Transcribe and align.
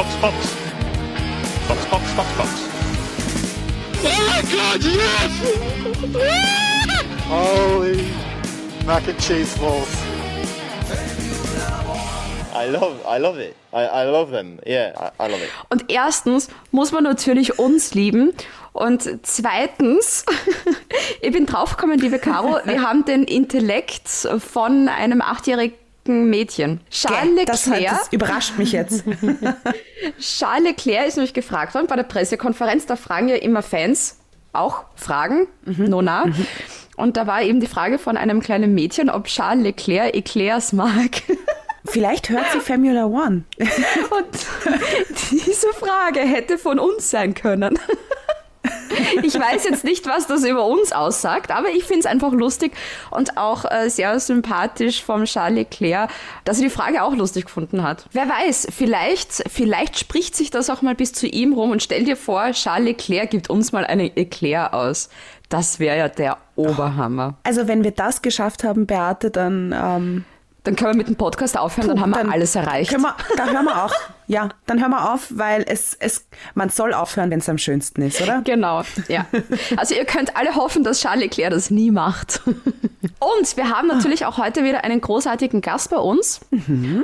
Box, 0.00 0.16
Box. 0.16 0.36
Box, 1.68 1.84
Box, 1.90 2.14
Box, 2.16 2.28
Box. 2.38 2.50
Oh 4.02 4.20
my 4.32 4.40
god, 4.50 4.80
yes! 4.82 5.32
Holy 7.28 8.08
mac 8.86 9.06
and 9.08 9.20
cheese 9.20 9.54
balls. 9.58 9.94
I 12.54 12.64
love, 12.64 13.04
I 13.06 13.18
love 13.18 13.36
it. 13.40 13.54
I, 13.74 13.82
I 13.82 14.04
love 14.04 14.30
them. 14.30 14.58
Yeah, 14.66 14.94
I, 14.96 15.26
I 15.26 15.28
love 15.28 15.42
it. 15.42 15.50
Und 15.68 15.90
erstens 15.90 16.48
muss 16.70 16.92
man 16.92 17.04
natürlich 17.04 17.58
uns 17.58 17.92
lieben. 17.92 18.32
Und 18.72 19.06
zweitens, 19.22 20.24
ich 21.20 21.30
bin 21.30 21.44
draufgekommen, 21.44 21.98
liebe 21.98 22.18
Caro, 22.18 22.58
wir 22.64 22.80
haben 22.80 23.04
den 23.04 23.24
Intellekt 23.24 24.08
von 24.08 24.88
einem 24.88 25.20
achtjährigen 25.20 25.76
Mädchen. 26.06 26.80
Charles 26.90 27.44
das, 27.46 27.66
Leclerc. 27.66 27.98
das 27.98 28.12
überrascht 28.12 28.58
mich 28.58 28.72
jetzt. 28.72 29.04
Charles 30.20 30.64
Leclerc 30.64 31.08
ist 31.08 31.16
nämlich 31.16 31.34
gefragt 31.34 31.74
worden 31.74 31.86
bei 31.86 31.96
der 31.96 32.04
Pressekonferenz. 32.04 32.86
Da 32.86 32.96
fragen 32.96 33.28
ja 33.28 33.36
immer 33.36 33.62
Fans 33.62 34.18
auch 34.52 34.84
Fragen, 34.96 35.46
Nona. 35.64 36.24
Und 36.96 37.16
da 37.16 37.26
war 37.26 37.42
eben 37.42 37.60
die 37.60 37.66
Frage 37.66 37.98
von 37.98 38.16
einem 38.16 38.40
kleinen 38.40 38.74
Mädchen, 38.74 39.10
ob 39.10 39.26
Charles 39.26 39.62
Leclerc 39.62 40.14
Eclairs 40.14 40.72
mag. 40.72 41.22
Vielleicht 41.86 42.28
hört 42.28 42.44
sie 42.52 42.60
Formula 42.60 43.06
One. 43.06 43.44
Und 43.58 44.46
diese 45.30 45.68
Frage 45.72 46.20
hätte 46.20 46.58
von 46.58 46.78
uns 46.78 47.10
sein 47.10 47.34
können. 47.34 47.78
Ich 49.22 49.34
weiß 49.34 49.64
jetzt 49.64 49.84
nicht, 49.84 50.06
was 50.06 50.26
das 50.26 50.44
über 50.44 50.66
uns 50.66 50.92
aussagt, 50.92 51.50
aber 51.50 51.68
ich 51.68 51.84
finde 51.84 52.00
es 52.00 52.06
einfach 52.06 52.32
lustig 52.32 52.72
und 53.10 53.36
auch 53.36 53.64
äh, 53.64 53.88
sehr 53.88 54.18
sympathisch 54.20 55.02
vom 55.02 55.24
Charles 55.24 55.56
Leclerc, 55.56 56.10
dass 56.44 56.58
er 56.58 56.64
die 56.64 56.70
Frage 56.70 57.02
auch 57.02 57.14
lustig 57.14 57.46
gefunden 57.46 57.82
hat. 57.82 58.04
Wer 58.12 58.28
weiß, 58.28 58.68
vielleicht, 58.76 59.44
vielleicht 59.50 59.98
spricht 59.98 60.36
sich 60.36 60.50
das 60.50 60.68
auch 60.70 60.82
mal 60.82 60.94
bis 60.94 61.12
zu 61.12 61.26
ihm 61.26 61.52
rum 61.52 61.70
und 61.70 61.82
stell 61.82 62.04
dir 62.04 62.16
vor, 62.16 62.50
Charles 62.52 62.84
Leclerc 62.86 63.30
gibt 63.30 63.48
uns 63.50 63.72
mal 63.72 63.84
einen 63.86 64.14
Eclair 64.16 64.74
aus. 64.74 65.08
Das 65.48 65.78
wäre 65.78 65.96
ja 65.96 66.08
der 66.08 66.36
Oberhammer. 66.56 67.34
Also 67.44 67.68
wenn 67.68 67.82
wir 67.84 67.92
das 67.92 68.22
geschafft 68.22 68.64
haben, 68.64 68.86
Beate, 68.86 69.30
dann... 69.30 69.74
Ähm, 69.76 70.24
Dann 70.64 70.76
können 70.76 70.92
wir 70.92 70.96
mit 70.98 71.08
dem 71.08 71.16
Podcast 71.16 71.58
aufhören, 71.58 71.88
dann 71.88 72.00
haben 72.00 72.10
wir 72.10 72.18
dann 72.18 72.30
alles 72.30 72.54
erreicht. 72.54 72.92
Wir, 72.92 73.14
da 73.36 73.46
hören 73.46 73.64
wir 73.64 73.84
auch. 73.84 73.94
Ja, 74.30 74.50
dann 74.66 74.80
hören 74.80 74.92
wir 74.92 75.12
auf, 75.12 75.26
weil 75.30 75.64
es, 75.66 75.96
es, 75.98 76.24
man 76.54 76.68
soll 76.68 76.94
aufhören, 76.94 77.32
wenn 77.32 77.40
es 77.40 77.48
am 77.48 77.58
schönsten 77.58 78.00
ist, 78.02 78.22
oder? 78.22 78.42
Genau, 78.44 78.82
ja. 79.08 79.26
Also 79.76 79.96
ihr 79.96 80.04
könnt 80.04 80.36
alle 80.36 80.54
hoffen, 80.54 80.84
dass 80.84 81.00
Charles 81.00 81.22
Leclerc 81.24 81.50
das 81.50 81.72
nie 81.72 81.90
macht. 81.90 82.40
Und 82.46 83.56
wir 83.56 83.70
haben 83.70 83.88
natürlich 83.88 84.26
auch 84.26 84.38
heute 84.38 84.62
wieder 84.62 84.84
einen 84.84 85.00
großartigen 85.00 85.62
Gast 85.62 85.90
bei 85.90 85.96
uns. 85.96 86.40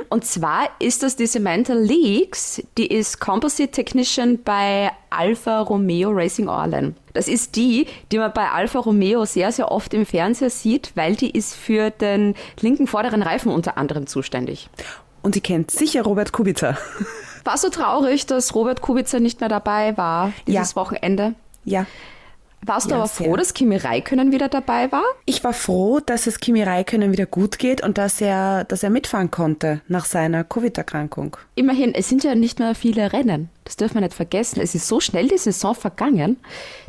Und 0.09 0.23
zwar 0.23 0.69
ist 0.79 1.03
das 1.03 1.17
die 1.17 1.27
Samantha 1.27 1.73
Leaks, 1.73 2.63
die 2.77 2.87
ist 2.87 3.19
Composite 3.19 3.71
Technician 3.71 4.41
bei 4.41 4.89
Alfa 5.09 5.59
Romeo 5.59 6.11
Racing 6.11 6.47
Orlen. 6.47 6.95
Das 7.11 7.27
ist 7.27 7.57
die, 7.57 7.87
die 8.11 8.19
man 8.19 8.31
bei 8.31 8.49
Alfa 8.49 8.79
Romeo 8.79 9.25
sehr, 9.25 9.51
sehr 9.51 9.69
oft 9.69 9.93
im 9.93 10.05
Fernseher 10.05 10.49
sieht, 10.49 10.93
weil 10.95 11.17
die 11.17 11.31
ist 11.31 11.55
für 11.55 11.89
den 11.89 12.35
linken 12.61 12.87
vorderen 12.87 13.21
Reifen 13.21 13.51
unter 13.51 13.77
anderem 13.77 14.07
zuständig. 14.07 14.69
Und 15.27 15.33
sie 15.33 15.41
kennt 15.41 15.71
sicher 15.71 16.03
Robert 16.03 16.31
Kubica. 16.31 16.77
War 17.43 17.57
so 17.57 17.67
traurig, 17.67 18.25
dass 18.27 18.55
Robert 18.55 18.81
Kubica 18.81 19.19
nicht 19.19 19.41
mehr 19.41 19.49
dabei 19.49 19.97
war 19.97 20.31
dieses 20.47 20.71
Ja. 20.71 20.75
Wochenende. 20.77 21.33
Ja. 21.65 21.85
Warst 22.61 22.85
du 22.85 22.91
Ja, 22.91 22.95
aber 22.99 23.07
sehr. 23.07 23.25
froh, 23.27 23.35
dass 23.35 23.53
Kimi 23.53 23.75
Räikkönen 23.75 24.31
wieder 24.31 24.47
dabei 24.47 24.89
war? 24.93 25.03
Ich 25.25 25.43
war 25.43 25.51
froh, 25.51 25.99
dass 25.99 26.27
es 26.27 26.39
Kimi 26.39 26.63
Räikkönen 26.63 27.11
wieder 27.11 27.25
gut 27.25 27.59
geht 27.59 27.83
und 27.83 27.97
dass 27.97 28.21
er, 28.21 28.63
dass 28.63 28.83
er 28.83 28.89
mitfahren 28.89 29.29
konnte 29.29 29.81
nach 29.89 30.05
seiner 30.05 30.45
Covid-Erkrankung. 30.45 31.35
Immerhin, 31.55 31.93
es 31.93 32.07
sind 32.07 32.23
ja 32.23 32.33
nicht 32.33 32.59
mehr 32.59 32.73
viele 32.73 33.11
Rennen. 33.11 33.49
Das 33.65 33.75
dürfen 33.75 33.95
wir 33.95 34.01
nicht 34.03 34.13
vergessen. 34.13 34.61
Es 34.61 34.75
ist 34.75 34.87
so 34.87 35.01
schnell 35.01 35.27
die 35.27 35.37
Saison 35.37 35.75
vergangen. 35.75 36.37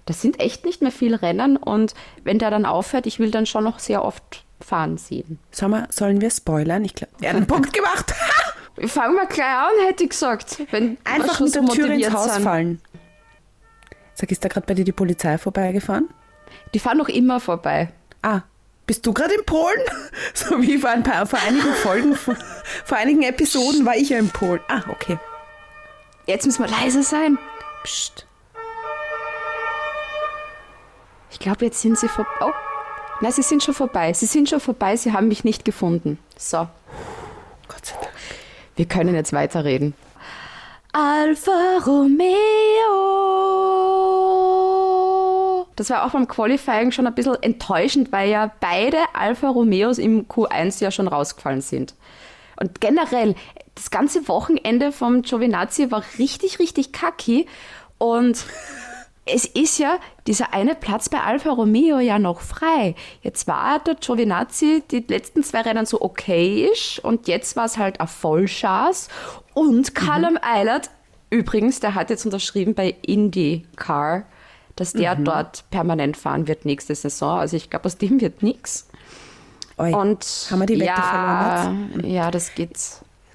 Das 0.07 0.23
sind 0.23 0.39
echt 0.39 0.65
nicht 0.65 0.81
mehr 0.81 0.93
viele 0.93 1.23
Rennen. 1.23 1.57
Und 1.57 1.95
wenn 2.23 2.39
der 2.39 2.53
dann 2.53 2.67
aufhört, 2.67 3.07
ich 3.09 3.19
will 3.19 3.33
dann 3.33 3.47
schon 3.47 3.65
noch 3.65 3.81
sehr 3.81 4.05
oft 4.05 4.45
fahren 4.61 4.99
sehen. 4.99 5.39
Sag 5.51 5.69
mal, 5.71 5.87
sollen 5.91 6.21
wir 6.21 6.31
spoilern? 6.31 6.85
Ich 6.85 6.95
glaube, 6.95 7.13
wir 7.19 7.29
haben 7.29 7.37
einen 7.39 7.47
Punkt 7.49 7.73
gemacht. 7.73 8.15
Fangen 8.87 9.15
wir 9.17 9.27
gleich 9.27 9.45
an, 9.47 9.87
hätte 9.87 10.05
ich 10.05 10.11
gesagt. 10.11 10.63
Wenn 10.71 10.99
Einfach 11.05 11.41
mit 11.41 11.53
so 11.53 11.61
der 11.65 11.75
Tür 11.75 11.91
ins 11.91 12.13
Haus 12.13 12.35
sind. 12.35 12.43
fallen. 12.45 12.81
Sag, 14.15 14.31
ist 14.31 14.45
da 14.45 14.49
gerade 14.49 14.67
bei 14.67 14.75
dir 14.75 14.85
die 14.85 14.93
Polizei 14.93 15.37
vorbeigefahren? 15.39 16.09
Die 16.75 16.79
fahren 16.79 16.99
noch 16.99 17.09
immer 17.09 17.41
vorbei. 17.41 17.93
Ah, 18.23 18.43
bist 18.87 19.05
du 19.07 19.13
gerade 19.13 19.35
in 19.35 19.45
Polen? 19.45 19.81
So 20.35 20.61
wie 20.63 20.79
vor 20.79 20.91
ein 20.91 21.03
paar, 21.03 21.27
vor 21.27 21.39
einigen 21.47 21.73
Folgen, 21.75 22.15
vor, 22.15 22.37
vor 22.85 22.97
einigen 22.99 23.23
Episoden 23.23 23.85
war 23.85 23.97
ich 23.97 24.11
ja 24.11 24.19
in 24.19 24.29
Polen. 24.31 24.61
Ah, 24.69 24.83
okay. 24.89 25.19
Jetzt 26.27 26.47
müssen 26.47 26.63
wir 26.65 26.71
leise 26.71 27.03
sein. 27.03 27.39
Psst. 27.83 28.27
Ich 31.31 31.39
glaube, 31.39 31.65
jetzt 31.65 31.81
sind 31.81 31.99
sie 31.99 32.09
vorbei. 32.09 32.31
Oh, 32.41 32.53
nein, 33.21 33.33
sie 33.33 33.43
sind 33.43 33.63
schon 33.63 33.75
vorbei. 33.75 34.13
Sie 34.13 34.27
sind 34.27 34.49
schon 34.49 34.61
vorbei. 34.61 34.97
Sie 34.97 35.13
haben 35.13 35.29
mich 35.29 35.45
nicht 35.45 35.65
gefunden. 35.65 36.19
So. 36.37 36.69
Gott 37.69 37.85
sei 37.85 37.97
Dank. 38.01 38.13
Wir 38.77 38.87
können 38.87 39.15
jetzt 39.15 39.33
weiterreden. 39.33 39.95
Alfa 40.93 41.79
Romeo. 41.87 42.29
Das 45.77 45.91
war 45.91 46.05
auch 46.05 46.11
beim 46.11 46.27
Qualifying 46.27 46.91
schon 46.91 47.07
ein 47.07 47.15
bisschen 47.15 47.41
enttäuschend, 47.41 48.11
weil 48.11 48.31
ja 48.31 48.51
beide 48.61 48.99
Alfa 49.15 49.49
Romeos 49.49 49.99
im 49.99 50.27
Q1 50.27 50.83
ja 50.83 50.91
schon 50.91 51.07
rausgefallen 51.07 51.61
sind. 51.61 51.95
Und 52.61 52.81
generell, 52.81 53.37
das 53.75 53.91
ganze 53.91 54.27
Wochenende 54.27 54.91
vom 54.91 55.23
Giovinazzi 55.23 55.91
war 55.91 56.03
richtig, 56.19 56.59
richtig 56.59 56.93
kacki. 56.93 57.47
Und 57.99 58.45
es 59.33 59.45
ist 59.45 59.79
ja 59.79 59.99
dieser 60.27 60.53
eine 60.53 60.75
Platz 60.75 61.09
bei 61.09 61.21
Alfa 61.21 61.51
Romeo 61.51 61.99
ja 61.99 62.19
noch 62.19 62.41
frei. 62.41 62.95
Jetzt 63.23 63.47
war 63.47 63.79
der 63.81 63.95
Giovinazzi 63.97 64.83
die 64.91 65.05
letzten 65.07 65.43
zwei 65.43 65.63
Rennen 65.63 65.87
so 65.87 66.01
okayisch 66.01 67.01
und 67.03 67.29
jetzt 67.29 67.57
war 67.57 67.67
es 67.67 67.79
halt 67.79 68.01
ein 68.01 68.09
Vollschaß. 68.09 69.09
Und 69.55 69.95
Callum 69.95 70.39
Eilert, 70.41 70.91
übrigens, 71.31 71.81
der 71.81 71.95
hat 71.95 72.11
jetzt 72.11 72.25
unterschrieben 72.25 72.75
bei 72.75 72.97
IndyCar, 73.03 74.25
dass 74.77 74.93
der 74.93 75.17
dort 75.17 75.65
permanent 75.71 76.17
fahren 76.17 76.47
wird 76.47 76.65
nächste 76.65 76.95
Saison. 76.95 77.41
Also 77.41 77.57
ich 77.57 77.71
glaube, 77.71 77.87
aus 77.87 77.99
dem 77.99 78.21
wird 78.21 78.43
nichts. 78.43 78.89
Und 79.77 80.49
Haben 80.51 80.59
wir 80.61 80.67
die 80.67 80.75
Wette 80.75 80.87
ja, 80.87 81.63
verloren 81.63 82.05
Ja, 82.05 82.31
das 82.31 82.55
geht, 82.55 82.79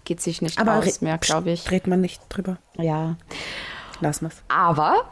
geht 0.03 0.21
sich 0.21 0.41
nicht 0.41 0.59
Aber 0.59 0.75
aus 0.75 1.01
mehr, 1.01 1.17
glaube 1.17 1.51
ich. 1.51 1.63
Dreht 1.63 1.87
man 1.87 2.01
nicht 2.01 2.21
drüber. 2.29 2.57
Ja. 2.77 3.15
Lassen 4.01 4.25
wir's. 4.25 4.43
Aber 4.49 5.05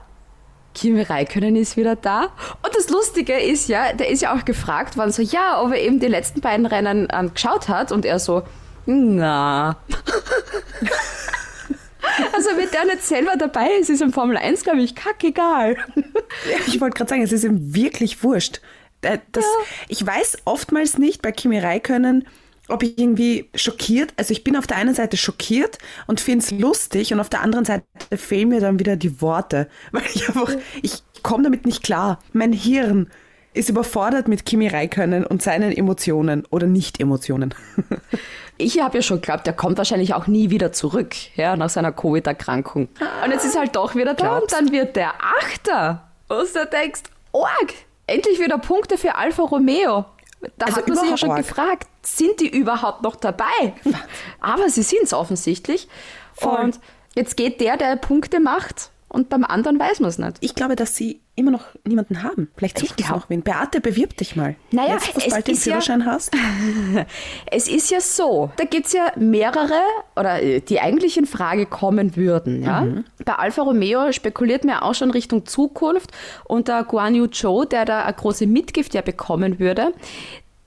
Kimi 0.73 1.01
Räikkönen 1.01 1.55
ist 1.55 1.77
wieder 1.77 1.95
da. 1.95 2.29
Und 2.63 2.75
das 2.75 2.89
Lustige 2.89 3.39
ist 3.39 3.69
ja, 3.69 3.93
der 3.93 4.09
ist 4.09 4.21
ja 4.21 4.35
auch 4.35 4.45
gefragt 4.45 4.97
worden, 4.97 5.11
so, 5.11 5.21
ja, 5.21 5.61
ob 5.61 5.71
er 5.71 5.81
eben 5.81 5.99
die 5.99 6.07
letzten 6.07 6.41
beiden 6.41 6.65
Rennen 6.65 7.07
ähm, 7.11 7.33
geschaut 7.33 7.67
hat. 7.67 7.91
Und 7.91 8.05
er 8.05 8.19
so, 8.19 8.43
na. 8.85 9.77
also 12.33 12.49
wenn 12.55 12.69
der 12.71 12.85
nicht 12.85 13.03
selber 13.03 13.33
dabei 13.37 13.69
ist, 13.79 13.89
ist 13.89 14.01
im 14.01 14.13
Formel 14.13 14.37
1, 14.37 14.63
glaube 14.63 14.81
ich, 14.81 14.95
kackegal. 14.95 15.77
Ich 16.67 16.79
wollte 16.81 16.97
gerade 16.97 17.09
sagen, 17.09 17.23
es 17.23 17.31
ist 17.31 17.43
ihm 17.43 17.73
wirklich 17.75 18.23
wurscht. 18.23 18.61
Äh, 19.01 19.19
Das, 19.31 19.45
Ich 19.87 20.05
weiß 20.05 20.39
oftmals 20.45 20.97
nicht 20.97 21.21
bei 21.21 21.31
Kimi 21.31 21.59
Räikkönen, 21.59 22.27
ob 22.71 22.83
ich 22.83 22.97
irgendwie 22.97 23.49
schockiert, 23.55 24.13
also 24.17 24.31
ich 24.31 24.43
bin 24.43 24.55
auf 24.55 24.67
der 24.67 24.77
einen 24.77 24.95
Seite 24.95 25.17
schockiert 25.17 25.77
und 26.07 26.19
finde 26.19 26.45
es 26.45 26.51
lustig 26.51 27.13
und 27.13 27.19
auf 27.19 27.29
der 27.29 27.41
anderen 27.41 27.65
Seite 27.65 27.83
fehlen 28.15 28.49
mir 28.49 28.59
dann 28.61 28.79
wieder 28.79 28.95
die 28.95 29.21
Worte, 29.21 29.67
weil 29.91 30.03
ich 30.13 30.27
einfach, 30.27 30.51
ich 30.81 31.03
komme 31.23 31.43
damit 31.43 31.65
nicht 31.65 31.83
klar. 31.83 32.19
Mein 32.33 32.53
Hirn 32.53 33.09
ist 33.53 33.69
überfordert 33.69 34.27
mit 34.29 34.45
Kimi 34.45 34.67
Räikkönen 34.67 35.25
und 35.25 35.41
seinen 35.41 35.71
Emotionen 35.73 36.45
oder 36.49 36.67
Nicht-Emotionen. 36.67 37.53
Ich 38.57 38.79
habe 38.79 38.99
ja 38.99 39.01
schon 39.01 39.21
geglaubt, 39.21 39.47
der 39.47 39.53
kommt 39.53 39.79
wahrscheinlich 39.79 40.13
auch 40.13 40.27
nie 40.27 40.51
wieder 40.51 40.71
zurück, 40.71 41.15
ja, 41.35 41.55
nach 41.55 41.69
seiner 41.69 41.91
Covid-Erkrankung. 41.91 42.89
Und 43.25 43.31
jetzt 43.31 43.43
ist 43.43 43.55
er 43.55 43.61
halt 43.61 43.75
doch 43.75 43.95
wieder 43.95 44.13
da 44.13 44.33
und 44.33 44.47
Glaubst. 44.49 44.55
dann 44.55 44.71
wird 44.71 44.95
der 44.95 45.13
Achter. 45.15 46.11
Und 46.27 46.55
du 46.55 46.67
denkst, 46.67 47.01
org, 47.31 47.73
endlich 48.05 48.39
wieder 48.39 48.59
Punkte 48.59 48.99
für 48.99 49.15
Alfa 49.15 49.41
Romeo. 49.41 50.05
Da 50.57 50.65
Also 50.65 50.77
hat 50.77 50.87
man 50.87 50.97
sich 50.97 51.09
ja 51.09 51.17
schon 51.17 51.35
gefragt, 51.35 51.87
sind 52.01 52.39
die 52.39 52.49
überhaupt 52.49 53.03
noch 53.03 53.15
dabei? 53.15 53.73
Aber 54.39 54.69
sie 54.69 54.83
sind 54.83 55.03
es 55.03 55.13
offensichtlich. 55.13 55.87
Voll. 56.33 56.57
Und 56.57 56.79
jetzt 57.15 57.37
geht 57.37 57.61
der, 57.61 57.77
der 57.77 57.95
Punkte 57.95 58.39
macht 58.39 58.89
und 59.07 59.29
beim 59.29 59.43
anderen 59.43 59.79
weiß 59.79 59.99
man 59.99 60.09
es 60.09 60.17
nicht. 60.17 60.37
Ich 60.41 60.55
glaube, 60.55 60.75
dass 60.75 60.95
sie 60.95 61.21
immer 61.41 61.51
noch 61.51 61.65
niemanden 61.85 62.23
haben. 62.23 62.49
Vielleicht 62.55 62.81
Ich 62.81 62.89
sucht 62.89 63.01
es 63.01 63.09
noch 63.09 63.29
wen. 63.29 63.41
Beate, 63.41 63.81
bewirb 63.81 64.15
dich 64.17 64.35
mal. 64.35 64.55
Naja, 64.71 64.93
Jetzt, 64.93 65.13
wo 65.13 65.17
es 65.19 65.25
du 65.25 65.29
bald 65.31 65.47
den 65.47 65.53
ist 65.55 65.65
ja- 65.65 65.71
Führerschein 65.73 66.05
hast. 66.05 66.31
Es 67.51 67.67
ist 67.67 67.91
ja 67.91 67.99
so, 67.99 68.51
da 68.57 68.63
gibt 68.63 68.85
es 68.87 68.93
ja 68.93 69.11
mehrere, 69.17 69.81
oder 70.15 70.41
äh, 70.41 70.61
die 70.61 70.79
eigentlich 70.79 71.17
in 71.17 71.25
Frage 71.25 71.65
kommen 71.65 72.15
würden. 72.15 72.63
Ja? 72.63 72.87
Bei 73.25 73.33
Alfa 73.35 73.61
Romeo 73.63 74.11
spekuliert 74.11 74.63
man 74.63 74.75
ja 74.75 74.81
auch 74.83 74.95
schon 74.95 75.11
Richtung 75.11 75.45
Zukunft 75.45 76.11
und 76.45 76.67
der 76.67 76.83
Guan 76.83 77.15
Yu 77.15 77.27
Zhou, 77.27 77.65
der 77.65 77.85
da 77.85 78.03
eine 78.03 78.13
große 78.13 78.47
Mitgift 78.47 78.93
ja 78.93 79.01
bekommen 79.01 79.59
würde, 79.59 79.93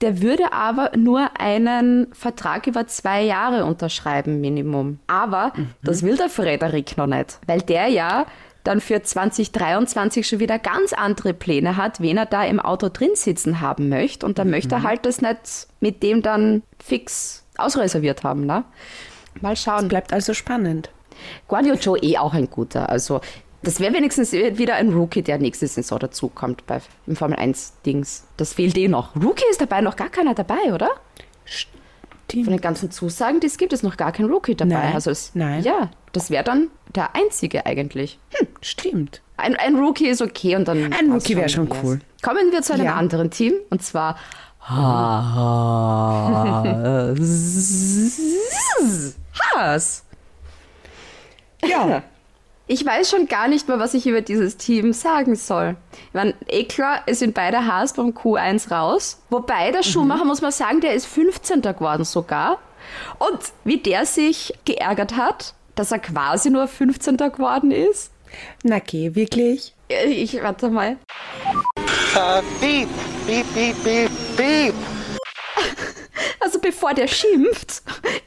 Der 0.00 0.20
würde 0.20 0.52
aber 0.52 0.90
nur 0.96 1.40
einen 1.40 2.08
Vertrag 2.12 2.66
über 2.66 2.86
zwei 2.88 3.22
Jahre 3.22 3.64
unterschreiben, 3.64 4.40
Minimum. 4.40 4.98
Aber 5.06 5.52
das 5.82 6.02
will 6.02 6.16
der 6.16 6.28
Frederik 6.28 6.96
noch 6.96 7.06
nicht, 7.06 7.38
weil 7.46 7.62
der 7.62 7.86
ja 7.88 8.26
dann 8.64 8.80
für 8.80 9.02
2023 9.02 10.26
schon 10.26 10.40
wieder 10.40 10.58
ganz 10.58 10.92
andere 10.92 11.34
Pläne 11.34 11.76
hat, 11.76 12.00
wen 12.00 12.16
er 12.16 12.26
da 12.26 12.44
im 12.44 12.60
Auto 12.60 12.88
drin 12.88 13.10
sitzen 13.14 13.60
haben 13.60 13.88
möchte. 13.88 14.26
Und 14.26 14.38
dann 14.38 14.50
möchte 14.50 14.76
er 14.76 14.82
halt 14.82 15.06
das 15.06 15.20
nicht 15.20 15.68
mit 15.80 16.02
dem 16.02 16.22
dann 16.22 16.62
fix 16.82 17.44
ausreserviert 17.56 18.24
haben. 18.24 18.46
Ne? 18.46 18.64
Mal 19.40 19.56
schauen. 19.56 19.88
Bleibt 19.88 20.12
also 20.12 20.34
spannend. 20.34 20.90
Yu 21.50 21.76
Zhou 21.76 21.96
eh 21.96 22.18
auch 22.18 22.34
ein 22.34 22.50
guter. 22.50 22.88
Also 22.88 23.20
das 23.62 23.80
wäre 23.80 23.94
wenigstens 23.94 24.32
wieder 24.32 24.74
ein 24.74 24.92
Rookie, 24.92 25.22
der 25.22 25.38
nächste 25.38 25.66
Saison 25.66 25.98
dazukommt 25.98 26.66
bei 26.66 26.80
im 27.06 27.16
Formel 27.16 27.38
1 27.38 27.80
Dings. 27.86 28.24
Das 28.36 28.54
fehlt 28.54 28.76
eh 28.76 28.88
noch. 28.88 29.14
Rookie 29.16 29.44
ist 29.50 29.60
dabei 29.60 29.80
noch 29.80 29.96
gar 29.96 30.10
keiner 30.10 30.34
dabei, 30.34 30.72
oder? 30.72 30.90
Von 32.42 32.52
den 32.52 32.60
ganzen 32.60 32.90
Zusagen, 32.90 33.38
die 33.40 33.46
es 33.46 33.58
gibt, 33.58 33.72
ist 33.72 33.82
noch 33.84 33.96
gar 33.96 34.10
kein 34.10 34.26
Rookie 34.26 34.54
dabei. 34.56 34.74
Nein, 34.74 34.94
also 34.94 35.10
es, 35.10 35.30
nein. 35.34 35.62
Ja, 35.62 35.90
das 36.12 36.30
wäre 36.30 36.42
dann 36.42 36.68
der 36.94 37.14
einzige 37.14 37.66
eigentlich. 37.66 38.18
Hm. 38.38 38.48
Stimmt. 38.60 39.20
Ein, 39.36 39.54
ein 39.56 39.76
Rookie 39.76 40.06
ist 40.08 40.22
okay 40.22 40.56
und 40.56 40.66
dann. 40.66 40.92
Ein 40.92 41.12
Rookie 41.12 41.36
wär 41.36 41.48
schon 41.48 41.68
cool. 41.82 42.00
Kommen 42.22 42.50
wir 42.52 42.62
zu 42.62 42.72
einem 42.72 42.86
Ja. 42.86 42.94
anderen 42.94 43.30
Team 43.30 43.52
und 43.70 43.82
zwar 43.82 44.16
Haas. 49.52 50.04
Ja. 51.64 52.02
Ich 52.66 52.84
weiß 52.84 53.10
schon 53.10 53.26
gar 53.28 53.46
nicht 53.48 53.68
mehr, 53.68 53.78
was 53.78 53.92
ich 53.92 54.06
über 54.06 54.22
dieses 54.22 54.56
Team 54.56 54.94
sagen 54.94 55.36
soll. 55.36 55.76
Ich 56.08 56.14
meine, 56.14 56.34
eh 56.48 56.64
klar, 56.64 57.02
es 57.06 57.18
sind 57.18 57.34
beide 57.34 57.66
Haas 57.66 57.92
beim 57.92 58.10
Q1 58.10 58.70
raus. 58.70 59.20
Wobei 59.28 59.70
der 59.70 59.82
Schumacher, 59.82 60.24
muss 60.24 60.40
man 60.40 60.50
sagen, 60.50 60.80
der 60.80 60.94
ist 60.94 61.04
15. 61.06 61.60
geworden 61.60 62.04
sogar. 62.04 62.58
Und 63.18 63.38
wie 63.64 63.78
der 63.78 64.06
sich 64.06 64.54
geärgert 64.64 65.14
hat, 65.16 65.54
dass 65.74 65.92
er 65.92 65.98
quasi 65.98 66.48
nur 66.48 66.66
15. 66.66 67.18
geworden 67.18 67.70
ist. 67.70 68.10
Na 68.62 68.78
geh, 68.78 69.14
wirklich? 69.14 69.74
Äh, 69.90 70.06
Ich 70.06 70.42
warte 70.42 70.70
mal. 70.70 70.96
Uh, 72.16 72.40
beep, 72.60 72.88
beep, 73.26 73.44
beep, 73.54 73.84
beep, 73.84 74.10
beep. 74.36 74.74
Also 76.54 76.60
bevor 76.68 76.94
der 76.94 77.08
schimpft, 77.08 77.82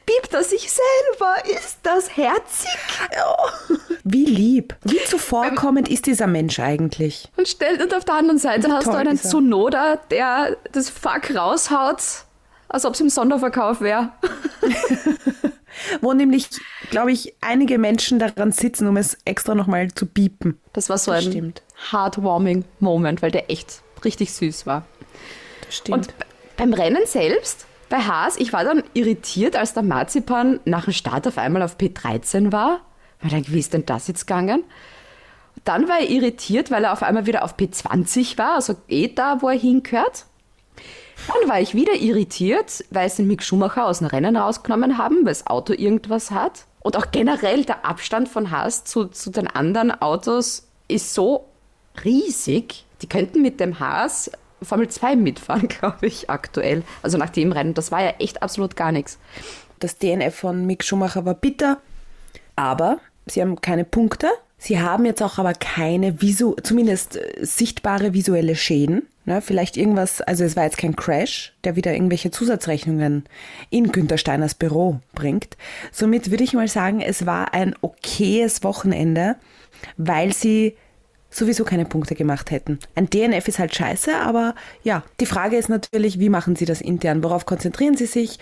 biebt 0.05 0.33
er 0.33 0.43
sich 0.43 0.69
selber. 0.69 1.33
Ist 1.45 1.77
das 1.83 2.17
herzig? 2.17 2.69
Wie 4.03 4.25
lieb, 4.25 4.75
wie 4.83 5.01
zuvorkommend 5.05 5.87
ist 5.87 6.07
dieser 6.07 6.27
Mensch 6.27 6.59
eigentlich? 6.59 7.29
Und 7.37 7.47
stellt 7.47 7.81
und 7.81 7.93
auf 7.93 8.03
der 8.03 8.15
anderen 8.15 8.37
Seite 8.37 8.69
hast 8.69 8.87
du 8.87 8.91
einen. 8.91 9.17
Tsunoda, 9.17 9.95
der 10.11 10.57
das 10.73 10.89
Fuck 10.89 11.33
raushaut, 11.33 12.01
als 12.67 12.83
ob 12.83 12.95
es 12.95 12.99
im 12.99 13.07
Sonderverkauf 13.09 13.79
wäre. 13.79 14.11
Wo 16.01 16.11
nämlich, 16.11 16.49
glaube 16.89 17.13
ich, 17.13 17.33
einige 17.39 17.77
Menschen 17.77 18.19
daran 18.19 18.51
sitzen, 18.51 18.89
um 18.89 18.97
es 18.97 19.17
extra 19.23 19.55
nochmal 19.55 19.87
zu 19.93 20.05
biepen. 20.05 20.59
Das 20.73 20.89
war 20.89 20.97
so 20.97 21.11
Das 21.13 21.23
ein 21.25 21.31
stimmt. 21.31 21.61
heartwarming 21.93 22.65
Moment, 22.81 23.21
weil 23.21 23.31
der 23.31 23.49
echt 23.49 23.81
richtig 24.03 24.33
süß 24.33 24.65
war. 24.65 24.85
Das 25.65 25.77
stimmt. 25.77 26.07
Und 26.09 26.13
beim 26.57 26.73
Rennen 26.73 27.05
selbst, 27.05 27.65
bei 27.89 27.99
Haas, 27.99 28.37
ich 28.37 28.53
war 28.53 28.63
dann 28.63 28.83
irritiert, 28.93 29.55
als 29.55 29.73
der 29.73 29.83
Marzipan 29.83 30.59
nach 30.65 30.85
dem 30.85 30.93
Start 30.93 31.27
auf 31.27 31.37
einmal 31.37 31.61
auf 31.61 31.77
P13 31.77 32.51
war. 32.51 32.81
Weil 33.21 33.31
dann, 33.31 33.47
wie 33.47 33.59
ist 33.59 33.73
denn 33.73 33.85
das 33.85 34.07
jetzt 34.07 34.27
gegangen? 34.27 34.63
Dann 35.63 35.89
war 35.89 35.99
er 35.99 36.09
irritiert, 36.09 36.69
weil 36.69 36.83
er 36.83 36.93
auf 36.93 37.03
einmal 37.03 37.25
wieder 37.25 37.43
auf 37.43 37.55
P20 37.55 38.37
war, 38.37 38.55
also 38.55 38.75
eh 38.87 39.07
da, 39.07 39.41
wo 39.41 39.49
er 39.49 39.57
hingehört. 39.57 40.25
Dann 41.27 41.49
war 41.49 41.59
ich 41.59 41.73
wieder 41.73 41.95
irritiert, 41.95 42.85
weil 42.91 43.09
sie 43.09 43.23
Mick 43.23 43.43
Schumacher 43.43 43.85
aus 43.85 43.99
dem 43.99 44.07
Rennen 44.07 44.37
rausgenommen 44.37 44.97
haben, 44.97 45.17
weil 45.17 45.33
das 45.33 45.47
Auto 45.47 45.73
irgendwas 45.73 46.31
hat. 46.31 46.65
Und 46.81 46.95
auch 46.95 47.11
generell 47.11 47.65
der 47.65 47.85
Abstand 47.85 48.29
von 48.29 48.51
Haas 48.51 48.83
zu, 48.85 49.05
zu 49.05 49.31
den 49.31 49.47
anderen 49.47 49.91
Autos 49.91 50.67
ist 50.87 51.13
so 51.13 51.45
riesig. 52.05 52.85
Die 53.01 53.09
könnten 53.09 53.41
mit 53.41 53.59
dem 53.59 53.79
Haas 53.79 54.31
Formel 54.61 54.87
2 54.87 55.15
mitfahren, 55.15 55.67
glaube 55.67 56.07
ich, 56.07 56.29
aktuell. 56.29 56.83
Also 57.01 57.17
nach 57.17 57.29
dem 57.29 57.51
Rennen. 57.51 57.73
Das 57.73 57.91
war 57.91 58.03
ja 58.03 58.13
echt 58.19 58.41
absolut 58.43 58.75
gar 58.75 58.91
nichts. 58.91 59.19
Das 59.79 59.97
DNF 59.97 60.35
von 60.35 60.65
Mick 60.65 60.83
Schumacher 60.83 61.25
war 61.25 61.35
bitter, 61.35 61.79
aber 62.55 62.99
sie 63.27 63.41
haben 63.41 63.61
keine 63.61 63.85
Punkte. 63.85 64.27
Sie 64.57 64.79
haben 64.79 65.05
jetzt 65.05 65.21
auch 65.21 65.37
aber 65.37 65.53
keine 65.53 66.19
visu 66.21 66.55
zumindest 66.63 67.17
äh, 67.17 67.45
sichtbare 67.45 68.13
visuelle 68.13 68.55
Schäden. 68.55 69.07
Ne, 69.25 69.41
vielleicht 69.41 69.75
irgendwas, 69.75 70.21
also 70.21 70.45
es 70.45 70.55
war 70.55 70.63
jetzt 70.63 70.77
kein 70.77 70.95
Crash, 70.95 71.53
der 71.65 71.75
wieder 71.75 71.91
irgendwelche 71.91 72.31
Zusatzrechnungen 72.31 73.25
in 73.69 73.91
Günter 73.91 74.17
Steiners 74.17 74.55
Büro 74.55 75.01
bringt. 75.13 75.57
Somit 75.91 76.31
würde 76.31 76.45
ich 76.45 76.53
mal 76.53 76.69
sagen, 76.69 77.01
es 77.01 77.25
war 77.25 77.53
ein 77.53 77.75
okayes 77.81 78.63
Wochenende, 78.63 79.35
weil 79.97 80.31
sie 80.31 80.77
sowieso 81.29 81.63
keine 81.63 81.85
Punkte 81.85 82.15
gemacht 82.15 82.51
hätten. 82.51 82.79
Ein 82.95 83.09
DNF 83.09 83.47
ist 83.47 83.59
halt 83.59 83.75
scheiße, 83.75 84.15
aber 84.15 84.55
ja, 84.83 85.03
die 85.19 85.25
Frage 85.25 85.57
ist 85.57 85.69
natürlich, 85.69 86.19
wie 86.19 86.29
machen 86.29 86.55
sie 86.55 86.65
das 86.65 86.81
intern? 86.81 87.23
Worauf 87.23 87.45
konzentrieren 87.45 87.97
sie 87.97 88.05
sich? 88.05 88.39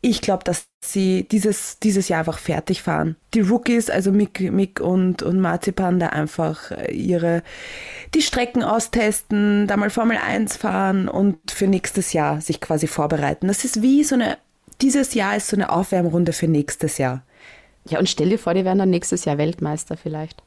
Ich 0.00 0.20
glaube, 0.20 0.44
dass 0.44 0.66
sie 0.84 1.26
dieses, 1.30 1.78
dieses 1.78 2.08
Jahr 2.08 2.18
einfach 2.18 2.38
fertig 2.38 2.82
fahren. 2.82 3.16
Die 3.32 3.40
Rookies, 3.40 3.88
also 3.88 4.12
Mick, 4.12 4.40
Mick 4.52 4.78
und, 4.78 5.22
und 5.22 5.40
Marzipan, 5.40 5.98
da 5.98 6.08
einfach 6.08 6.70
äh, 6.72 6.92
ihre, 6.92 7.42
die 8.14 8.20
Strecken 8.20 8.62
austesten, 8.62 9.66
da 9.66 9.78
mal 9.78 9.88
Formel 9.88 10.18
1 10.18 10.58
fahren 10.58 11.08
und 11.08 11.50
für 11.50 11.68
nächstes 11.68 12.12
Jahr 12.12 12.42
sich 12.42 12.60
quasi 12.60 12.86
vorbereiten. 12.86 13.48
Das 13.48 13.64
ist 13.64 13.80
wie 13.80 14.04
so 14.04 14.14
eine, 14.14 14.36
dieses 14.82 15.14
Jahr 15.14 15.36
ist 15.36 15.48
so 15.48 15.56
eine 15.56 15.70
Aufwärmrunde 15.70 16.34
für 16.34 16.48
nächstes 16.48 16.98
Jahr. 16.98 17.22
Ja, 17.88 17.98
und 17.98 18.08
stell 18.08 18.28
dir 18.28 18.38
vor, 18.38 18.52
die 18.52 18.64
werden 18.66 18.78
dann 18.78 18.90
nächstes 18.90 19.24
Jahr 19.24 19.38
Weltmeister 19.38 19.96
vielleicht. 19.96 20.42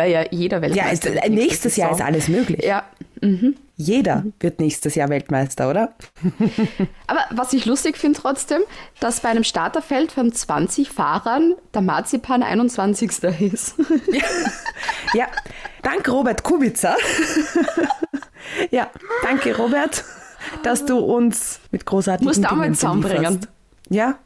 Weil 0.00 0.12
ja 0.12 0.24
jeder 0.30 0.62
Weltmeister 0.62 1.10
Ja, 1.10 1.14
wird 1.16 1.24
äh, 1.26 1.28
nächstes 1.28 1.76
Jahr 1.76 1.92
ist 1.92 2.00
alles 2.00 2.28
möglich. 2.28 2.64
Ja, 2.64 2.84
Jeder 3.76 4.24
wird 4.40 4.58
nächstes 4.58 4.94
Jahr 4.94 5.10
Weltmeister, 5.10 5.68
oder? 5.68 5.92
Aber 7.06 7.20
was 7.28 7.52
ich 7.52 7.66
lustig 7.66 7.98
finde 7.98 8.18
trotzdem, 8.18 8.62
dass 8.98 9.20
bei 9.20 9.28
einem 9.28 9.44
Starterfeld 9.44 10.10
von 10.10 10.32
20 10.32 10.88
Fahrern 10.88 11.54
der 11.74 11.82
Marzipan 11.82 12.42
21. 12.42 13.10
ist. 13.52 13.74
Ja, 15.12 15.26
danke 15.82 16.12
Robert 16.12 16.44
Kubica. 16.44 16.96
ja, 18.70 18.88
danke 19.22 19.54
Robert, 19.54 20.02
dass 20.62 20.86
du 20.86 20.96
uns 20.96 21.60
mit 21.72 21.84
großartigen 21.84 22.26
Musst 22.26 22.42
du 22.42 22.48
auch 22.48 22.56
mal 22.56 22.62
Dingen 22.62 22.74
zusammenbringen. 22.74 23.40
Ja, 23.90 24.18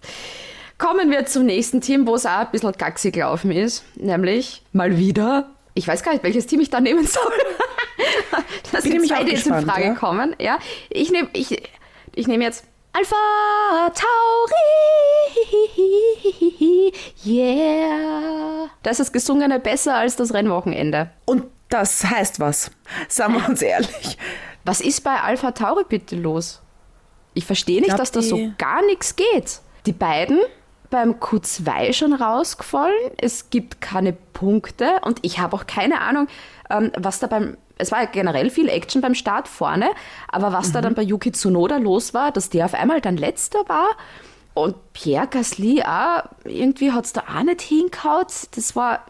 Kommen 0.79 1.11
wir 1.11 1.25
zum 1.25 1.47
nächsten 1.47 1.81
Team, 1.81 2.07
wo 2.07 2.17
es 2.17 2.27
auch 2.27 2.41
ein 2.41 2.51
bisschen 2.51 2.73
gaxi 2.73 3.11
gelaufen 3.13 3.53
ist. 3.53 3.85
Nämlich 3.95 4.63
mal 4.73 4.99
wieder, 4.99 5.54
ich 5.75 5.87
weiß 5.87 6.03
gar 6.03 6.13
nicht, 6.13 6.25
welches 6.25 6.47
Team 6.47 6.61
ich 6.61 6.71
da 6.71 6.81
nehmen 6.81 7.07
soll. 7.07 7.33
das 8.73 8.85
sind 8.85 9.07
zwei, 9.07 9.25
die 9.25 9.33
jetzt 9.33 9.47
in 9.47 9.61
Frage 9.67 9.85
ja. 9.85 9.95
kommen. 9.95 10.35
Ja, 10.41 10.59
ich 10.89 11.11
nehme 11.11 11.29
ich, 11.33 11.63
ich 12.15 12.27
nehm 12.27 12.43
jetzt 12.43 12.65
Alpha 12.93 13.91
Tauri. 13.91 14.55
Yeah. 17.27 18.69
Da 18.83 18.91
ist 18.91 19.01
das 19.01 19.11
Gesungene 19.11 19.59
besser 19.59 19.97
als 19.97 20.17
das 20.17 20.33
Rennwochenende. 20.35 21.11
und 21.25 21.45
das 21.69 22.05
heißt 22.05 22.39
was. 22.39 22.71
Sagen 23.09 23.35
wir 23.35 23.49
uns 23.49 23.63
ehrlich. 23.63 24.19
Was 24.65 24.81
ist 24.81 25.03
bei 25.03 25.21
Alpha 25.21 25.51
Tauri 25.51 25.85
bitte 25.89 26.15
los? 26.15 26.63
Ich 27.33 27.47
verstehe 27.47 27.81
nicht, 27.81 27.89
glaub, 27.89 27.99
dass 27.99 28.13
da 28.13 28.23
so 28.23 28.53
gar 28.59 28.85
nichts 28.87 29.17
geht. 29.17 29.61
Die 29.87 29.93
beiden 29.93 30.39
beim 30.91 31.15
Q2 31.15 31.93
schon 31.93 32.13
rausgefallen. 32.13 32.95
Es 33.21 33.51
gibt 33.51 33.81
keine 33.81 34.13
Punkte 34.13 35.01
und 35.03 35.19
ich 35.23 35.39
habe 35.39 35.57
auch 35.57 35.67
keine 35.67 36.01
Ahnung, 36.01 36.29
ähm, 36.71 36.93
was 36.97 37.19
da 37.21 37.27
beim. 37.27 37.57
Es 37.77 37.91
war 37.91 38.03
ja 38.03 38.07
generell 38.09 38.51
viel 38.51 38.69
Action 38.69 39.01
beim 39.03 39.17
Start 39.17 39.49
vorne, 39.49 39.91
aber 40.29 40.53
was 40.53 40.71
da 40.71 40.79
Mhm. 40.79 40.83
dann 40.85 40.95
bei 40.95 41.03
Yuki 41.03 41.33
Tsunoda 41.33 41.79
los 41.79 42.15
war, 42.15 42.31
dass 42.31 42.49
der 42.49 42.67
auf 42.67 42.75
einmal 42.75 43.01
dann 43.01 43.17
letzter 43.17 43.69
war 43.69 43.89
und 44.55 44.77
Pierre 44.93 45.27
Gasly 45.27 45.83
auch, 45.83 46.23
irgendwie 46.45 46.93
hat 46.93 47.07
es 47.07 47.13
da 47.13 47.23
auch 47.23 47.43
nicht 47.43 47.63
hingehaut. 47.63 48.29
Das 48.55 48.77
war 48.77 49.01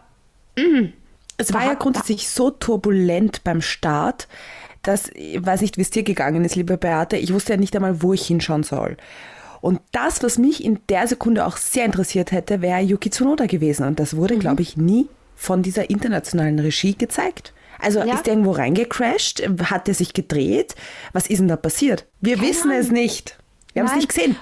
Es 1.37 1.53
war 1.53 1.63
ja 1.63 1.69
hat- 1.71 1.79
grundsätzlich 1.79 2.27
so 2.29 2.49
turbulent 2.49 3.43
beim 3.43 3.61
Start, 3.61 4.27
dass, 4.81 5.09
ich 5.13 5.45
weiß 5.45 5.61
nicht, 5.61 5.77
wie 5.77 5.81
es 5.81 5.89
dir 5.91 6.03
gegangen 6.03 6.43
ist, 6.45 6.55
liebe 6.55 6.77
Beate, 6.77 7.17
ich 7.17 7.33
wusste 7.33 7.53
ja 7.53 7.57
nicht 7.59 7.75
einmal, 7.75 8.01
wo 8.01 8.13
ich 8.13 8.25
hinschauen 8.25 8.63
soll. 8.63 8.97
Und 9.65 9.79
das, 9.93 10.21
was 10.21 10.37
mich 10.37 10.63
in 10.63 10.77
der 10.89 11.07
Sekunde 11.07 11.43
auch 11.47 11.57
sehr 11.57 11.85
interessiert 11.85 12.31
hätte, 12.31 12.61
wäre 12.61 12.81
Yuki 12.81 13.09
Tsunoda 13.09 13.47
gewesen. 13.47 13.87
Und 13.87 13.99
das 13.99 14.13
Mhm. 14.13 14.17
wurde, 14.17 14.37
glaube 14.37 14.61
ich, 14.61 14.77
nie 14.77 15.07
von 15.35 15.63
dieser 15.63 15.89
internationalen 15.89 16.59
Regie 16.59 16.93
gezeigt. 16.95 17.51
Also 17.79 17.97
Ja. 17.99 18.13
ist 18.13 18.27
der 18.27 18.33
irgendwo 18.33 18.51
reingecrashed? 18.51 19.41
Hat 19.71 19.87
er 19.87 19.95
sich 19.95 20.13
gedreht? 20.13 20.75
Was 21.13 21.25
ist 21.25 21.39
denn 21.39 21.47
da 21.47 21.55
passiert? 21.55 22.05
Wir 22.21 22.39
wissen 22.41 22.69
es 22.69 22.91
nicht. 22.91 23.39
Wir 23.73 23.81
haben 23.81 23.89
es 23.89 23.95
nicht 23.95 24.09
gesehen. 24.09 24.35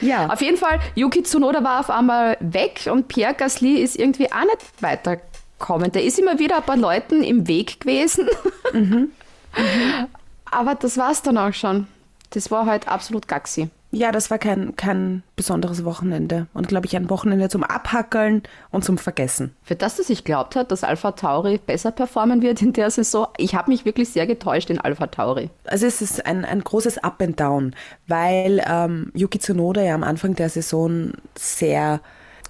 Ja. 0.00 0.32
Auf 0.32 0.40
jeden 0.40 0.56
Fall, 0.56 0.80
Yuki 0.94 1.22
Tsunoda 1.22 1.62
war 1.62 1.80
auf 1.80 1.90
einmal 1.90 2.38
weg 2.40 2.88
und 2.90 3.08
Pierre 3.08 3.34
Gasly 3.34 3.74
ist 3.82 3.96
irgendwie 3.98 4.32
auch 4.32 4.40
nicht 4.44 4.58
weitergekommen. 4.80 5.92
Der 5.92 6.02
ist 6.02 6.18
immer 6.18 6.38
wieder 6.38 6.56
ein 6.56 6.62
paar 6.62 6.78
Leuten 6.78 7.22
im 7.22 7.46
Weg 7.46 7.80
gewesen. 7.80 8.26
Mhm. 8.72 9.10
Aber 10.50 10.74
das 10.76 10.96
war's 10.96 11.20
dann 11.20 11.36
auch 11.36 11.52
schon. 11.52 11.86
Das 12.30 12.50
war 12.50 12.64
halt 12.64 12.88
absolut 12.88 13.28
gaxi. 13.28 13.68
Ja, 13.94 14.10
das 14.10 14.30
war 14.30 14.38
kein, 14.38 14.74
kein 14.74 15.22
besonderes 15.36 15.84
Wochenende. 15.84 16.46
Und 16.54 16.66
glaube 16.66 16.86
ich, 16.86 16.96
ein 16.96 17.10
Wochenende 17.10 17.50
zum 17.50 17.62
Abhackeln 17.62 18.42
und 18.70 18.84
zum 18.84 18.96
Vergessen. 18.96 19.54
Für 19.62 19.76
das, 19.76 19.96
dass 19.96 20.08
ich 20.08 20.24
glaubt 20.24 20.56
hat, 20.56 20.72
dass 20.72 20.82
Alpha 20.82 21.12
Tauri 21.12 21.58
besser 21.58 21.92
performen 21.92 22.40
wird 22.40 22.62
in 22.62 22.72
der 22.72 22.90
Saison, 22.90 23.26
ich 23.36 23.54
habe 23.54 23.70
mich 23.70 23.84
wirklich 23.84 24.08
sehr 24.08 24.26
getäuscht 24.26 24.70
in 24.70 24.78
Alpha 24.78 25.08
Tauri. 25.08 25.50
Also 25.64 25.86
es 25.86 26.00
ist 26.00 26.24
ein, 26.24 26.46
ein 26.46 26.64
großes 26.64 27.04
Up 27.04 27.20
and 27.20 27.38
Down, 27.38 27.76
weil 28.06 28.64
ähm, 28.66 29.12
Yuki 29.14 29.38
Tsunoda 29.38 29.82
ja 29.82 29.94
am 29.94 30.04
Anfang 30.04 30.34
der 30.36 30.48
Saison 30.48 31.12
sehr, 31.34 32.00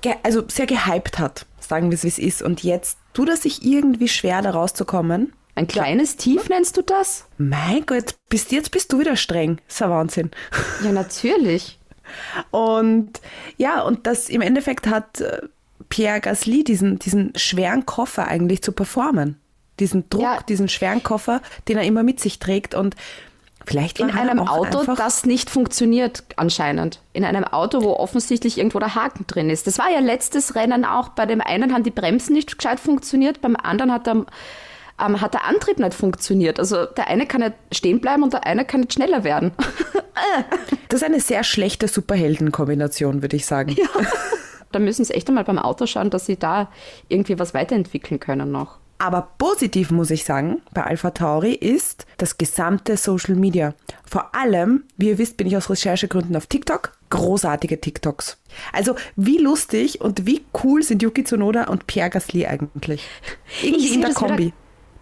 ge 0.00 0.14
also 0.22 0.44
sehr 0.46 0.66
gehypt 0.66 1.18
hat, 1.18 1.46
sagen 1.58 1.90
wir 1.90 1.96
es 1.96 2.04
wie 2.04 2.08
es 2.08 2.20
ist. 2.20 2.42
Und 2.42 2.62
jetzt 2.62 2.99
tut 3.14 3.28
er 3.28 3.37
sich 3.37 3.64
irgendwie 3.64 4.08
schwer, 4.08 4.42
da 4.42 4.50
rauszukommen. 4.50 5.32
Ein 5.54 5.66
kleines 5.66 6.16
Tief 6.16 6.49
nennst 6.49 6.76
du 6.76 6.82
das? 6.82 7.26
Mein 7.38 7.85
Gott, 7.87 8.14
bis 8.28 8.50
jetzt 8.50 8.71
bist 8.71 8.92
du 8.92 8.99
wieder 8.99 9.16
streng. 9.16 9.59
Das 9.66 9.76
ist 9.76 9.82
ein 9.82 9.90
Wahnsinn. 9.90 10.30
Ja, 10.82 10.92
natürlich. 10.92 11.78
Und 12.50 13.21
ja, 13.59 13.82
und 13.82 14.06
das 14.06 14.28
im 14.28 14.40
Endeffekt 14.40 14.87
hat 14.87 15.21
äh, 15.21 15.42
Pierre 15.88 16.21
Gasly 16.21 16.64
diesen, 16.64 16.99
diesen 16.99 17.32
schweren 17.37 17.85
Koffer 17.87 18.28
eigentlich 18.28 18.62
zu 18.62 18.73
performen. 18.73 19.38
Diesen 19.78 20.09
Druck, 20.11 20.23
Ja. 20.23 20.40
diesen 20.42 20.68
schweren 20.68 21.02
Koffer, 21.02 21.40
den 21.68 21.76
er 21.76 21.85
immer 21.85 22.02
mit 22.02 22.21
sich 22.21 22.38
trägt. 22.38 22.75
Und 22.75 22.94
vielleicht 23.66 24.00
In 24.00 24.09
er 24.09 24.21
einem 24.21 24.40
Auto, 24.40 24.85
das 24.94 25.25
nicht 25.26 25.50
funktioniert 25.50 26.25
anscheinend. 26.37 27.00
In 27.12 27.25
einem 27.25 27.44
Auto, 27.44 27.82
wo 27.82 27.92
offensichtlich 27.94 28.59
irgendwo 28.59 28.78
der 28.78 28.94
Haken 28.94 29.26
drin 29.26 29.50
ist. 29.50 29.66
Das 29.66 29.78
war 29.78 29.90
ja 29.90 30.00
letztes 30.00 30.54
Rennen 30.54 30.85
auch. 30.85 31.11
Bei 31.11 31.26
dem 31.26 31.40
einen 31.40 31.73
haben 31.73 31.85
die 31.85 31.90
Bremsen 31.90 32.32
nicht 32.35 32.56
gescheit 32.59 32.80
funktioniert, 32.80 33.40
beim 33.40 33.56
anderen 33.56 33.92
hat 33.92 34.06
der, 34.06 34.25
ähm, 35.00 35.20
hat 35.20 35.34
der 35.34 35.44
Antrieb 35.44 35.78
nicht 35.78 35.94
funktioniert. 35.94 36.58
Also 36.58 36.87
der 36.87 37.08
eine 37.08 37.26
kann 37.26 37.40
nicht 37.40 37.54
stehen 37.72 38.00
bleiben 38.00 38.22
und 38.22 38.32
der 38.32 38.46
eine 38.46 38.64
kann 38.64 38.80
nicht 38.80 38.94
schneller 38.94 39.25
werden. 39.25 39.52
Das 40.88 41.00
ist 41.00 41.06
eine 41.06 41.20
sehr 41.20 41.42
schlechte 41.42 41.88
Superheldenkombination, 41.88 43.22
würde 43.22 43.34
ich 43.34 43.46
sagen. 43.46 43.75
da 44.72 44.78
müssen 44.78 45.06
sie 45.06 45.14
echt 45.14 45.26
einmal 45.28 45.44
beim 45.44 45.58
Auto 45.58 45.87
schauen, 45.87 46.11
dass 46.11 46.26
sie 46.26 46.37
da 46.37 46.70
irgendwie 47.08 47.38
was 47.38 47.54
weiterentwickeln 47.54 48.20
können 48.20 48.52
noch. 48.52 48.78
Aber 49.02 49.30
positiv 49.37 49.90
muss 49.90 50.11
ich 50.11 50.25
sagen, 50.25 50.62
bei 50.72 50.84
Alpha 50.84 51.11
Tauri 51.11 51.54
ist 51.54 52.06
das 52.18 52.38
gesamte 52.38 52.96
Social 52.96 53.34
Media. 53.34 53.75
Vor 54.08 54.32
allem, 54.32 54.84
wie 54.96 55.08
ihr 55.08 55.18
wisst, 55.18 55.38
bin 55.38 55.49
ich 55.49 55.56
aus 55.56 55.68
Recherchegründen 55.70 56.37
auf 56.37 56.46
TikTok. 56.46 56.92
Großartige 57.11 57.80
TikToks. 57.80 58.38
Also 58.72 58.94
wie 59.16 59.38
lustig 59.38 60.00
und 60.02 60.25
wie 60.25 60.44
cool 60.62 60.84
sind 60.84 61.02
Yuki 61.02 61.25
Tsunoda 61.25 61.64
und 61.64 61.88
Pierre 61.88 62.11
Gasly 62.11 62.46
eigentlich? 62.46 63.08
Irgendwie 63.62 63.94
in 63.94 64.02
der 64.02 64.11
das 64.11 64.20
wieder 64.20 64.28
Kombi. 64.28 64.52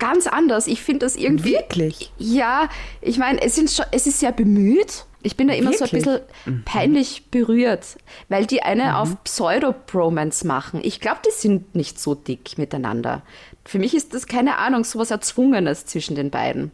Ganz 0.00 0.26
anders. 0.26 0.66
Ich 0.66 0.82
finde 0.82 1.06
das 1.06 1.14
irgendwie. 1.14 1.52
Wirklich? 1.52 2.12
Ja, 2.18 2.68
ich 3.00 3.18
meine, 3.18 3.40
es, 3.40 3.54
sind 3.54 3.70
schon- 3.70 3.86
es 3.92 4.08
ist 4.08 4.18
sehr 4.18 4.32
bemüht. 4.32 5.04
Ich 5.22 5.36
bin 5.36 5.46
da 5.48 5.54
immer 5.54 5.72
so 5.74 5.84
ein 5.84 5.92
Wirklich? 5.92 6.04
bisschen 6.04 6.64
peinlich 6.64 7.26
berührt, 7.30 7.98
weil 8.30 8.46
die 8.46 8.62
eine 8.62 8.96
auf 8.98 9.22
Pseudo-Bromance 9.22 10.46
machen. 10.46 10.80
Ich 10.82 10.98
glaube, 10.98 11.18
die 11.26 11.30
sind 11.30 11.74
nicht 11.74 12.00
so 12.00 12.14
dick 12.14 12.56
miteinander. 12.56 13.20
Für 13.66 13.78
mich 13.78 13.94
ist 13.94 14.14
das 14.14 14.26
keine 14.26 14.56
Ahnung, 14.56 14.82
sowas 14.82 15.10
Erzwungenes 15.10 15.84
zwischen 15.84 16.14
den 16.16 16.30
beiden. 16.30 16.72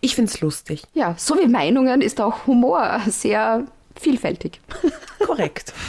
Ich 0.00 0.14
find's 0.14 0.40
lustig. 0.40 0.84
Ja, 0.94 1.14
so 1.18 1.36
wie 1.38 1.46
Meinungen 1.48 2.00
ist 2.00 2.18
auch 2.20 2.46
Humor 2.46 2.98
sehr 3.08 3.66
vielfältig. 3.94 4.60
Korrekt. 5.24 5.72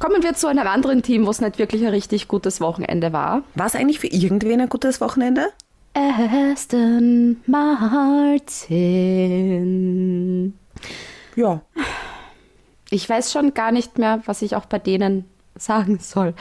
Kommen 0.00 0.22
wir 0.22 0.34
zu 0.34 0.48
einem 0.48 0.66
anderen 0.66 1.02
Team, 1.02 1.26
wo 1.26 1.30
es 1.30 1.42
nicht 1.42 1.58
wirklich 1.58 1.82
ein 1.82 1.90
richtig 1.90 2.26
gutes 2.26 2.62
Wochenende 2.62 3.12
war. 3.12 3.42
War 3.54 3.66
es 3.66 3.74
eigentlich 3.74 4.00
für 4.00 4.06
irgendwen 4.06 4.62
ein 4.62 4.70
gutes 4.70 4.98
Wochenende? 5.02 5.52
Aston 5.92 7.36
Martin. 7.44 8.48
Ja. 11.36 11.60
Ich 12.88 13.06
weiß 13.10 13.30
schon 13.30 13.52
gar 13.52 13.72
nicht 13.72 13.98
mehr, 13.98 14.22
was 14.24 14.40
ich 14.40 14.56
auch 14.56 14.64
bei 14.64 14.78
denen 14.78 15.26
sagen 15.54 15.98
soll. 16.00 16.32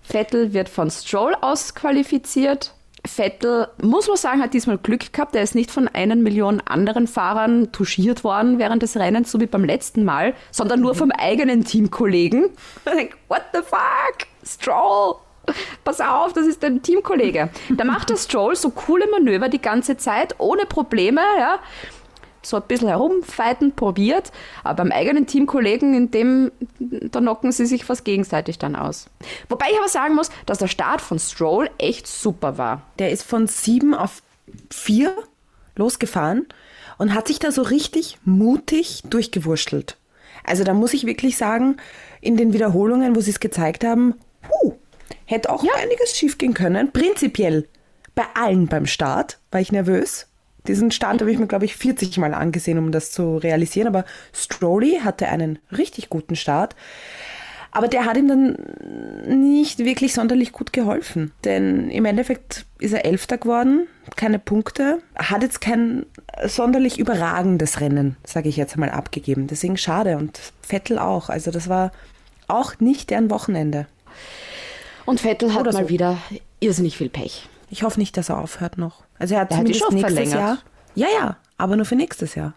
Vettel 0.00 0.52
wird 0.52 0.68
von 0.68 0.88
Stroll 0.88 1.34
ausqualifiziert. 1.40 2.72
Vettel, 3.08 3.68
muss 3.82 4.06
man 4.08 4.16
sagen, 4.16 4.42
hat 4.42 4.54
diesmal 4.54 4.78
Glück 4.78 5.12
gehabt. 5.12 5.34
Er 5.34 5.42
ist 5.42 5.54
nicht 5.54 5.70
von 5.70 5.88
einer 5.88 6.16
Million 6.16 6.60
anderen 6.60 7.06
Fahrern 7.06 7.72
touchiert 7.72 8.24
worden 8.24 8.58
während 8.58 8.82
des 8.82 8.96
Rennens, 8.96 9.30
so 9.32 9.40
wie 9.40 9.46
beim 9.46 9.64
letzten 9.64 10.04
Mal, 10.04 10.34
sondern 10.50 10.80
nur 10.80 10.94
vom 10.94 11.10
eigenen 11.10 11.64
Teamkollegen. 11.64 12.50
What 13.28 13.42
the 13.52 13.60
fuck? 13.60 14.26
Stroll! 14.44 15.16
Pass 15.82 16.00
auf, 16.00 16.34
das 16.34 16.46
ist 16.46 16.62
dein 16.62 16.82
Teamkollege. 16.82 17.48
Da 17.70 17.84
macht 17.84 18.10
der 18.10 18.16
Stroll 18.16 18.54
so 18.54 18.68
coole 18.68 19.06
Manöver 19.10 19.48
die 19.48 19.62
ganze 19.62 19.96
Zeit, 19.96 20.34
ohne 20.38 20.66
Probleme, 20.66 21.22
ja 21.38 21.58
so 22.42 22.56
ein 22.56 22.62
bisschen 22.68 22.88
herumfighten 22.88 23.72
probiert, 23.72 24.32
aber 24.64 24.84
beim 24.84 24.92
eigenen 24.92 25.26
Teamkollegen, 25.26 25.94
in 25.94 26.10
dem, 26.10 26.52
da 26.78 27.20
knocken 27.20 27.52
sie 27.52 27.66
sich 27.66 27.84
fast 27.84 28.04
gegenseitig 28.04 28.58
dann 28.58 28.76
aus. 28.76 29.10
Wobei 29.48 29.66
ich 29.70 29.78
aber 29.78 29.88
sagen 29.88 30.14
muss, 30.14 30.30
dass 30.46 30.58
der 30.58 30.68
Start 30.68 31.00
von 31.00 31.18
Stroll 31.18 31.70
echt 31.78 32.06
super 32.06 32.58
war. 32.58 32.82
Der 32.98 33.10
ist 33.10 33.22
von 33.22 33.46
sieben 33.46 33.94
auf 33.94 34.22
vier 34.70 35.14
losgefahren 35.76 36.46
und 36.98 37.14
hat 37.14 37.28
sich 37.28 37.38
da 37.38 37.52
so 37.52 37.62
richtig 37.62 38.18
mutig 38.24 39.02
durchgewurschtelt. 39.08 39.96
Also 40.44 40.64
da 40.64 40.74
muss 40.74 40.94
ich 40.94 41.06
wirklich 41.06 41.36
sagen, 41.36 41.76
in 42.20 42.36
den 42.36 42.52
Wiederholungen, 42.52 43.14
wo 43.14 43.20
sie 43.20 43.30
es 43.30 43.40
gezeigt 43.40 43.84
haben, 43.84 44.14
puh, 44.42 44.74
hätte 45.24 45.50
auch 45.50 45.64
einiges 45.76 46.16
schiefgehen 46.16 46.54
können. 46.54 46.92
Prinzipiell 46.92 47.68
bei 48.14 48.24
allen 48.34 48.66
beim 48.66 48.86
Start 48.86 49.38
war 49.50 49.60
ich 49.60 49.72
nervös. 49.72 50.26
Diesen 50.68 50.90
Start 50.90 51.20
habe 51.20 51.32
ich 51.32 51.38
mir, 51.38 51.46
glaube 51.46 51.64
ich, 51.64 51.76
40 51.76 52.18
Mal 52.18 52.34
angesehen, 52.34 52.78
um 52.78 52.92
das 52.92 53.10
zu 53.10 53.38
realisieren. 53.38 53.88
Aber 53.88 54.04
Strolly 54.32 55.00
hatte 55.02 55.28
einen 55.28 55.58
richtig 55.76 56.10
guten 56.10 56.36
Start. 56.36 56.76
Aber 57.70 57.88
der 57.88 58.06
hat 58.06 58.16
ihm 58.16 58.28
dann 58.28 58.56
nicht 59.54 59.78
wirklich 59.80 60.14
sonderlich 60.14 60.52
gut 60.52 60.72
geholfen. 60.72 61.32
Denn 61.44 61.90
im 61.90 62.04
Endeffekt 62.04 62.64
ist 62.78 62.92
er 62.92 63.04
Elfter 63.04 63.38
geworden, 63.38 63.86
keine 64.16 64.38
Punkte, 64.38 65.00
hat 65.16 65.42
jetzt 65.42 65.60
kein 65.60 66.06
sonderlich 66.44 66.98
überragendes 66.98 67.80
Rennen, 67.80 68.16
sage 68.24 68.48
ich 68.48 68.56
jetzt 68.56 68.76
mal, 68.76 68.90
abgegeben. 68.90 69.46
Deswegen 69.48 69.76
schade. 69.76 70.16
Und 70.16 70.40
Vettel 70.62 70.98
auch. 70.98 71.28
Also 71.28 71.50
das 71.50 71.68
war 71.68 71.92
auch 72.46 72.78
nicht 72.80 73.10
deren 73.10 73.30
Wochenende. 73.30 73.86
Und 75.04 75.20
Vettel 75.20 75.52
hat 75.54 75.60
Oder 75.60 75.72
mal 75.72 75.84
so. 75.84 75.88
wieder 75.88 76.18
irrsinnig 76.60 76.96
viel 76.96 77.08
Pech. 77.08 77.48
Ich 77.70 77.82
hoffe 77.82 77.98
nicht, 78.00 78.16
dass 78.16 78.28
er 78.28 78.38
aufhört 78.38 78.78
noch. 78.78 79.02
Also 79.18 79.34
er 79.34 79.40
hat 79.42 79.50
Er 79.52 79.62
die 79.64 79.72
zumindest 79.72 79.92
nächstes 79.92 80.14
verlängert. 80.32 80.40
Jahr. 80.40 80.58
Ja, 80.94 81.06
ja, 81.14 81.36
aber 81.58 81.76
nur 81.76 81.84
für 81.84 81.96
nächstes 81.96 82.34
Jahr. 82.34 82.54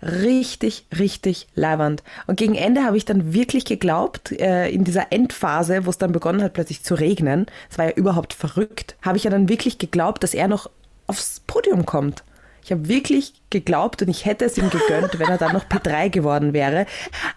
richtig, 0.03 0.87
richtig 0.99 1.47
leiwand. 1.55 2.03
Und 2.27 2.37
gegen 2.37 2.55
Ende 2.55 2.85
habe 2.85 2.97
ich 2.97 3.05
dann 3.05 3.35
wirklich 3.35 3.67
geglaubt, 3.67 4.33
äh, 4.33 4.69
in 4.71 4.85
dieser 4.85 5.13
Endphase, 5.13 5.87
wo 5.87 5.91
es 5.91 5.99
dann 5.99 6.13
begonnen 6.13 6.43
hat, 6.43 6.55
plötzlich 6.55 6.83
zu 6.83 6.95
regnen, 6.95 7.47
es 7.71 7.79
war 7.79 7.87
ja 7.87 7.93
überhaupt 7.93 8.33
verrückt, 8.33 8.97
habe 9.03 9.19
ich 9.19 9.25
ja 9.25 9.31
dann 9.31 9.49
wirklich 9.49 9.79
geglaubt, 9.79 10.23
dass 10.23 10.35
er 10.35 10.49
noch 10.49 10.71
aufs 11.07 11.41
Podium 11.47 11.85
kommt. 11.85 12.25
Ich 12.65 12.73
habe 12.73 12.89
wirklich 12.89 13.35
geglaubt 13.51 14.03
und 14.03 14.09
ich 14.09 14.25
hätte 14.25 14.45
es 14.45 14.57
ihm 14.57 14.71
gegönnt, 14.71 15.19
wenn 15.19 15.29
er 15.29 15.39
dann 15.39 15.53
noch 15.53 15.67
P3 15.67 16.09
geworden 16.11 16.53
wäre. 16.53 16.87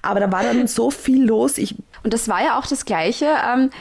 Aber 0.02 0.20
da 0.20 0.32
war 0.32 0.44
dann 0.44 0.68
so 0.68 0.92
viel 0.92 1.26
los. 1.26 1.58
Ich 1.58 1.76
und 2.04 2.14
das 2.14 2.28
war 2.28 2.44
ja 2.44 2.60
auch 2.60 2.68
das 2.68 2.86
Gleiche, 2.86 3.26
ähm, 3.26 3.72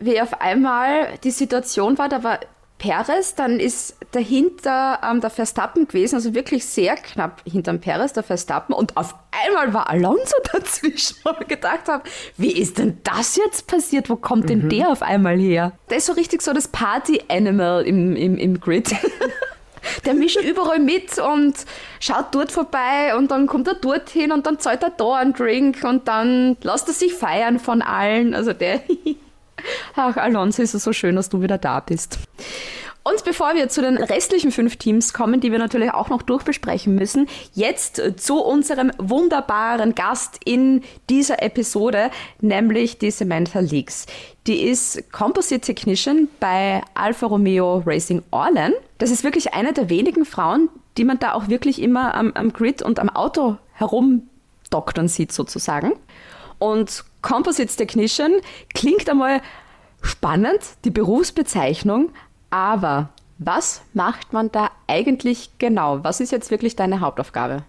wie 0.00 0.20
auf 0.20 0.40
einmal 0.40 1.18
die 1.22 1.30
Situation 1.30 1.98
war, 1.98 2.08
da 2.08 2.24
war 2.24 2.40
Perez, 2.80 3.34
dann 3.34 3.60
ist 3.60 3.94
dahinter 4.12 5.00
ähm, 5.04 5.20
der 5.20 5.28
Verstappen 5.28 5.86
gewesen, 5.86 6.14
also 6.16 6.34
wirklich 6.34 6.64
sehr 6.64 6.96
knapp 6.96 7.42
hinterm 7.44 7.78
Perez, 7.78 8.14
der 8.14 8.22
Verstappen. 8.22 8.74
Und 8.74 8.96
auf 8.96 9.14
einmal 9.46 9.74
war 9.74 9.90
Alonso 9.90 10.34
dazwischen, 10.52 11.16
wo 11.22 11.30
ich 11.40 11.46
gedacht 11.46 11.88
habe, 11.88 12.02
wie 12.38 12.52
ist 12.52 12.78
denn 12.78 12.98
das 13.04 13.36
jetzt 13.36 13.66
passiert? 13.66 14.08
Wo 14.08 14.16
kommt 14.16 14.48
denn 14.48 14.64
mhm. 14.64 14.68
der 14.70 14.88
auf 14.88 15.02
einmal 15.02 15.38
her? 15.38 15.72
Der 15.90 15.98
ist 15.98 16.06
so 16.06 16.14
richtig 16.14 16.40
so 16.40 16.54
das 16.54 16.68
Party-Animal 16.68 17.84
im, 17.84 18.16
im, 18.16 18.38
im 18.38 18.58
Grid. 18.58 18.96
der 20.06 20.14
mischt 20.14 20.40
überall 20.40 20.78
mit 20.78 21.18
und 21.18 21.54
schaut 22.00 22.34
dort 22.34 22.50
vorbei 22.50 23.14
und 23.16 23.30
dann 23.30 23.46
kommt 23.46 23.68
er 23.68 23.74
dorthin 23.74 24.32
und 24.32 24.46
dann 24.46 24.58
zahlt 24.58 24.82
er 24.82 24.90
da 24.90 25.16
einen 25.16 25.34
Drink 25.34 25.84
und 25.84 26.08
dann 26.08 26.56
lässt 26.62 26.88
er 26.88 26.94
sich 26.94 27.12
feiern 27.12 27.58
von 27.58 27.82
allen. 27.82 28.34
Also 28.34 28.54
der 28.54 28.80
Ach, 29.96 30.16
Alonso, 30.16 30.62
ist 30.62 30.74
es 30.74 30.84
so 30.84 30.92
schön, 30.92 31.16
dass 31.16 31.28
du 31.28 31.42
wieder 31.42 31.58
da 31.58 31.80
bist. 31.80 32.18
Und 33.02 33.24
bevor 33.24 33.54
wir 33.54 33.68
zu 33.70 33.80
den 33.80 33.96
restlichen 33.96 34.52
fünf 34.52 34.76
Teams 34.76 35.14
kommen, 35.14 35.40
die 35.40 35.50
wir 35.50 35.58
natürlich 35.58 35.92
auch 35.94 36.10
noch 36.10 36.20
durchbesprechen 36.20 36.94
müssen, 36.94 37.28
jetzt 37.54 38.02
zu 38.16 38.44
unserem 38.44 38.92
wunderbaren 38.98 39.94
Gast 39.94 40.38
in 40.44 40.82
dieser 41.08 41.42
Episode, 41.42 42.10
nämlich 42.40 42.98
die 42.98 43.10
Samantha 43.10 43.60
Leaks. 43.60 44.04
Die 44.46 44.64
ist 44.64 45.10
Composite 45.12 45.62
Technician 45.62 46.28
bei 46.40 46.82
Alfa 46.92 47.26
Romeo 47.26 47.82
Racing 47.86 48.22
Orlen. 48.30 48.74
Das 48.98 49.10
ist 49.10 49.24
wirklich 49.24 49.54
eine 49.54 49.72
der 49.72 49.88
wenigen 49.88 50.26
Frauen, 50.26 50.68
die 50.98 51.04
man 51.04 51.18
da 51.18 51.32
auch 51.32 51.48
wirklich 51.48 51.80
immer 51.80 52.14
am, 52.14 52.32
am 52.34 52.52
Grid 52.52 52.82
und 52.82 52.98
am 52.98 53.08
Auto 53.08 53.56
herumdoktern 53.72 55.08
sieht 55.08 55.32
sozusagen. 55.32 55.92
Und 56.58 57.04
Composites 57.22 57.76
Technician 57.76 58.40
klingt 58.74 59.08
einmal 59.08 59.42
spannend, 60.02 60.60
die 60.84 60.90
Berufsbezeichnung, 60.90 62.12
aber 62.48 63.10
was 63.38 63.82
macht 63.92 64.32
man 64.32 64.50
da 64.50 64.70
eigentlich 64.86 65.50
genau? 65.58 66.02
Was 66.02 66.20
ist 66.20 66.32
jetzt 66.32 66.50
wirklich 66.50 66.76
deine 66.76 67.00
Hauptaufgabe? 67.00 67.62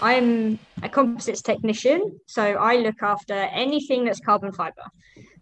I'm 0.00 0.58
a 0.82 0.88
composites 0.88 1.42
technician, 1.42 2.20
so 2.26 2.42
I 2.42 2.76
look 2.76 3.02
after 3.02 3.34
anything 3.54 4.04
that's 4.04 4.20
carbon 4.20 4.52
fiber. 4.52 4.84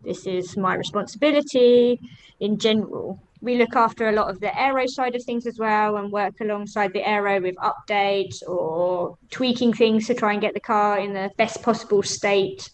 This 0.05 0.25
is 0.25 0.57
my 0.57 0.77
responsibility 0.77 1.99
in 2.39 2.57
general. 2.59 3.19
We 3.43 3.57
look 3.57 3.75
after 3.75 4.09
a 4.09 4.13
lot 4.13 4.31
of 4.31 4.41
the 4.41 4.59
aero 4.59 4.87
side 4.87 5.15
of 5.15 5.23
things 5.25 5.47
as 5.47 5.59
well 5.59 5.97
and 5.97 6.11
work 6.11 6.41
alongside 6.41 6.93
the 6.93 7.07
aero 7.07 7.41
with 7.41 7.57
updates 7.57 8.41
or 8.47 9.19
tweaking 9.31 9.73
things 9.73 10.07
to 10.07 10.15
try 10.15 10.33
and 10.33 10.41
get 10.41 10.55
the 10.55 10.61
car 10.61 10.99
in 10.99 11.13
the 11.13 11.31
best 11.37 11.63
possible 11.63 12.03
state 12.03 12.71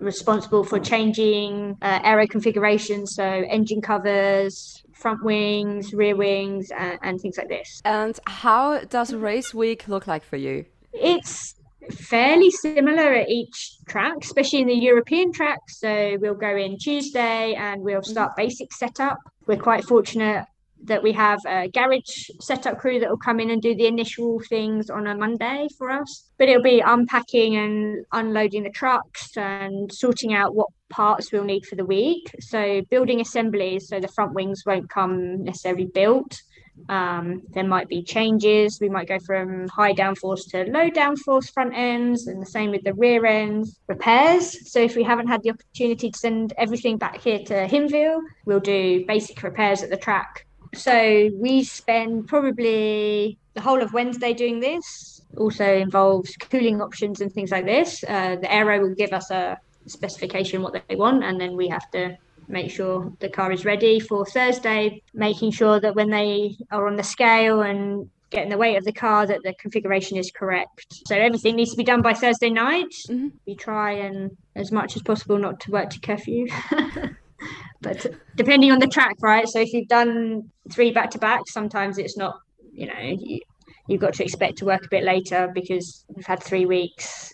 responsible 0.00 0.64
for 0.64 0.80
changing 0.80 1.76
uh, 1.82 2.00
aero 2.02 2.26
configurations 2.26 3.14
so 3.14 3.24
engine 3.24 3.80
covers 3.80 4.82
front 4.92 5.22
wings 5.22 5.94
rear 5.94 6.16
wings 6.16 6.72
and, 6.76 6.98
and 7.02 7.20
things 7.20 7.38
like 7.38 7.48
this. 7.48 7.80
And 7.84 8.18
how 8.26 8.80
does 8.80 9.14
race 9.14 9.54
week 9.54 9.86
look 9.86 10.08
like 10.08 10.24
for 10.24 10.36
you? 10.36 10.64
It's 10.92 11.54
fairly 11.92 12.50
similar 12.50 13.14
at 13.14 13.28
each 13.30 13.78
track, 13.88 14.16
especially 14.22 14.60
in 14.60 14.66
the 14.66 14.74
European 14.74 15.32
track. 15.32 15.60
So 15.68 16.18
we'll 16.20 16.34
go 16.34 16.56
in 16.56 16.76
Tuesday 16.76 17.54
and 17.54 17.82
we'll 17.82 18.02
start 18.02 18.34
basic 18.36 18.72
setup 18.72 19.18
we're 19.48 19.56
quite 19.56 19.82
fortunate 19.82 20.44
that 20.84 21.02
we 21.02 21.12
have 21.12 21.40
a 21.46 21.68
garage 21.68 22.30
setup 22.40 22.78
crew 22.78 23.00
that 23.00 23.10
will 23.10 23.16
come 23.16 23.40
in 23.40 23.50
and 23.50 23.60
do 23.60 23.74
the 23.74 23.86
initial 23.86 24.40
things 24.48 24.90
on 24.90 25.08
a 25.08 25.16
Monday 25.16 25.66
for 25.76 25.90
us. 25.90 26.30
But 26.38 26.48
it'll 26.48 26.62
be 26.62 26.80
unpacking 26.80 27.56
and 27.56 28.04
unloading 28.12 28.62
the 28.62 28.70
trucks 28.70 29.36
and 29.36 29.92
sorting 29.92 30.34
out 30.34 30.54
what 30.54 30.68
parts 30.90 31.32
we'll 31.32 31.44
need 31.44 31.66
for 31.66 31.74
the 31.74 31.84
week. 31.84 32.32
So 32.40 32.82
building 32.90 33.20
assemblies, 33.20 33.88
so 33.88 33.98
the 33.98 34.08
front 34.08 34.34
wings 34.34 34.62
won't 34.64 34.88
come 34.88 35.42
necessarily 35.42 35.86
built. 35.86 36.40
Um, 36.88 37.42
there 37.50 37.66
might 37.66 37.88
be 37.88 38.02
changes. 38.02 38.78
We 38.80 38.88
might 38.88 39.08
go 39.08 39.18
from 39.18 39.68
high 39.68 39.92
downforce 39.92 40.50
to 40.50 40.64
low 40.70 40.90
downforce 40.90 41.52
front 41.52 41.74
ends, 41.74 42.26
and 42.26 42.40
the 42.40 42.46
same 42.46 42.70
with 42.70 42.84
the 42.84 42.94
rear 42.94 43.26
ends. 43.26 43.78
Repairs. 43.86 44.70
So 44.70 44.80
if 44.80 44.96
we 44.96 45.02
haven't 45.02 45.28
had 45.28 45.42
the 45.42 45.50
opportunity 45.50 46.10
to 46.10 46.18
send 46.18 46.52
everything 46.56 46.96
back 46.96 47.20
here 47.20 47.40
to 47.46 47.66
Hinville, 47.66 48.22
we'll 48.44 48.60
do 48.60 49.04
basic 49.06 49.42
repairs 49.42 49.82
at 49.82 49.90
the 49.90 49.96
track. 49.96 50.46
So 50.74 51.30
we 51.34 51.64
spend 51.64 52.28
probably 52.28 53.38
the 53.54 53.60
whole 53.60 53.82
of 53.82 53.92
Wednesday 53.92 54.34
doing 54.34 54.60
this. 54.60 55.20
Also 55.36 55.64
involves 55.64 56.36
cooling 56.36 56.80
options 56.80 57.20
and 57.20 57.32
things 57.32 57.50
like 57.50 57.64
this. 57.64 58.04
Uh, 58.06 58.36
the 58.36 58.52
aero 58.52 58.80
will 58.80 58.94
give 58.94 59.12
us 59.12 59.30
a 59.30 59.58
specification 59.86 60.62
what 60.62 60.80
they 60.88 60.96
want, 60.96 61.24
and 61.24 61.40
then 61.40 61.56
we 61.56 61.68
have 61.68 61.90
to 61.90 62.16
make 62.48 62.70
sure 62.70 63.12
the 63.20 63.28
car 63.28 63.52
is 63.52 63.64
ready 63.64 64.00
for 64.00 64.24
Thursday, 64.24 65.02
making 65.14 65.52
sure 65.52 65.80
that 65.80 65.94
when 65.94 66.10
they 66.10 66.56
are 66.70 66.86
on 66.86 66.96
the 66.96 67.02
scale 67.02 67.62
and 67.62 68.08
getting 68.30 68.50
the 68.50 68.58
weight 68.58 68.76
of 68.76 68.84
the 68.84 68.92
car 68.92 69.26
that 69.26 69.42
the 69.42 69.54
configuration 69.54 70.16
is 70.16 70.30
correct. 70.30 71.02
So 71.06 71.16
everything 71.16 71.56
needs 71.56 71.70
to 71.70 71.76
be 71.76 71.84
done 71.84 72.02
by 72.02 72.14
Thursday 72.14 72.50
night. 72.50 72.92
Mm-hmm. 73.08 73.28
We 73.46 73.54
try 73.54 73.92
and 73.92 74.36
as 74.54 74.70
much 74.70 74.96
as 74.96 75.02
possible 75.02 75.38
not 75.38 75.60
to 75.60 75.70
work 75.70 75.90
to 75.90 76.00
curfew. 76.00 76.46
but 77.80 78.06
depending 78.36 78.72
on 78.72 78.80
the 78.80 78.86
track, 78.86 79.16
right? 79.20 79.48
So 79.48 79.60
if 79.60 79.72
you've 79.72 79.88
done 79.88 80.50
three 80.70 80.90
back 80.90 81.10
to 81.12 81.18
back, 81.18 81.42
sometimes 81.46 81.98
it's 81.98 82.16
not, 82.16 82.38
you 82.72 82.86
know, 82.86 82.98
you, 83.00 83.40
you've 83.86 84.00
got 84.00 84.14
to 84.14 84.24
expect 84.24 84.58
to 84.58 84.64
work 84.66 84.84
a 84.84 84.88
bit 84.88 85.04
later 85.04 85.50
because 85.54 86.04
we've 86.14 86.26
had 86.26 86.42
three 86.42 86.66
weeks 86.66 87.32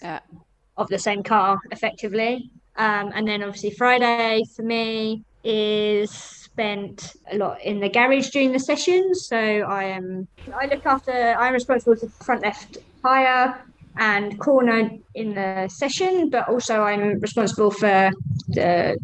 of 0.76 0.88
the 0.88 0.98
same 0.98 1.22
car 1.22 1.58
effectively. 1.70 2.50
Um, 2.76 3.12
and 3.14 3.26
then 3.26 3.42
obviously 3.42 3.70
Friday 3.70 4.42
for 4.56 4.62
me 4.62 5.22
is 5.44 6.10
spent 6.10 7.14
a 7.30 7.36
lot 7.36 7.60
in 7.62 7.80
the 7.80 7.88
garage 7.88 8.30
during 8.30 8.52
the 8.52 8.58
sessions. 8.58 9.26
So 9.26 9.36
I 9.36 9.84
am 9.84 10.28
I 10.60 10.66
look 10.66 10.86
after 10.86 11.12
I'm 11.12 11.52
responsible 11.52 11.96
for 11.96 12.08
front 12.24 12.42
left 12.42 12.78
tire 13.02 13.62
and 13.96 14.38
corner 14.38 14.90
in 15.14 15.34
the 15.34 15.68
session, 15.68 16.30
but 16.30 16.48
also 16.48 16.82
I'm 16.82 17.20
responsible 17.20 17.70
for 17.70 18.10
the 18.48 18.96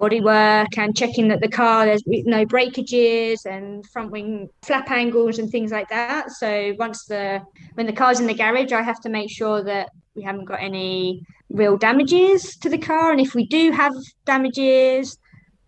bodywork 0.00 0.78
and 0.78 0.96
checking 0.96 1.28
that 1.28 1.40
the 1.40 1.48
car 1.48 1.84
there's 1.84 2.04
no 2.06 2.46
breakages 2.46 3.44
and 3.46 3.84
front 3.86 4.12
wing 4.12 4.48
flap 4.62 4.90
angles 4.90 5.38
and 5.38 5.50
things 5.50 5.72
like 5.72 5.88
that. 5.88 6.30
So 6.30 6.74
once 6.78 7.04
the 7.06 7.42
when 7.74 7.86
the 7.86 7.92
car's 7.92 8.20
in 8.20 8.26
the 8.26 8.34
garage, 8.34 8.72
I 8.72 8.82
have 8.82 9.00
to 9.00 9.08
make 9.08 9.30
sure 9.30 9.62
that 9.64 9.90
we 10.14 10.22
haven't 10.22 10.46
got 10.46 10.60
any 10.60 11.22
real 11.50 11.76
damages 11.76 12.56
to 12.56 12.68
the 12.68 12.78
car. 12.78 13.12
And 13.12 13.20
if 13.20 13.34
we 13.34 13.46
do 13.46 13.70
have 13.72 13.92
damages, 14.24 15.18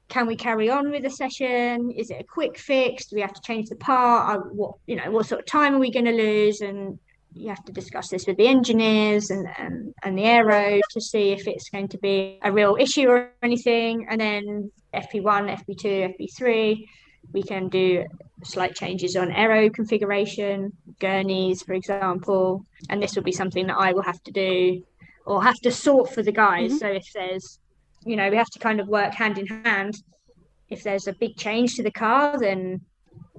can 0.08 0.26
we 0.26 0.36
carry 0.36 0.68
on 0.68 0.90
with 0.90 1.04
the 1.04 1.10
session? 1.10 1.92
Is 1.92 2.10
it 2.10 2.20
a 2.20 2.24
quick 2.24 2.58
fix? 2.58 3.06
Do 3.06 3.16
we 3.16 3.22
have 3.22 3.32
to 3.32 3.40
change 3.42 3.68
the 3.68 3.76
part? 3.76 4.36
Uh, 4.36 4.40
what 4.50 4.74
you 4.86 4.96
know, 4.96 5.10
what 5.10 5.26
sort 5.26 5.40
of 5.40 5.46
time 5.46 5.74
are 5.74 5.78
we 5.78 5.92
going 5.92 6.06
to 6.06 6.12
lose? 6.12 6.60
And 6.60 6.98
you 7.32 7.48
have 7.48 7.64
to 7.64 7.72
discuss 7.72 8.08
this 8.08 8.26
with 8.26 8.36
the 8.36 8.48
engineers 8.48 9.30
and, 9.30 9.46
and 9.56 9.94
and 10.02 10.18
the 10.18 10.24
aero 10.24 10.80
to 10.90 11.00
see 11.00 11.30
if 11.30 11.46
it's 11.46 11.70
going 11.70 11.88
to 11.88 11.98
be 11.98 12.38
a 12.42 12.50
real 12.50 12.76
issue 12.78 13.08
or 13.08 13.30
anything. 13.42 14.06
And 14.10 14.20
then 14.20 14.72
FP1, 14.92 15.64
FP2, 15.64 16.16
FP3, 16.18 16.84
we 17.32 17.42
can 17.44 17.68
do 17.68 18.04
slight 18.42 18.74
changes 18.74 19.14
on 19.14 19.30
aero 19.30 19.70
configuration, 19.70 20.72
gurneys, 20.98 21.62
for 21.62 21.74
example. 21.74 22.64
And 22.88 23.00
this 23.00 23.14
will 23.14 23.22
be 23.22 23.32
something 23.32 23.68
that 23.68 23.76
I 23.76 23.92
will 23.92 24.02
have 24.02 24.22
to 24.24 24.32
do 24.32 24.82
or 25.30 25.40
have 25.44 25.60
to 25.60 25.70
sort 25.70 26.12
for 26.12 26.22
the 26.24 26.32
guys. 26.32 26.70
Mm-hmm. 26.70 26.78
So 26.78 26.88
if 26.88 27.06
there's, 27.14 27.60
you 28.04 28.16
know, 28.16 28.28
we 28.28 28.36
have 28.36 28.50
to 28.50 28.58
kind 28.58 28.80
of 28.80 28.88
work 28.88 29.14
hand 29.14 29.38
in 29.38 29.46
hand. 29.46 29.94
If 30.68 30.82
there's 30.82 31.06
a 31.06 31.12
big 31.12 31.36
change 31.36 31.76
to 31.76 31.84
the 31.84 31.90
car, 32.04 32.36
then 32.36 32.80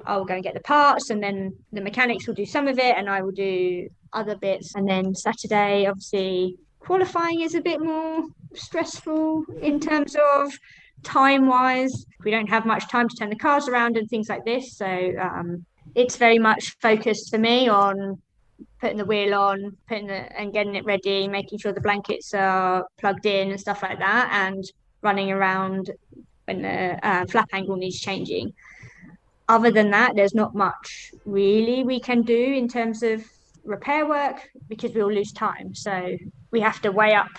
I'll 0.06 0.24
go 0.24 0.36
and 0.36 0.44
get 0.44 0.54
the 0.54 0.62
parts, 0.62 1.10
and 1.10 1.22
then 1.22 1.54
the 1.74 1.82
mechanics 1.82 2.28
will 2.28 2.34
do 2.34 2.46
some 2.46 2.68
of 2.70 2.80
it, 2.80 2.96
and 2.98 3.10
I 3.10 3.22
will 3.22 3.38
do 3.52 3.90
other 4.14 4.38
bits. 4.38 4.76
And 4.76 4.88
then 4.88 5.14
Saturday, 5.14 5.86
obviously, 5.86 6.58
qualifying 6.80 7.42
is 7.42 7.56
a 7.56 7.62
bit 7.62 7.82
more 7.82 8.24
stressful 8.54 9.44
in 9.62 9.80
terms 9.80 10.16
of 10.36 10.54
time 11.04 11.46
wise. 11.48 12.06
We 12.24 12.32
don't 12.32 12.50
have 12.50 12.66
much 12.66 12.88
time 12.90 13.10
to 13.10 13.16
turn 13.16 13.30
the 13.30 13.36
cars 13.36 13.68
around 13.68 13.98
and 13.98 14.10
things 14.10 14.30
like 14.30 14.46
this. 14.46 14.78
So 14.78 15.12
um, 15.22 15.66
it's 15.94 16.16
very 16.16 16.40
much 16.40 16.78
focused 16.80 17.32
for 17.32 17.38
me 17.38 17.68
on 17.68 18.22
putting 18.82 18.98
the 18.98 19.06
wheel 19.06 19.34
on, 19.36 19.78
putting 19.88 20.08
the 20.08 20.40
and 20.40 20.52
getting 20.52 20.76
it 20.76 20.84
ready, 20.84 21.28
making 21.28 21.60
sure 21.60 21.72
the 21.72 21.80
blankets 21.80 22.34
are 22.34 22.86
plugged 23.00 23.26
in 23.26 23.52
and 23.52 23.60
stuff 23.60 23.84
like 23.84 24.00
that, 24.00 24.30
and 24.32 24.66
running 25.02 25.32
around 25.32 25.92
when 26.46 26.64
the 26.64 27.00
uh, 27.08 27.26
flap 27.28 27.50
angle 27.54 27.78
needs 27.78 28.00
changing. 28.00 28.52
other 29.48 29.72
than 29.72 29.92
that, 29.92 30.16
there's 30.16 30.34
not 30.34 30.56
much 30.56 31.12
really 31.26 31.84
we 31.84 32.00
can 32.00 32.22
do 32.22 32.44
in 32.62 32.68
terms 32.68 33.04
of 33.04 33.24
repair 33.66 34.08
work 34.08 34.50
because 34.68 34.92
we'll 34.94 35.12
lose 35.12 35.32
time. 35.32 35.76
So 35.76 36.18
we 36.52 36.60
have 36.62 36.82
to 36.82 36.92
weigh 36.92 37.14
up 37.14 37.36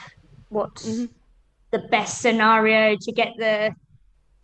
what's 0.50 0.86
mm-hmm. 0.86 1.06
the 1.70 1.80
best 1.88 2.20
scenario 2.20 2.96
to 3.00 3.12
get 3.12 3.32
the 3.38 3.74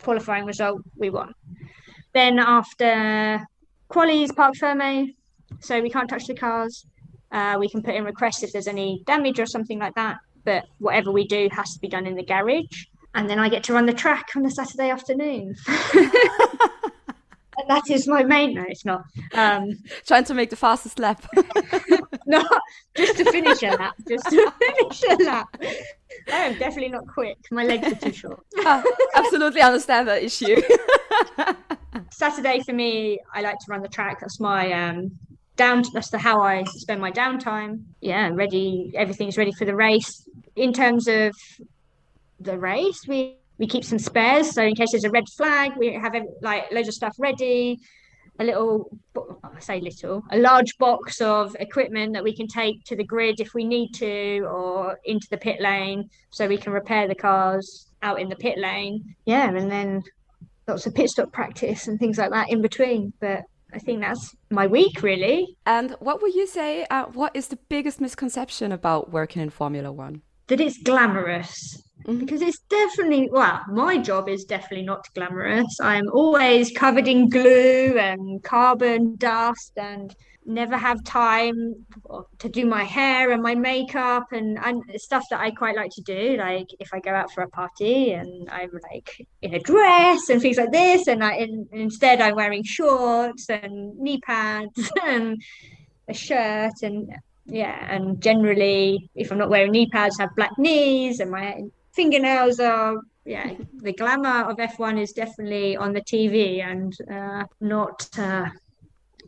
qualifying 0.03 0.47
result 0.47 0.81
we 0.97 1.11
want. 1.11 1.37
Then 2.15 2.39
after 2.39 3.47
qualies, 3.91 4.35
parc 4.35 4.55
fermé, 4.57 5.15
so 5.61 5.81
we 5.81 5.91
can't 5.91 6.09
touch 6.09 6.27
the 6.27 6.35
cars. 6.35 6.87
Uh, 7.31 7.57
we 7.59 7.69
can 7.69 7.83
put 7.83 7.95
in 7.95 8.05
requests 8.05 8.43
if 8.43 8.53
there's 8.53 8.69
any 8.69 9.03
damage 9.07 9.39
or 9.39 9.47
something 9.47 9.79
like 9.79 9.95
that. 9.95 10.19
But 10.45 10.67
whatever 10.79 11.13
we 11.13 11.27
do 11.27 11.49
has 11.53 11.75
to 11.75 11.81
be 11.81 11.89
done 11.89 12.07
in 12.07 12.15
the 12.15 12.25
garage. 12.25 12.85
And 13.15 13.29
then 13.29 13.39
I 13.39 13.49
get 13.49 13.65
to 13.65 13.73
run 13.73 13.87
the 13.87 13.93
track 13.93 14.29
on 14.37 14.45
a 14.47 14.51
Saturday 14.51 14.91
afternoon. 14.91 15.55
that 17.67 17.91
is 17.91 18.07
my 18.07 18.23
main. 18.23 18.55
No, 18.55 18.65
it's 18.69 18.85
not. 18.85 19.05
Um, 19.35 19.71
Trying 20.07 20.25
to 20.25 20.35
make 20.35 20.51
the 20.51 20.57
fastest 20.57 20.99
lap. 20.99 21.27
no, 22.27 22.47
just 22.97 23.19
to 23.19 23.31
finish 23.31 23.63
a 23.63 23.71
lap. 23.71 23.95
Just 24.09 24.27
to 24.31 24.53
finish 24.61 25.03
a 25.11 25.25
lap. 25.25 25.49
I 26.33 26.47
am 26.47 26.59
definitely 26.59 26.91
not 26.91 27.07
quick. 27.07 27.39
My 27.51 27.65
legs 27.65 27.93
are 27.93 27.97
too 27.97 28.13
short. 28.13 28.45
uh, 28.65 28.83
absolutely 29.15 29.63
understand 29.63 30.09
that 30.09 30.23
issue. 30.23 30.61
Saturday 32.11 32.61
for 32.61 32.73
me, 32.73 33.19
I 33.35 33.41
like 33.43 33.59
to 33.59 33.67
run 33.69 33.83
the 33.83 33.89
track. 33.89 34.21
That's 34.21 34.41
my 34.41 34.73
um, 34.73 35.19
down. 35.59 35.83
That's 35.93 36.09
the 36.09 36.19
how 36.19 36.41
I 36.41 36.65
spend 36.65 37.01
my 37.03 37.11
downtime. 37.11 37.83
Yeah, 38.01 38.31
ready. 38.33 38.93
Everything's 38.95 39.37
ready 39.37 39.53
for 39.53 39.67
the 39.67 39.77
race. 39.77 40.27
In 40.57 40.73
terms 40.73 41.07
of 41.07 41.35
the 42.41 42.59
race, 42.59 43.01
we 43.07 43.37
we 43.59 43.67
keep 43.67 43.85
some 43.85 43.99
spares. 43.99 44.53
So 44.53 44.63
in 44.63 44.75
case 44.75 44.93
there's 44.93 45.05
a 45.05 45.11
red 45.11 45.29
flag, 45.37 45.73
we 45.77 45.93
have 45.93 46.15
like 46.41 46.73
loads 46.73 46.89
of 46.89 46.95
stuff 46.95 47.15
ready. 47.19 47.79
A 48.41 48.45
little, 48.45 48.97
I 49.43 49.59
say 49.59 49.81
little, 49.81 50.23
a 50.31 50.39
large 50.39 50.79
box 50.79 51.21
of 51.21 51.57
equipment 51.59 52.13
that 52.13 52.23
we 52.23 52.37
can 52.37 52.47
take 52.47 52.85
to 52.85 52.95
the 52.95 53.03
grid 53.03 53.41
if 53.41 53.53
we 53.53 53.65
need 53.65 53.91
to, 53.95 54.47
or 54.49 54.97
into 55.05 55.27
the 55.29 55.37
pit 55.39 55.61
lane, 55.61 56.09
so 56.31 56.47
we 56.47 56.57
can 56.57 56.73
repair 56.73 57.09
the 57.09 57.17
cars 57.17 57.89
out 58.01 58.21
in 58.21 58.29
the 58.29 58.37
pit 58.37 58.57
lane. 58.57 59.17
Yeah, 59.25 59.49
and 59.49 59.69
then 59.69 60.05
lots 60.69 60.87
of 60.87 60.95
pit 60.95 61.11
stop 61.11 61.33
practice 61.33 61.89
and 61.89 61.99
things 61.99 62.17
like 62.17 62.31
that 62.31 62.49
in 62.49 62.63
between. 62.63 63.13
But 63.19 63.43
I 63.73 63.79
think 63.79 64.01
that's 64.01 64.35
my 64.51 64.67
week 64.67 65.03
really. 65.03 65.57
And 65.67 65.93
what 66.01 66.23
would 66.23 66.35
you 66.35 66.47
say? 66.47 66.87
Uh, 66.91 67.07
what 67.07 67.35
is 67.35 67.49
the 67.49 67.59
biggest 67.69 68.01
misconception 68.01 68.73
about 68.73 69.13
working 69.13 69.43
in 69.43 69.51
Formula 69.51 69.93
One? 69.93 70.23
That 70.47 70.61
it's 70.61 70.83
glamorous 70.83 71.83
mm-hmm. 72.07 72.19
because 72.19 72.43
it's 72.43 72.61
definitely 72.71 73.29
well 73.31 73.61
my 73.69 73.99
job 73.99 74.29
is 74.29 74.45
definitely 74.45 74.85
not 74.85 75.07
glamorous 75.15 75.79
i'm 75.81 76.09
always 76.13 76.71
covered 76.73 77.09
in 77.09 77.29
glue 77.29 77.97
and 77.99 78.43
carbon 78.43 79.17
dust 79.17 79.73
and 79.77 80.15
never 80.49 80.77
have 80.77 81.05
time 81.05 81.87
to 82.39 82.49
do 82.49 82.67
my 82.67 82.83
hair 82.83 83.31
and 83.31 83.43
my 83.43 83.55
makeup 83.55 84.33
and, 84.33 84.59
and 84.59 84.83
stuff 84.97 85.25
that 85.31 85.41
I 85.41 85.51
quite 85.51 85.77
like 85.77 85.91
to 85.93 86.03
do. 86.03 86.37
Like 86.39 86.69
if 86.81 86.89
I 86.93 87.01
go 87.01 87.11
out 87.11 87.33
for 87.33 87.43
a 87.43 87.49
party 87.49 88.13
and 88.13 88.49
I'm 88.51 88.71
like 88.91 89.27
in 89.43 89.55
a 89.55 89.61
dress 89.61 90.31
and 90.31 90.41
things 90.41 90.57
like 90.57 90.73
this, 90.73 91.07
and 91.07 91.23
I 91.23 91.37
in, 91.37 91.69
instead 91.73 92.21
I'm 92.21 92.35
wearing 92.35 92.65
shorts 92.65 93.49
and 93.51 93.97
knee 93.99 94.21
pads 94.21 94.91
and 95.05 95.41
a 96.09 96.15
shirt 96.15 96.83
and 96.83 97.13
yeah, 97.47 97.87
and 97.91 98.21
generally 98.21 99.11
if 99.15 99.31
I'm 99.31 99.39
not 99.39 99.51
wearing 99.51 99.73
knee 99.73 99.89
pads, 99.91 100.19
I 100.19 100.25
have 100.25 100.37
black 100.37 100.59
knees 100.59 101.21
and 101.21 101.31
my 101.31 101.63
fingernails 101.93 102.61
are 102.61 102.97
yeah 103.25 103.53
the 103.83 103.93
glamour 103.93 104.45
of 104.49 104.57
F1 104.57 105.01
is 105.01 105.13
definitely 105.13 105.77
on 105.77 105.93
the 105.93 106.01
TV 106.01 106.63
and 106.63 106.95
uh, 107.11 107.45
not 107.61 108.09
uh, 108.19 108.47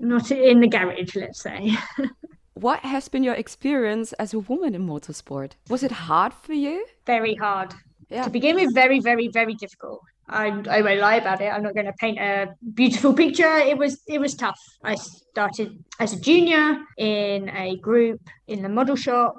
not 0.01 0.31
in 0.31 0.61
the 0.61 0.69
garage 0.69 1.17
let's 1.17 1.41
say 1.43 1.77
what 2.55 2.81
has 2.81 3.09
been 3.09 3.23
your 3.23 3.35
experience 3.35 4.13
as 4.15 4.35
a 4.35 4.39
woman 4.39 4.75
in 4.75 4.87
motorsport 4.87 5.53
was 5.69 5.83
it 5.83 5.93
hard 5.93 6.33
for 6.33 6.55
you 6.55 6.85
very 7.07 7.35
hard 7.35 7.75
yeah. 8.09 8.25
to 8.25 8.31
begin 8.31 8.57
with 8.57 8.75
very 8.75 9.01
very 9.01 9.29
very 9.29 9.55
difficult 9.55 10.01
I, 10.31 10.63
I 10.71 10.81
won't 10.83 11.01
lie 11.01 11.17
about 11.17 11.41
it. 11.41 11.53
I'm 11.53 11.63
not 11.63 11.75
going 11.75 11.87
to 11.87 11.93
paint 11.95 12.19
a 12.19 12.55
beautiful 12.75 13.13
picture. 13.13 13.57
It 13.57 13.77
was 13.77 14.01
it 14.07 14.21
was 14.21 14.35
tough. 14.35 14.61
I 14.85 14.95
started 14.95 15.85
as 15.99 16.13
a 16.13 16.21
junior 16.21 16.79
in 16.99 17.49
a 17.51 17.77
group 17.79 18.21
in 18.47 18.63
the 18.63 18.69
model 18.69 18.97
shop 18.97 19.35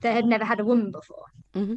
that 0.00 0.14
had 0.14 0.24
never 0.24 0.44
had 0.44 0.60
a 0.60 0.64
woman 0.64 0.90
before. 0.90 1.26
Mm-hmm. 1.54 1.74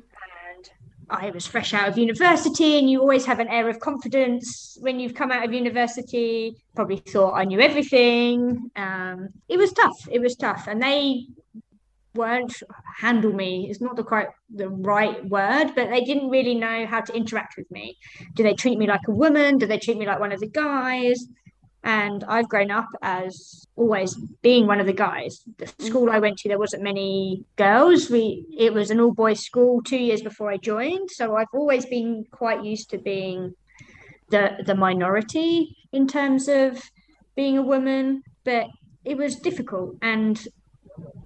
I 1.09 1.29
was 1.31 1.45
fresh 1.45 1.73
out 1.73 1.87
of 1.87 1.97
university, 1.97 2.77
and 2.77 2.89
you 2.89 2.99
always 3.01 3.25
have 3.25 3.39
an 3.39 3.47
air 3.47 3.69
of 3.69 3.79
confidence 3.79 4.77
when 4.81 4.99
you've 4.99 5.13
come 5.13 5.31
out 5.31 5.45
of 5.45 5.53
university. 5.53 6.55
Probably 6.75 6.97
thought 6.97 7.33
I 7.33 7.45
knew 7.45 7.59
everything. 7.59 8.71
Um, 8.75 9.29
it 9.47 9.57
was 9.57 9.73
tough. 9.73 9.97
It 10.11 10.19
was 10.19 10.35
tough, 10.35 10.67
and 10.67 10.81
they 10.81 11.27
weren't 12.15 12.61
handle 12.97 13.33
me 13.33 13.67
It's 13.69 13.81
not 13.81 13.95
the 13.95 14.03
quite 14.03 14.27
the 14.53 14.69
right 14.69 15.25
word 15.25 15.71
but 15.75 15.89
they 15.89 16.03
didn't 16.03 16.29
really 16.29 16.53
know 16.53 16.85
how 16.85 17.01
to 17.01 17.13
interact 17.13 17.55
with 17.57 17.69
me 17.71 17.97
do 18.35 18.43
they 18.43 18.53
treat 18.53 18.77
me 18.77 18.85
like 18.85 19.07
a 19.07 19.11
woman 19.11 19.57
do 19.57 19.65
they 19.65 19.79
treat 19.79 19.97
me 19.97 20.05
like 20.05 20.19
one 20.19 20.31
of 20.31 20.39
the 20.39 20.47
guys 20.47 21.25
and 21.84 22.24
I've 22.26 22.48
grown 22.48 22.72
up 22.72 22.88
as 23.02 23.67
always 23.76 24.15
being 24.41 24.67
one 24.67 24.80
of 24.80 24.86
the 24.86 24.93
guys. 24.93 25.43
The 25.58 25.65
mm. 25.65 25.86
school 25.86 26.10
I 26.10 26.19
went 26.19 26.38
to, 26.39 26.50
there 26.50 26.60
wasn't 26.60 26.84
many 26.84 27.43
girls. 27.56 28.10
We 28.10 28.46
it 28.58 28.74
was 28.74 28.89
an 28.89 29.00
all 29.00 29.13
boys 29.13 29.41
school 29.41 29.82
two 29.82 29.98
years 29.98 30.22
before 30.22 30.50
I 30.50 30.58
joined, 30.58 31.12
so 31.12 31.36
I've 31.36 31.48
always 31.54 31.86
been 31.86 32.26
quite 32.32 32.63
used 32.63 32.89
to 32.91 32.98
being 32.98 33.54
the 34.30 34.63
the 34.65 34.76
minority 34.76 35.76
in 35.91 36.08
terms 36.08 36.48
of 36.48 36.82
being 37.36 37.58
a 37.58 37.63
woman. 37.63 38.24
But 38.46 38.67
it 39.04 39.17
was 39.17 39.36
difficult, 39.38 39.98
and 40.02 40.41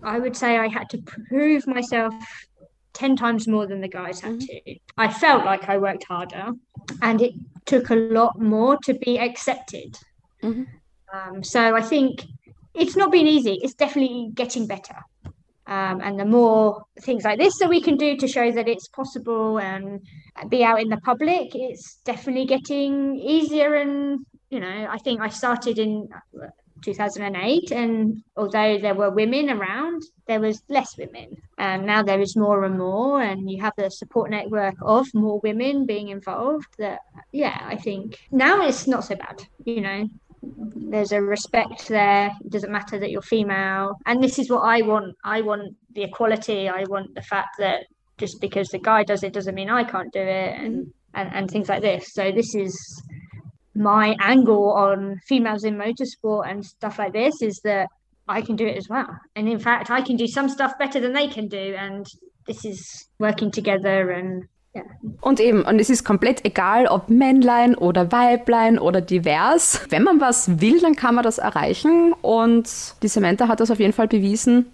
I 0.04 0.20
would 0.20 0.36
say 0.36 0.58
I 0.58 0.68
had 0.68 0.90
to 0.90 1.02
prove 1.30 1.68
myself 1.68 2.14
10 2.94 3.16
times 3.16 3.48
more 3.48 3.68
than 3.68 3.82
the 3.82 3.88
guys 3.88 4.22
had 4.22 4.40
mm-hmm. 4.40 4.72
to. 4.72 4.76
I 4.98 5.14
felt 5.14 5.46
like 5.46 5.70
I 5.70 5.78
worked 5.78 6.06
harder 6.06 6.54
and 7.02 7.22
it 7.22 7.34
took 7.66 7.92
a 7.92 7.96
lot 7.96 8.40
more 8.40 8.78
to 8.86 8.94
be 8.96 9.20
accepted 9.20 9.98
Mm-hmm. 10.44 10.64
Um, 11.14 11.44
so 11.44 11.76
I 11.76 11.82
think 11.82 12.26
it's 12.74 12.96
not 12.96 13.12
been 13.12 13.28
easy. 13.28 13.60
It's 13.62 13.74
definitely 13.74 14.30
getting 14.34 14.68
better. 14.68 14.96
Um, 15.68 16.00
and 16.02 16.18
the 16.18 16.26
more 16.26 16.86
things 17.02 17.26
like 17.26 17.40
this 17.40 17.60
that 17.60 17.68
we 17.70 17.82
can 17.82 17.98
do 17.98 18.16
to 18.18 18.28
show 18.28 18.52
that 18.52 18.70
it's 18.70 18.88
possible 18.88 19.60
and 19.60 20.00
be 20.48 20.64
out 20.64 20.82
in 20.82 20.88
the 20.88 20.98
public, 20.98 21.54
it's 21.54 21.98
definitely 22.06 22.46
getting 22.46 23.18
easier. 23.18 23.76
And, 23.76 24.26
you 24.50 24.62
know, 24.62 24.88
I 24.90 24.98
think 24.98 25.20
I 25.20 25.28
started 25.28 25.78
in 25.78 26.08
2008 26.84 27.72
and 27.72 28.24
although 28.36 28.78
there 28.78 28.94
were 28.94 29.10
women 29.10 29.50
around 29.50 30.04
there 30.28 30.40
was 30.40 30.62
less 30.70 30.98
women 30.98 31.36
and 31.58 31.86
now 31.86 32.04
there 32.04 32.20
is 32.20 32.36
more 32.36 32.64
and 32.64 32.78
more 32.78 33.22
and 33.22 33.50
you 33.50 33.62
have 33.62 33.74
the 33.78 33.90
support 33.90 34.30
network 34.30 34.76
of 34.82 35.08
more 35.14 35.40
women 35.40 35.86
being 35.86 36.10
involved 36.10 36.68
that 36.78 37.00
yeah 37.32 37.60
i 37.64 37.76
think 37.76 38.20
now 38.32 38.66
it's 38.66 38.88
not 38.88 39.04
so 39.04 39.16
bad 39.16 39.42
you 39.66 39.82
know 39.82 40.08
there's 40.42 41.12
a 41.12 41.22
respect 41.22 41.88
there 41.88 42.32
it 42.44 42.52
doesn't 42.52 42.72
matter 42.72 43.00
that 43.00 43.12
you're 43.12 43.22
female. 43.22 43.96
And 44.06 44.24
this 44.24 44.40
is 44.40 44.50
what 44.50 44.62
i 44.62 44.82
want. 44.82 45.16
I 45.24 45.42
want 45.42 45.76
the 45.94 46.04
equality. 46.04 46.70
I 46.70 46.84
want 46.88 47.14
the 47.16 47.22
fact 47.22 47.50
that 47.60 47.86
just 48.18 48.40
because 48.42 48.70
the 48.70 48.80
guy 48.80 49.04
does 49.04 49.24
it 49.24 49.34
doesn't 49.34 49.56
mean 49.56 49.70
i 49.70 49.84
can't 49.84 50.12
do 50.12 50.22
it 50.22 50.60
and 50.60 50.92
and, 51.14 51.34
and 51.34 51.50
things 51.50 51.70
like 51.70 51.82
this. 51.82 52.14
So 52.14 52.32
this 52.32 52.54
is 52.56 52.76
my 53.76 54.16
angle 54.20 54.72
on 54.74 55.20
females 55.28 55.64
in 55.64 55.76
motorsport 55.76 56.50
and 56.50 56.66
stuff 56.66 56.98
like 56.98 57.14
this 57.14 57.42
is 57.42 57.60
that 57.64 57.88
i 58.28 58.42
can 58.42 58.56
do 58.56 58.66
it 58.66 58.78
as 58.78 58.88
well. 58.90 59.10
And 59.36 59.48
in 59.50 59.60
fact 59.60 59.90
i 59.90 60.02
can 60.02 60.16
do 60.16 60.28
some 60.28 60.50
stuff 60.50 60.78
better 60.78 61.00
than 61.00 61.14
they 61.14 61.28
can 61.28 61.48
do. 61.48 61.76
And 61.78 62.06
this 62.46 62.64
is 62.64 63.08
working 63.20 63.52
together 63.52 64.12
and 64.12 64.46
Und 65.22 65.40
eben, 65.40 65.64
und 65.64 65.80
es 65.80 65.90
ist 65.90 66.04
komplett 66.04 66.46
egal, 66.46 66.88
ob 66.88 67.10
Männlein 67.10 67.76
oder 67.76 68.12
Weiblein 68.12 68.80
oder 68.80 69.02
divers. 69.02 69.82
Wenn 69.90 70.04
man 70.04 70.22
was 70.22 70.62
will, 70.62 70.80
dann 70.80 70.96
kann 70.96 71.16
man 71.16 71.24
das 71.24 71.38
erreichen. 71.38 72.14
Und 72.22 72.70
die 73.02 73.08
Samantha 73.08 73.48
hat 73.48 73.60
das 73.60 73.72
auf 73.72 73.80
jeden 73.80 73.94
Fall 73.94 74.08
bewiesen, 74.08 74.66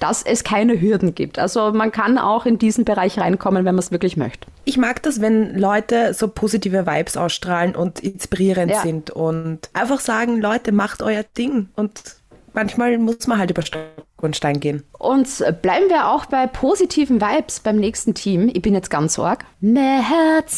dass 0.00 0.22
es 0.22 0.44
keine 0.44 0.80
Hürden 0.80 1.14
gibt. 1.14 1.38
Also 1.38 1.72
man 1.72 1.92
kann 1.92 2.18
auch 2.18 2.46
in 2.46 2.58
diesen 2.58 2.84
Bereich 2.84 3.18
reinkommen, 3.18 3.64
wenn 3.64 3.74
man 3.74 3.82
es 3.82 3.90
wirklich 3.90 4.16
möchte. 4.16 4.46
Ich 4.64 4.76
mag 4.76 5.02
das, 5.02 5.20
wenn 5.20 5.56
Leute 5.56 6.12
so 6.12 6.28
positive 6.28 6.86
Vibes 6.86 7.16
ausstrahlen 7.16 7.74
und 7.74 8.00
inspirierend 8.00 8.72
ja. 8.72 8.80
sind 8.80 9.10
und 9.10 9.70
einfach 9.72 10.00
sagen, 10.00 10.40
Leute, 10.40 10.72
macht 10.72 11.02
euer 11.02 11.22
Ding 11.22 11.68
und 11.76 12.15
manchmal 12.56 12.98
muss 12.98 13.28
man 13.28 13.38
halt 13.38 13.52
über 13.52 13.62
Stock 13.62 13.84
und 14.20 14.34
Stein 14.34 14.58
gehen. 14.58 14.82
Und 14.98 15.28
bleiben 15.62 15.88
wir 15.88 16.08
auch 16.08 16.26
bei 16.26 16.48
positiven 16.48 17.20
Vibes 17.20 17.60
beim 17.60 17.76
nächsten 17.76 18.14
Team. 18.14 18.50
Ich 18.52 18.62
bin 18.62 18.74
jetzt 18.74 18.90
ganz 18.90 19.16
arg. 19.18 19.44
Mercedes, 19.60 20.50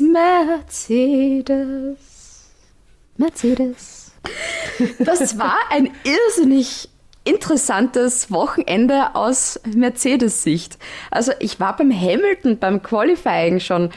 Mercedes, 0.00 1.98
Mercedes. 3.18 4.12
Das 4.98 5.38
war 5.38 5.58
ein 5.70 5.90
irrsinnig 6.04 6.88
interessantes 7.24 8.30
Wochenende 8.30 9.14
aus 9.14 9.60
Mercedes-Sicht. 9.74 10.78
Also 11.10 11.32
ich 11.40 11.58
war 11.60 11.76
beim 11.76 11.92
Hamilton, 11.92 12.58
beim 12.58 12.82
Qualifying 12.82 13.60
schon 13.60 13.90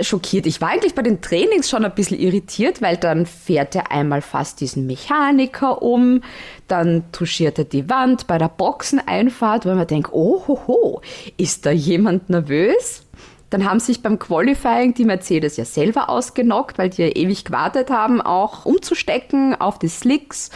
schockiert. 0.00 0.46
Ich 0.46 0.60
war 0.60 0.70
eigentlich 0.70 0.94
bei 0.94 1.02
den 1.02 1.20
Trainings 1.20 1.68
schon 1.68 1.84
ein 1.84 1.94
bisschen 1.94 2.18
irritiert, 2.18 2.82
weil 2.82 2.96
dann 2.96 3.26
fährt 3.26 3.74
er 3.74 3.90
einmal 3.90 4.22
fast 4.22 4.60
diesen 4.60 4.86
Mechaniker 4.86 5.82
um, 5.82 6.22
dann 6.68 7.04
touchiert 7.12 7.58
er 7.58 7.64
die 7.64 7.88
Wand 7.88 8.26
bei 8.26 8.38
der 8.38 8.48
Boxeneinfahrt, 8.48 9.66
weil 9.66 9.76
man 9.76 9.86
denkt, 9.86 10.10
oh, 10.12 10.42
ho, 10.46 10.60
ho, 10.66 11.00
ist 11.36 11.66
da 11.66 11.70
jemand 11.70 12.30
nervös? 12.30 13.02
Dann 13.50 13.64
haben 13.68 13.78
sich 13.78 14.02
beim 14.02 14.18
Qualifying 14.18 14.94
die 14.94 15.04
Mercedes 15.04 15.56
ja 15.56 15.64
selber 15.64 16.08
ausgenockt, 16.08 16.78
weil 16.78 16.90
die 16.90 17.02
ja 17.02 17.08
ewig 17.08 17.44
gewartet 17.44 17.90
haben, 17.90 18.20
auch 18.20 18.64
umzustecken 18.64 19.54
auf 19.60 19.78
die 19.78 19.88
Slicks. 19.88 20.50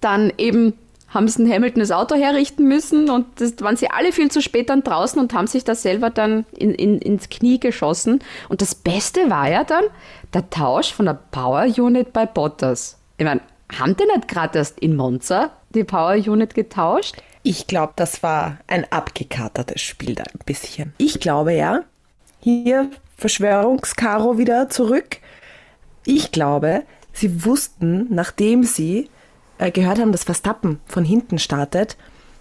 Dann 0.00 0.32
eben 0.38 0.74
haben 1.12 1.28
sie 1.28 1.42
in 1.42 1.52
Hamilton 1.52 1.80
das 1.80 1.90
Auto 1.90 2.14
herrichten 2.14 2.66
müssen 2.66 3.10
und 3.10 3.26
das 3.40 3.54
waren 3.60 3.76
sie 3.76 3.90
alle 3.90 4.12
viel 4.12 4.30
zu 4.30 4.40
spät 4.40 4.70
dann 4.70 4.82
draußen 4.82 5.20
und 5.20 5.34
haben 5.34 5.46
sich 5.46 5.64
da 5.64 5.74
selber 5.74 6.10
dann 6.10 6.46
in, 6.56 6.74
in, 6.74 6.98
ins 6.98 7.28
Knie 7.28 7.60
geschossen. 7.60 8.20
Und 8.48 8.62
das 8.62 8.74
Beste 8.74 9.28
war 9.28 9.48
ja 9.48 9.64
dann 9.64 9.84
der 10.32 10.48
Tausch 10.50 10.92
von 10.92 11.06
der 11.06 11.18
Power 11.30 11.64
Unit 11.64 12.12
bei 12.12 12.26
Bottas. 12.26 12.98
Ich 13.18 13.24
meine, 13.24 13.40
haben 13.78 13.96
die 13.96 14.04
nicht 14.04 14.28
gerade 14.28 14.58
erst 14.58 14.78
in 14.80 14.96
Monza 14.96 15.50
die 15.74 15.84
Power 15.84 16.14
Unit 16.14 16.54
getauscht? 16.54 17.16
Ich 17.42 17.66
glaube, 17.66 17.92
das 17.96 18.22
war 18.22 18.58
ein 18.66 18.90
abgekatertes 18.90 19.80
Spiel 19.80 20.14
da 20.14 20.24
ein 20.24 20.40
bisschen. 20.46 20.94
Ich 20.98 21.20
glaube 21.20 21.52
ja, 21.54 21.80
hier 22.40 22.90
Verschwörungskaro 23.16 24.38
wieder 24.38 24.68
zurück. 24.68 25.18
Ich 26.04 26.32
glaube, 26.32 26.84
sie 27.12 27.44
wussten, 27.44 28.06
nachdem 28.10 28.64
sie 28.64 29.08
äh, 29.62 29.70
gehört 29.70 29.98
haben, 29.98 30.12
dass 30.12 30.24
Verstappen 30.24 30.80
von 30.86 31.04
hinten 31.04 31.38
startet, 31.38 31.96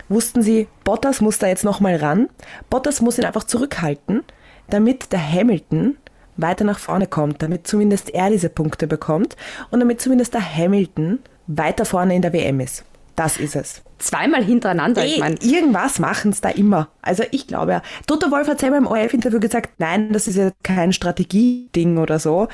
wussten 0.09 0.41
sie, 0.41 0.67
Bottas 0.83 1.21
muss 1.21 1.37
da 1.37 1.47
jetzt 1.47 1.63
nochmal 1.63 1.95
ran. 1.95 2.29
Bottas 2.69 3.01
muss 3.01 3.17
ihn 3.17 3.25
einfach 3.25 3.43
zurückhalten, 3.43 4.23
damit 4.69 5.11
der 5.11 5.31
Hamilton 5.31 5.97
weiter 6.37 6.63
nach 6.63 6.79
vorne 6.79 7.07
kommt, 7.07 7.41
damit 7.41 7.67
zumindest 7.67 8.09
er 8.09 8.29
diese 8.29 8.49
Punkte 8.49 8.87
bekommt 8.87 9.35
und 9.69 9.79
damit 9.79 10.01
zumindest 10.01 10.33
der 10.33 10.55
Hamilton 10.55 11.19
weiter 11.47 11.85
vorne 11.85 12.15
in 12.15 12.21
der 12.21 12.33
WM 12.33 12.59
ist. 12.59 12.83
Das 13.15 13.37
ist 13.37 13.55
es. 13.55 13.81
Zweimal 13.99 14.43
hintereinander. 14.43 15.03
Ey, 15.03 15.13
ich 15.13 15.19
mein, 15.19 15.37
irgendwas 15.37 15.99
machen 15.99 16.31
es 16.31 16.41
da 16.41 16.49
immer. 16.49 16.87
Also 17.01 17.23
ich 17.29 17.45
glaube 17.45 17.73
ja. 17.73 17.81
Toto 18.07 18.31
Wolf 18.31 18.47
hat 18.47 18.59
selber 18.59 18.77
im 18.77 18.87
ORF-Interview 18.87 19.39
gesagt, 19.39 19.79
nein, 19.79 20.11
das 20.11 20.27
ist 20.27 20.37
ja 20.37 20.51
kein 20.63 20.91
Strategieding 20.91 21.97
oder 21.97 22.17
so. 22.17 22.47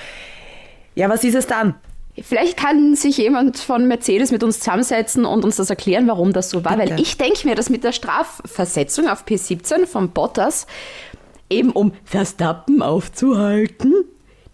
Ja, 0.95 1.07
was 1.09 1.23
ist 1.23 1.35
es 1.35 1.47
dann? 1.47 1.75
Vielleicht 2.21 2.57
kann 2.57 2.95
sich 2.95 3.17
jemand 3.17 3.57
von 3.57 3.87
Mercedes 3.87 4.31
mit 4.31 4.43
uns 4.43 4.59
zusammensetzen 4.59 5.25
und 5.25 5.45
uns 5.45 5.57
das 5.57 5.69
erklären, 5.69 6.07
warum 6.07 6.33
das 6.33 6.49
so 6.49 6.65
war. 6.65 6.77
Bitte. 6.77 6.91
Weil 6.91 6.99
ich 6.99 7.17
denke 7.17 7.47
mir, 7.47 7.55
dass 7.55 7.69
mit 7.69 7.83
der 7.83 7.91
Strafversetzung 7.91 9.07
auf 9.07 9.25
P17 9.25 9.85
von 9.85 10.09
Bottas, 10.09 10.67
eben 11.49 11.71
um 11.71 11.93
Verstappen 12.03 12.81
aufzuhalten, 12.81 13.93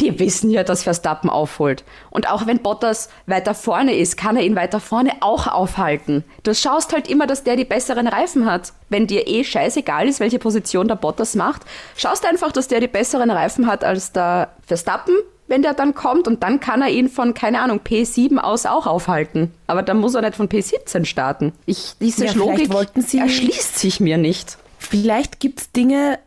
die 0.02 0.19
wissen 0.19 0.49
ja, 0.49 0.63
dass 0.63 0.84
Verstappen 0.84 1.30
aufholt. 1.30 1.84
Und 2.10 2.30
auch 2.30 2.45
wenn 2.45 2.60
Bottas 2.60 3.10
weiter 3.26 3.54
vorne 3.54 3.95
ist, 3.95 4.17
kann 4.17 4.36
er 4.36 4.43
ihn 4.43 4.56
weiter 4.56 4.80
vorne 4.80 5.12
auch 5.21 5.47
aufhalten. 5.47 6.23
Du 6.43 6.54
schaust 6.54 6.93
halt 6.93 7.10
immer, 7.10 7.28
dass 7.28 7.43
der 7.43 7.56
die 7.56 7.65
besseren 7.65 8.08
Reifen 8.08 8.45
hat. 8.45 8.73
Wenn 8.89 9.08
dir 9.08 9.28
eh 9.28 9.43
scheißegal 9.43 10.08
ist, 10.08 10.19
welche 10.19 10.39
Position 10.39 10.88
der 10.88 10.95
Bottas 10.95 11.36
macht, 11.36 11.62
schaust 11.95 12.26
einfach, 12.26 12.52
dass 12.52 12.67
der 12.67 12.82
die 12.82 12.88
besseren 12.88 13.32
Reifen 13.32 13.67
hat 13.67 13.84
als 13.84 14.12
der 14.12 14.52
Verstappen 14.65 15.15
wenn 15.54 15.62
der 15.62 15.76
dann 15.76 15.94
kommt 15.94 16.28
und 16.28 16.42
dann 16.42 16.60
kann 16.60 16.82
er 16.82 16.89
ihn 16.89 17.10
von, 17.10 17.36
keine 17.36 17.62
Ahnung, 17.62 17.82
P7 17.86 18.38
aus 18.39 18.66
auch 18.66 18.88
aufhalten. 18.88 19.54
Aber 19.68 19.84
dann 19.84 20.00
muss 20.00 20.16
er 20.16 20.24
nicht 20.24 20.34
von 20.34 20.50
P17 20.50 21.06
starten. 21.06 21.54
Ich, 21.68 21.94
diese 22.02 22.26
Ja, 22.26 22.32
Logik 22.34 22.74
erschließt 22.74 23.78
sich 23.78 24.00
mir 24.00 24.18
nicht. 24.18 24.58
Vielleicht 24.80 25.39
gibt 25.39 25.60
es 25.60 25.72
Dinge, 25.72 26.18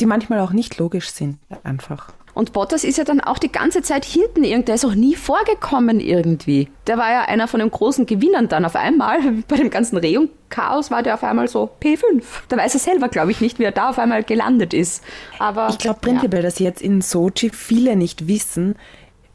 die 0.00 0.06
manchmal 0.06 0.40
auch 0.40 0.50
nicht 0.50 0.76
logisch 0.76 1.10
sind. 1.10 1.38
Einfach. 1.62 2.12
Und 2.34 2.52
Bottas 2.52 2.82
ist 2.82 2.98
ja 2.98 3.04
dann 3.04 3.20
auch 3.20 3.38
die 3.38 3.50
ganze 3.50 3.82
Zeit 3.82 4.04
hinten 4.04 4.42
irgendwie, 4.42 4.66
der 4.66 4.74
ist 4.74 4.84
auch 4.84 4.94
nie 4.94 5.14
vorgekommen 5.14 6.00
irgendwie. 6.00 6.68
Der 6.86 6.98
war 6.98 7.10
ja 7.10 7.22
einer 7.22 7.46
von 7.46 7.60
den 7.60 7.70
großen 7.70 8.06
Gewinnern 8.06 8.48
dann 8.48 8.64
auf 8.64 8.74
einmal. 8.76 9.20
Bei 9.48 9.56
dem 9.56 9.70
ganzen 9.70 9.96
Regung-Chaos 9.96 10.90
war 10.90 11.02
der 11.02 11.14
auf 11.14 11.22
einmal 11.22 11.48
so 11.48 11.70
P5. 11.80 12.22
Da 12.48 12.56
weiß 12.56 12.74
er 12.74 12.80
selber, 12.80 13.08
glaube 13.08 13.30
ich, 13.30 13.40
nicht, 13.40 13.58
wie 13.58 13.64
er 13.64 13.72
da 13.72 13.90
auf 13.90 13.98
einmal 13.98 14.24
gelandet 14.24 14.74
ist. 14.74 15.04
Aber 15.38 15.68
Ich 15.70 15.78
glaube 15.78 16.00
prinzipiell, 16.00 16.42
dass 16.42 16.58
jetzt 16.58 16.82
in 16.82 17.00
Sochi 17.00 17.50
viele 17.50 17.94
nicht 17.94 18.26
wissen, 18.26 18.74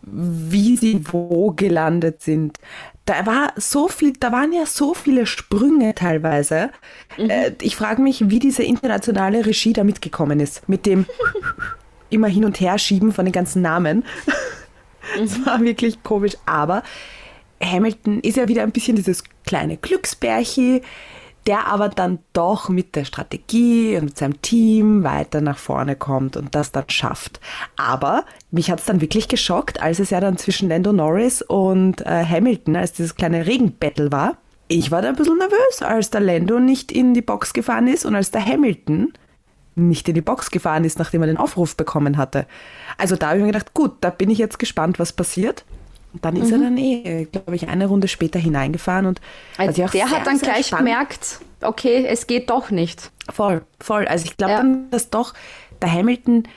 wie 0.01 0.75
sie 0.77 1.01
wo 1.12 1.51
gelandet 1.51 2.21
sind. 2.21 2.57
Da 3.05 3.25
war 3.25 3.53
so 3.55 3.88
viel, 3.88 4.13
da 4.19 4.31
waren 4.31 4.53
ja 4.53 4.65
so 4.65 4.93
viele 4.93 5.25
Sprünge 5.25 5.95
teilweise. 5.95 6.69
Äh, 7.17 7.51
ich 7.62 7.75
frage 7.75 8.01
mich, 8.01 8.29
wie 8.29 8.39
diese 8.39 8.63
internationale 8.63 9.45
Regie 9.45 9.73
da 9.73 9.83
mitgekommen 9.83 10.39
ist. 10.39 10.67
Mit 10.69 10.85
dem 10.85 11.05
immer 12.09 12.27
hin 12.27 12.45
und 12.45 12.59
her 12.59 12.77
schieben 12.77 13.11
von 13.11 13.25
den 13.25 13.31
ganzen 13.31 13.61
Namen. 13.61 14.03
Es 15.19 15.43
war 15.43 15.59
wirklich 15.61 16.03
komisch. 16.03 16.37
Aber 16.45 16.83
Hamilton 17.63 18.19
ist 18.19 18.37
ja 18.37 18.47
wieder 18.47 18.63
ein 18.63 18.71
bisschen 18.71 18.95
dieses 18.95 19.23
kleine 19.45 19.77
Glücksbärchi, 19.77 20.81
der 21.47 21.67
aber 21.67 21.89
dann 21.89 22.19
doch 22.33 22.69
mit 22.69 22.95
der 22.95 23.05
Strategie 23.05 23.95
und 23.97 24.05
mit 24.05 24.17
seinem 24.17 24.41
Team 24.41 25.03
weiter 25.03 25.41
nach 25.41 25.57
vorne 25.57 25.95
kommt 25.95 26.37
und 26.37 26.53
das 26.53 26.71
dann 26.71 26.89
schafft. 26.89 27.39
Aber 27.75 28.25
mich 28.51 28.69
hat 28.69 28.79
es 28.79 28.85
dann 28.85 29.01
wirklich 29.01 29.27
geschockt, 29.27 29.81
als 29.81 29.99
es 29.99 30.09
ja 30.09 30.19
dann 30.19 30.37
zwischen 30.37 30.69
Lando 30.69 30.93
Norris 30.93 31.41
und 31.41 32.01
äh, 32.01 32.25
Hamilton, 32.25 32.75
als 32.75 32.93
dieses 32.93 33.15
kleine 33.15 33.47
Regenbattle 33.47 34.11
war. 34.11 34.37
Ich 34.67 34.91
war 34.91 35.01
da 35.01 35.09
ein 35.09 35.15
bisschen 35.15 35.39
nervös, 35.39 35.81
als 35.81 36.11
der 36.11 36.21
Lando 36.21 36.59
nicht 36.59 36.91
in 36.91 37.15
die 37.15 37.23
Box 37.23 37.53
gefahren 37.53 37.87
ist 37.87 38.05
und 38.05 38.15
als 38.15 38.29
der 38.29 38.45
Hamilton 38.45 39.13
nicht 39.87 40.07
in 40.09 40.15
die 40.15 40.21
Box 40.21 40.51
gefahren 40.51 40.83
ist, 40.83 40.99
nachdem 40.99 41.21
er 41.21 41.27
den 41.27 41.37
Aufruf 41.37 41.75
bekommen 41.75 42.17
hatte. 42.17 42.45
Also 42.97 43.15
da 43.15 43.27
habe 43.29 43.37
ich 43.37 43.43
mir 43.45 43.51
gedacht, 43.51 43.73
gut, 43.73 43.93
da 44.01 44.09
bin 44.09 44.29
ich 44.29 44.37
jetzt 44.37 44.59
gespannt, 44.59 44.99
was 44.99 45.13
passiert. 45.13 45.63
Und 46.13 46.25
dann 46.25 46.35
ist 46.35 46.51
er 46.51 46.57
dann 46.57 46.75
eh, 46.77 47.25
glaube 47.25 47.55
ich, 47.55 47.67
eine 47.69 47.85
Runde 47.85 48.07
später 48.07 48.39
hineingefahren 48.39 49.05
und 49.05 49.21
ich 49.53 49.59
auch 49.59 49.73
der 49.73 49.87
sehr, 49.87 50.09
hat 50.11 50.25
dann 50.25 50.39
gleich 50.39 50.67
spannend- 50.67 50.87
gemerkt, 50.87 51.39
okay, 51.61 52.03
es 52.07 52.25
geht 52.25 52.49
doch 52.49 52.71
nicht. 52.71 53.11
Voll, 53.31 53.61
voll. 53.79 54.07
Also 54.07 54.25
ich 54.25 54.35
glaube 54.35 54.53
Ja. 54.53 54.57
dann, 54.57 54.89
dass 54.89 55.11
doch 55.11 55.33
der 55.83 55.91
Hamilton 55.93 56.47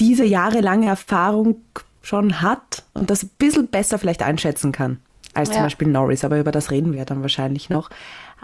diese 0.00 0.24
jahrelange 0.24 0.86
Erfahrung 0.86 1.56
schon 2.00 2.40
hat 2.40 2.82
und 2.94 3.10
das 3.10 3.22
ein 3.22 3.30
bisschen 3.36 3.68
besser 3.68 3.98
vielleicht 3.98 4.22
einschätzen 4.22 4.72
kann 4.72 4.98
als 5.34 5.50
zum 5.50 5.58
Ja. 5.58 5.64
Beispiel 5.64 5.88
Norris. 5.88 6.24
Aber 6.24 6.38
über 6.38 6.50
das 6.50 6.70
reden 6.70 6.94
wir 6.94 7.04
dann 7.04 7.20
wahrscheinlich 7.20 7.68
noch. 7.68 7.90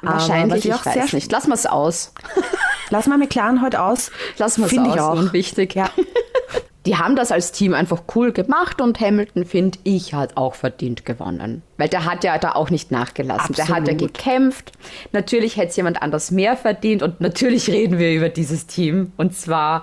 Aber 0.03 0.13
Wahrscheinlich, 0.13 0.59
was 0.59 0.65
ich, 0.67 0.75
auch 0.75 0.85
weiß 0.85 0.93
sehr 0.93 1.15
nicht. 1.15 1.33
Lass 1.33 1.47
mal 1.47 1.55
es 1.55 1.65
aus. 1.65 2.13
Lass 2.91 3.07
mal 3.07 3.19
McLaren 3.19 3.63
heute 3.63 3.83
aus. 3.83 4.11
Lass 4.39 4.59
mal 4.59 4.69
Finde 4.69 4.91
ich 4.91 5.01
auch. 5.01 5.19
unwichtig. 5.19 5.75
Ja. 5.75 5.91
Die 6.87 6.97
haben 6.97 7.17
das 7.17 7.33
als 7.33 7.51
Team 7.51 7.75
einfach 7.75 8.03
cool 8.15 8.31
gemacht 8.31 8.81
und 8.81 9.01
Hamilton, 9.01 9.45
finde 9.45 9.77
ich, 9.83 10.15
hat 10.15 10.37
auch 10.37 10.55
verdient 10.55 11.05
gewonnen. 11.05 11.63
Weil 11.79 11.89
der 11.89 12.05
hat 12.05 12.23
ja 12.23 12.39
da 12.39 12.53
auch 12.53 12.71
nicht 12.71 12.93
nachgelassen. 12.93 13.57
Der 13.57 13.67
hat 13.67 13.89
ja 13.89 13.95
Absolut. 13.95 14.15
gekämpft. 14.15 14.71
Natürlich 15.11 15.57
hätte 15.57 15.71
es 15.71 15.77
jemand 15.77 16.01
anders 16.01 16.31
mehr 16.31 16.57
verdient 16.57 17.03
und 17.03 17.21
natürlich 17.21 17.69
reden 17.69 17.99
wir 17.99 18.15
über 18.15 18.29
dieses 18.29 18.69
Team. 18.69 19.11
Und 19.17 19.37
zwar 19.37 19.83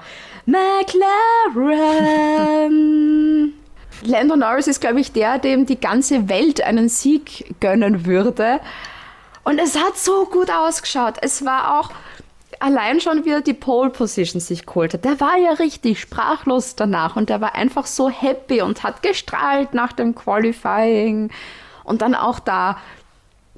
McLaren. 1.53 3.53
Lando 4.05 4.35
Norris 4.37 4.67
ist, 4.67 4.79
glaube 4.79 5.01
ich, 5.01 5.11
der, 5.11 5.39
dem 5.39 5.65
die 5.65 5.79
ganze 5.79 6.29
Welt 6.29 6.61
einen 6.61 6.87
Sieg 6.87 7.53
gönnen 7.59 8.05
würde. 8.05 8.61
Und 9.43 9.59
es 9.59 9.77
hat 9.77 9.97
so 9.97 10.25
gut 10.25 10.49
ausgeschaut. 10.49 11.15
Es 11.21 11.43
war 11.43 11.79
auch 11.79 11.89
allein 12.63 13.01
schon 13.01 13.25
wieder 13.25 13.41
die 13.41 13.53
Pole 13.53 13.89
Position 13.89 14.39
sich 14.39 14.65
geholt 14.65 14.93
hat. 14.93 15.03
Der 15.03 15.19
war 15.19 15.37
ja 15.37 15.51
richtig 15.51 15.99
sprachlos 15.99 16.77
danach 16.77 17.17
und 17.17 17.29
der 17.29 17.41
war 17.41 17.55
einfach 17.55 17.85
so 17.85 18.09
happy 18.09 18.61
und 18.61 18.83
hat 18.83 19.03
gestrahlt 19.03 19.73
nach 19.73 19.91
dem 19.91 20.15
Qualifying. 20.15 21.29
Und 21.83 22.01
dann 22.01 22.15
auch 22.15 22.39
da 22.39 22.77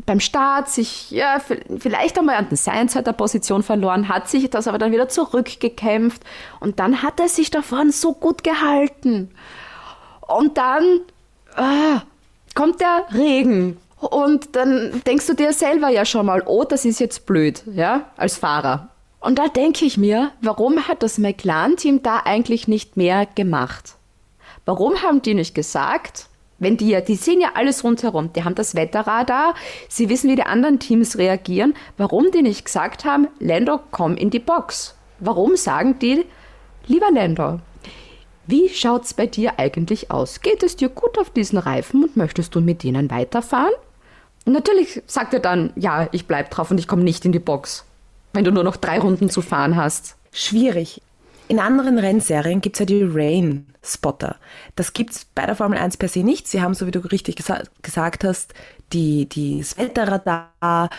beim 0.07 0.19
Start 0.19 0.69
sich, 0.69 1.11
ja, 1.11 1.39
vielleicht 1.39 2.17
einmal 2.17 2.35
an 2.35 2.49
den 2.49 2.57
Science 2.57 2.95
hat 2.95 3.05
er 3.05 3.13
Position 3.13 3.61
verloren, 3.61 4.09
hat 4.09 4.27
sich 4.27 4.49
das 4.49 4.67
aber 4.67 4.79
dann 4.79 4.91
wieder 4.91 5.07
zurückgekämpft 5.07 6.23
und 6.59 6.79
dann 6.79 7.03
hat 7.03 7.19
er 7.19 7.29
sich 7.29 7.51
davon 7.51 7.91
so 7.91 8.13
gut 8.13 8.43
gehalten. 8.43 9.29
Und 10.21 10.57
dann 10.57 11.01
ah, 11.55 12.01
kommt 12.55 12.81
der 12.81 13.05
Regen. 13.13 13.77
Und 13.99 14.55
dann 14.55 15.03
denkst 15.05 15.27
du 15.27 15.35
dir 15.35 15.53
selber 15.53 15.89
ja 15.89 16.05
schon 16.05 16.25
mal, 16.25 16.41
oh, 16.45 16.63
das 16.63 16.85
ist 16.85 16.99
jetzt 16.99 17.27
blöd, 17.27 17.63
ja, 17.67 18.05
als 18.17 18.37
Fahrer. 18.37 18.89
Und 19.25 19.39
da 19.39 19.47
denke 19.47 19.85
ich 19.85 19.97
mir, 19.97 20.29
warum 20.41 20.87
hat 20.87 21.01
das 21.01 21.17
McLaren-Team 21.17 22.03
da 22.03 22.21
eigentlich 22.25 22.67
nicht 22.67 22.95
mehr 22.95 23.25
gemacht? 23.25 23.95
Warum 24.65 25.01
haben 25.01 25.23
die 25.23 25.33
nicht 25.33 25.55
gesagt, 25.55 26.27
wenn 26.59 26.77
die 26.77 26.89
ja, 26.89 27.01
die 27.01 27.15
sehen 27.15 27.41
ja 27.41 27.53
alles 27.55 27.83
rundherum, 27.83 28.31
die 28.33 28.43
haben 28.43 28.53
das 28.53 28.75
Wetterradar, 28.75 29.55
sie 29.89 30.09
wissen, 30.09 30.29
wie 30.29 30.35
die 30.35 30.43
anderen 30.43 30.77
Teams 30.77 31.17
reagieren, 31.17 31.73
warum 31.97 32.29
die 32.29 32.43
nicht 32.43 32.65
gesagt 32.65 33.03
haben, 33.03 33.27
Lando, 33.39 33.79
komm 33.89 34.15
in 34.15 34.29
die 34.29 34.37
Box? 34.37 34.95
Warum 35.19 35.55
sagen 35.55 35.97
die, 35.97 36.23
lieber 36.85 37.09
Lando, 37.11 37.61
wie 38.45 38.69
schaut's 38.69 39.15
bei 39.15 39.25
dir 39.25 39.57
eigentlich 39.57 40.11
aus? 40.11 40.41
Geht 40.41 40.61
es 40.61 40.75
dir 40.75 40.89
gut 40.89 41.17
auf 41.17 41.31
diesen 41.31 41.57
Reifen 41.57 42.03
und 42.03 42.15
möchtest 42.15 42.53
du 42.53 42.61
mit 42.61 42.83
denen 42.83 43.09
weiterfahren? 43.09 43.73
Und 44.45 44.53
natürlich 44.53 45.01
sagt 45.07 45.33
er 45.33 45.39
dann, 45.39 45.73
ja, 45.75 46.09
ich 46.11 46.27
bleib 46.27 46.51
drauf 46.51 46.69
und 46.69 46.77
ich 46.77 46.87
komme 46.87 47.03
nicht 47.03 47.25
in 47.25 47.31
die 47.31 47.39
Box, 47.39 47.85
wenn 48.35 48.43
du 48.43 48.51
nur 48.51 48.63
noch 48.63 48.77
drei 48.77 48.99
Runden 48.99 49.29
zu 49.29 49.41
fahren 49.41 49.75
hast. 49.75 50.15
Schwierig. 50.31 51.01
In 51.47 51.59
anderen 51.59 51.99
Rennserien 51.99 52.59
gibt 52.59 52.75
es 52.75 52.79
ja 52.79 52.85
die 52.85 53.03
Rain-Spotter. 53.03 54.37
Das 54.75 54.93
gibt 54.93 55.11
es 55.11 55.25
bei 55.25 55.45
der 55.45 55.55
Formel 55.55 55.77
1 55.77 55.97
per 55.97 56.09
se 56.09 56.19
nicht. 56.19 56.47
Sie 56.47 56.61
haben, 56.61 56.73
so 56.73 56.87
wie 56.87 56.91
du 56.91 56.99
richtig 56.99 57.35
gesa 57.35 57.61
gesagt 57.83 58.23
hast, 58.23 58.53
die, 58.93 59.29
die, 59.29 59.59
das 59.59 59.77
Wetterradar 59.77 60.89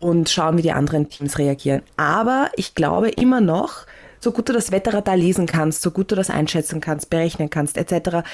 und 0.00 0.28
schauen, 0.28 0.58
wie 0.58 0.62
die 0.62 0.72
anderen 0.72 1.08
Teams 1.08 1.38
reagieren. 1.38 1.82
Aber 1.96 2.50
ich 2.56 2.74
glaube 2.74 3.08
immer 3.08 3.40
noch, 3.40 3.86
so 4.18 4.32
gut 4.32 4.48
du 4.48 4.52
das 4.52 4.72
Wetterradar 4.72 5.16
lesen 5.16 5.46
kannst, 5.46 5.82
so 5.82 5.92
gut 5.92 6.10
du 6.10 6.16
das 6.16 6.30
einschätzen 6.30 6.80
kannst, 6.80 7.08
berechnen 7.10 7.50
kannst, 7.50 7.76
etc., 7.76 8.26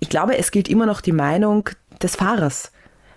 ich 0.00 0.10
glaube, 0.10 0.36
es 0.36 0.50
gilt 0.50 0.68
immer 0.68 0.86
noch 0.86 1.00
die 1.00 1.12
Meinung 1.12 1.70
des 2.02 2.16
Fahrers. 2.16 2.72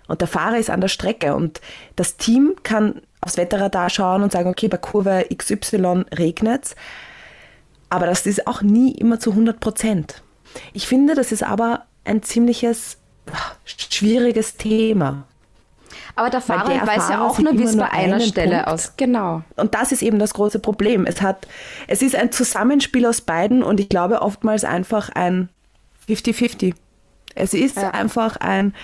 Und 0.08 0.22
der 0.22 0.28
Fahrer 0.28 0.58
ist 0.58 0.70
an 0.70 0.80
der 0.80 0.88
Strecke 0.88 1.34
und 1.34 1.60
das 1.96 2.16
Team 2.16 2.54
kann 2.62 3.02
aufs 3.20 3.36
Wetterradar 3.36 3.90
schauen 3.90 4.22
und 4.22 4.32
sagen, 4.32 4.48
okay, 4.48 4.68
bei 4.68 4.76
Kurve 4.76 5.26
XY 5.34 6.04
regnet's. 6.16 6.74
Aber 7.88 8.06
das 8.06 8.26
ist 8.26 8.46
auch 8.46 8.62
nie 8.62 8.92
immer 8.92 9.18
zu 9.20 9.30
100 9.30 9.60
Prozent. 9.60 10.22
Ich 10.72 10.86
finde, 10.86 11.14
das 11.14 11.32
ist 11.32 11.42
aber 11.42 11.84
ein 12.04 12.22
ziemliches 12.22 12.98
ah, 13.32 13.52
schwieriges 13.64 14.56
Thema. 14.56 15.24
Aber 16.16 16.30
der 16.30 16.40
Fahrer 16.40 16.68
der 16.68 16.86
weiß 16.86 16.96
ja 16.96 17.00
Fahrer 17.18 17.24
auch 17.26 17.36
sieht 17.36 17.44
nur, 17.44 17.58
wie 17.58 17.64
es 17.64 17.76
bei 17.76 17.90
einer 17.90 18.20
Stelle 18.20 18.56
Punkt. 18.56 18.68
aus. 18.68 18.92
Genau. 18.96 19.42
Und 19.56 19.74
das 19.74 19.92
ist 19.92 20.02
eben 20.02 20.18
das 20.18 20.34
große 20.34 20.58
Problem. 20.58 21.06
Es 21.06 21.20
hat, 21.22 21.46
es 21.88 22.02
ist 22.02 22.14
ein 22.14 22.32
Zusammenspiel 22.32 23.06
aus 23.06 23.20
beiden 23.20 23.62
und 23.62 23.80
ich 23.80 23.88
glaube 23.88 24.22
oftmals 24.22 24.64
einfach 24.64 25.10
ein 25.10 25.48
50-50. 26.08 26.74
Es 27.34 27.54
ist 27.54 27.76
Ja. 27.76 27.90
einfach 27.90 28.36
ein 28.36 28.74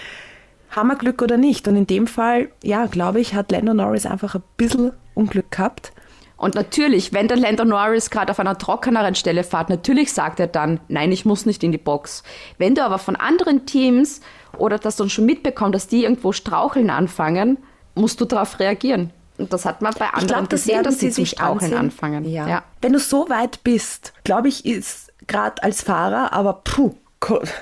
Hammerglück 0.71 1.23
oder 1.23 1.37
nicht. 1.37 1.69
Und 1.69 1.77
in 1.77 1.87
dem 1.87 2.07
Fall, 2.07 2.49
ja, 2.63 2.87
glaube 2.87 3.21
ich, 3.21 3.35
hat 3.35 3.53
Lando 3.53 3.75
Norris 3.75 4.07
einfach 4.07 4.35
ein 4.35 4.43
bisschen 4.57 4.93
Unglück 5.15 5.51
gehabt. 5.51 5.93
Und 6.37 6.55
natürlich, 6.55 7.15
wenn 7.15 7.29
der 7.29 7.39
Lando 7.39 7.65
Norris 7.65 8.11
gerade 8.11 8.31
auf 8.31 8.39
einer 8.39 8.59
trockeneren 8.59 9.15
Stelle 9.15 9.43
fährt, 9.43 9.71
natürlich 9.71 10.13
sagt 10.13 10.39
er 10.39 10.47
dann, 10.47 10.81
nein, 10.89 11.11
ich 11.11 11.25
muss 11.25 11.47
nicht 11.47 11.63
in 11.65 11.73
die 11.73 11.79
Box. 11.79 12.23
Wenn 12.59 12.75
du 12.75 12.85
aber 12.85 12.99
von 12.99 13.17
anderen 13.17 13.65
Teams 13.65 14.21
oder 14.59 14.79
das 14.79 14.97
dann 14.97 15.09
schon 15.09 15.25
mitbekommst, 15.25 15.75
dass 15.75 15.89
die 15.89 16.03
irgendwo 16.05 16.33
straucheln 16.33 16.91
anfangen, 16.91 17.59
musst 17.95 18.21
du 18.21 18.27
darauf 18.27 18.61
reagieren. 18.61 19.13
Und 19.39 19.53
das 19.53 19.65
hat 19.65 19.83
man 19.83 19.95
bei 19.99 20.07
anderen 20.07 20.23
Ich 20.23 20.29
glaube, 20.29 20.49
das 20.49 20.63
gesehen, 20.65 20.83
dass 20.83 20.99
sie 20.99 21.11
sich 21.11 21.31
Straucheln 21.31 21.73
ansehen. 21.73 21.79
anfangen. 21.79 22.25
Ja. 22.25 22.65
Wenn 22.83 22.93
du 22.93 22.99
so 22.99 23.29
weit 23.29 23.65
bist, 23.65 24.13
glaube 24.25 24.49
ich, 24.49 24.67
ist 24.67 25.13
gerade 25.27 25.63
als 25.63 25.83
Fahrer, 25.83 26.33
aber 26.33 26.61
puh, 26.65 26.95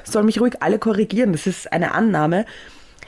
soll 0.04 0.24
mich 0.24 0.40
ruhig 0.40 0.62
alle 0.62 0.78
korrigieren, 0.78 1.32
das 1.32 1.46
ist 1.46 1.72
eine 1.72 1.92
Annahme. 1.92 2.44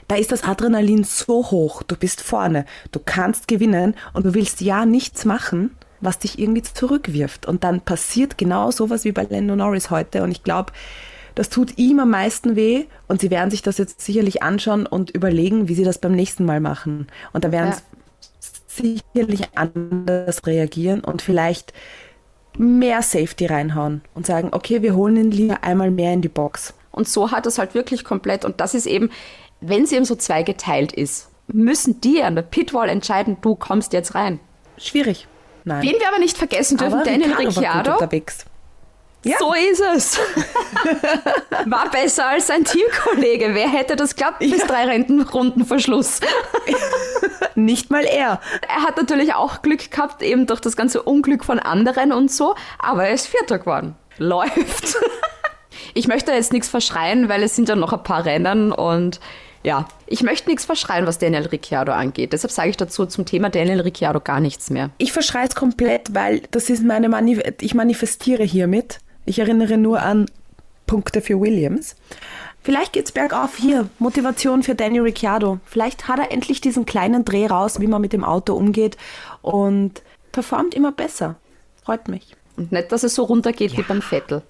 Da 0.07 0.15
ist 0.15 0.31
das 0.31 0.43
Adrenalin 0.43 1.03
so 1.03 1.51
hoch, 1.51 1.83
du 1.83 1.95
bist 1.95 2.21
vorne, 2.21 2.65
du 2.91 2.99
kannst 3.03 3.47
gewinnen 3.47 3.95
und 4.13 4.25
du 4.25 4.33
willst 4.33 4.61
ja 4.61 4.85
nichts 4.85 5.25
machen, 5.25 5.75
was 5.99 6.19
dich 6.19 6.39
irgendwie 6.39 6.61
zurückwirft. 6.61 7.45
Und 7.45 7.63
dann 7.63 7.81
passiert 7.81 8.37
genau 8.37 8.71
sowas 8.71 9.03
wie 9.03 9.11
bei 9.11 9.23
Lando 9.29 9.55
Norris 9.55 9.89
heute. 9.89 10.23
Und 10.23 10.31
ich 10.31 10.43
glaube, 10.43 10.71
das 11.35 11.49
tut 11.49 11.77
ihm 11.77 11.99
am 11.99 12.09
meisten 12.09 12.55
weh 12.55 12.85
und 13.07 13.19
sie 13.21 13.29
werden 13.29 13.51
sich 13.51 13.61
das 13.61 13.77
jetzt 13.77 14.01
sicherlich 14.01 14.41
anschauen 14.43 14.85
und 14.85 15.11
überlegen, 15.11 15.67
wie 15.67 15.75
sie 15.75 15.83
das 15.83 15.97
beim 15.97 16.13
nächsten 16.13 16.45
Mal 16.45 16.61
machen. 16.61 17.07
Und 17.33 17.43
da 17.43 17.51
werden 17.51 17.71
Ja. 17.71 17.77
sie 18.67 19.01
sicherlich 19.13 19.49
anders 19.55 20.45
reagieren 20.45 21.01
und 21.01 21.21
vielleicht 21.21 21.73
mehr 22.57 23.01
Safety 23.01 23.45
reinhauen 23.45 24.01
und 24.15 24.25
sagen, 24.25 24.49
okay, 24.51 24.81
wir 24.81 24.95
holen 24.95 25.17
ihn 25.17 25.31
lieber 25.31 25.63
einmal 25.63 25.91
mehr 25.91 26.13
in 26.13 26.21
die 26.21 26.29
Box. 26.29 26.73
Und 26.91 27.07
so 27.07 27.31
hat 27.31 27.45
es 27.45 27.59
halt 27.59 27.75
wirklich 27.75 28.03
komplett. 28.03 28.45
Und 28.45 28.59
das 28.59 28.73
ist 28.73 28.87
eben, 28.87 29.11
wenn 29.61 29.83
es 29.83 29.91
eben 29.91 30.05
so 30.05 30.15
zweigeteilt 30.15 30.91
ist, 30.91 31.29
müssen 31.47 32.01
die 32.01 32.21
an 32.21 32.35
der 32.35 32.41
Pitwall 32.41 32.89
entscheiden, 32.89 33.37
du 33.41 33.55
kommst 33.55 33.93
jetzt 33.93 34.15
rein. 34.15 34.39
Schwierig. 34.77 35.27
Nein. 35.63 35.83
Wen 35.83 35.99
wir 35.99 36.07
aber 36.07 36.19
nicht 36.19 36.37
vergessen 36.37 36.77
dürfen, 36.77 37.01
Daniel 37.03 37.33
Ricciardo. 37.33 37.97
Ja. 39.23 39.37
So 39.39 39.53
ist 39.53 39.81
es. 39.81 40.19
War 41.65 41.89
besser 41.89 42.27
als 42.27 42.47
sein 42.47 42.63
Teamkollege. 42.63 43.53
Wer 43.53 43.67
hätte 43.67 43.95
das 43.95 44.15
geglaubt 44.15 44.39
bis 44.39 44.65
drei 44.65 44.85
Rentenrunden 44.85 45.65
vor 45.65 45.79
Schluss? 45.79 46.21
Nicht 47.55 47.89
mal 47.89 48.05
er. 48.05 48.39
Er 48.69 48.83
hat 48.83 48.95
natürlich 48.95 49.33
auch 49.33 49.61
Glück 49.63 49.91
gehabt, 49.91 50.21
eben 50.21 50.45
durch 50.45 50.61
das 50.61 50.77
ganze 50.77 51.01
Unglück 51.01 51.43
von 51.43 51.59
anderen 51.59 52.13
und 52.13 52.31
so, 52.31 52.55
aber 52.79 53.07
er 53.07 53.13
ist 53.13 53.27
Vierter 53.27 53.59
geworden. 53.59 53.95
Läuft. 54.17 54.97
Ich 55.93 56.07
möchte 56.07 56.31
jetzt 56.31 56.53
nichts 56.53 56.69
verschreien, 56.69 57.27
weil 57.29 57.41
es 57.41 57.55
sind 57.55 57.69
ja 57.69 57.75
noch 57.75 57.93
ein 57.93 58.03
paar 58.03 58.25
Rennen 58.25 58.71
und 58.71 59.19
ja, 59.63 59.87
ich 60.05 60.23
möchte 60.23 60.49
nichts 60.49 60.65
verschreien, 60.65 61.05
was 61.05 61.19
Daniel 61.19 61.47
Ricciardo 61.47 61.91
angeht. 61.91 62.33
Deshalb 62.33 62.51
sage 62.51 62.69
ich 62.69 62.77
dazu 62.77 63.05
zum 63.05 63.25
Thema 63.25 63.49
Daniel 63.49 63.81
Ricciardo 63.81 64.19
gar 64.19 64.39
nichts 64.39 64.69
mehr. 64.69 64.91
Ich 64.97 65.11
verschreie 65.11 65.47
es 65.47 65.55
komplett, 65.55 66.13
weil 66.13 66.41
das 66.51 66.69
ist 66.69 66.83
meine 66.83 67.09
Manif 67.09 67.41
ich 67.61 67.73
manifestiere 67.73 68.43
hiermit. 68.43 68.99
Ich 69.25 69.39
erinnere 69.39 69.77
nur 69.77 70.01
an 70.01 70.27
Punkte 70.85 71.21
für 71.21 71.39
Williams. 71.39 71.95
Vielleicht 72.63 72.93
geht's 72.93 73.11
bergauf 73.11 73.55
hier. 73.57 73.89
Motivation 73.99 74.63
für 74.63 74.75
Danny 74.75 74.99
Ricciardo. 74.99 75.59
Vielleicht 75.65 76.07
hat 76.07 76.19
er 76.19 76.31
endlich 76.31 76.59
diesen 76.61 76.85
kleinen 76.85 77.23
Dreh 77.23 77.45
raus, 77.47 77.79
wie 77.79 77.87
man 77.87 78.01
mit 78.01 78.13
dem 78.13 78.23
Auto 78.23 78.55
umgeht 78.55 78.97
und 79.41 80.01
performt 80.31 80.73
immer 80.73 80.91
besser. 80.91 81.35
Freut 81.83 82.07
mich. 82.07 82.35
Und 82.57 82.71
nicht, 82.71 82.91
dass 82.91 83.03
es 83.03 83.15
so 83.15 83.23
runtergeht 83.23 83.77
wie 83.77 83.83
beim 83.83 84.01
Vettel. 84.01 84.41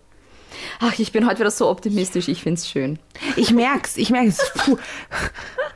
Ach, 0.80 0.98
ich 1.00 1.12
bin 1.12 1.28
heute 1.28 1.40
wieder 1.40 1.52
so 1.52 1.70
optimistisch, 1.70 2.28
ich 2.28 2.44
finde 2.44 2.60
es 2.60 2.70
schön. 2.70 3.00
Ich 3.36 3.52
merk's, 3.52 3.98
ich 3.98 4.10
merk's. 4.10 4.52
Puh. 4.56 4.78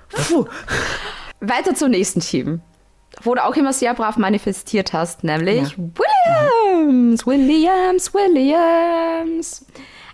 Puh. 0.09 0.45
Weiter 1.39 1.73
zum 1.73 1.91
nächsten 1.91 2.19
Team, 2.19 2.61
wo 3.23 3.33
du 3.33 3.43
auch 3.43 3.55
immer 3.55 3.73
sehr 3.73 3.93
brav 3.93 4.17
manifestiert 4.17 4.93
hast, 4.93 5.23
nämlich 5.23 5.75
Williams, 5.77 7.25
Williams, 7.25 8.13
Williams. 8.13 9.65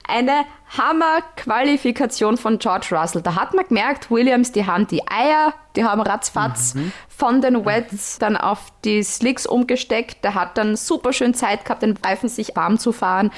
Eine 0.10 0.46
Hammer-Qualifikation 0.78 2.38
von 2.38 2.60
George 2.60 2.88
Russell. 2.92 3.22
Da 3.22 3.36
hat 3.36 3.54
man 3.54 3.68
gemerkt, 3.68 4.10
Williams, 4.10 4.54
die 4.54 4.66
haben 4.66 4.88
die 4.88 5.06
Eier, 5.06 5.54
die 5.76 5.84
haben 5.84 6.02
ratzfatz 6.02 6.76
von 7.10 7.42
den 7.42 7.66
Wets 7.66 8.18
dann 8.18 8.38
auf 8.38 8.72
die 8.86 9.04
Slicks 9.04 9.46
umgesteckt. 9.46 10.24
Der 10.24 10.34
hat 10.34 10.58
dann 10.58 10.78
super 10.78 11.12
schön 11.12 11.34
Zeit 11.34 11.66
gehabt, 11.66 11.82
den 11.82 11.98
Reifen 11.98 12.30
sich 12.30 12.56
warm 12.56 12.80
zu 12.80 12.94
fahren 12.94 13.32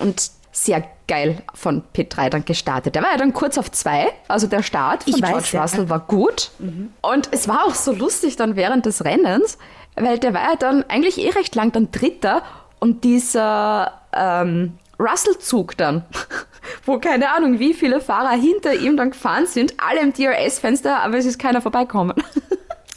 und 0.00 0.32
sehr 0.52 0.84
geil 1.06 1.42
von 1.54 1.82
P3 1.94 2.28
dann 2.28 2.44
gestartet. 2.44 2.94
Der 2.94 3.02
war 3.02 3.12
ja 3.12 3.16
dann 3.16 3.32
kurz 3.32 3.58
auf 3.58 3.70
zwei, 3.70 4.08
also 4.28 4.46
der 4.46 4.62
Start 4.62 5.04
von 5.04 5.14
Ich 5.14 5.22
weiß, 5.22 5.30
George 5.30 5.50
ja. 5.52 5.62
Russell 5.62 5.88
war 5.88 6.00
gut. 6.00 6.50
Und 7.02 7.28
es 7.32 7.48
war 7.48 7.64
auch 7.64 7.74
so 7.74 7.92
lustig 7.92 8.36
dann 8.36 8.56
während 8.56 8.86
des 8.86 9.04
Rennens, 9.04 9.58
weil 9.96 10.18
der 10.18 10.34
war 10.34 10.42
ja 10.42 10.56
dann 10.56 10.84
eigentlich 10.88 11.18
eh 11.18 11.30
recht 11.30 11.54
lang 11.54 11.72
dann 11.72 11.90
Dritter 11.90 12.42
und 12.78 13.04
dieser 13.04 14.00
ähm, 14.12 14.78
Russell-Zug 14.98 15.76
dann, 15.76 16.04
wo 16.84 16.98
keine 16.98 17.32
Ahnung, 17.32 17.58
wie 17.58 17.74
viele 17.74 18.00
Fahrer 18.00 18.32
hinter 18.32 18.74
ihm 18.74 18.96
dann 18.96 19.10
gefahren 19.10 19.46
sind, 19.46 19.74
alle 19.78 20.00
im 20.00 20.12
DRS-Fenster, 20.12 21.02
aber 21.02 21.16
es 21.16 21.26
ist 21.26 21.38
keiner 21.38 21.60
vorbeikommen. 21.60 22.14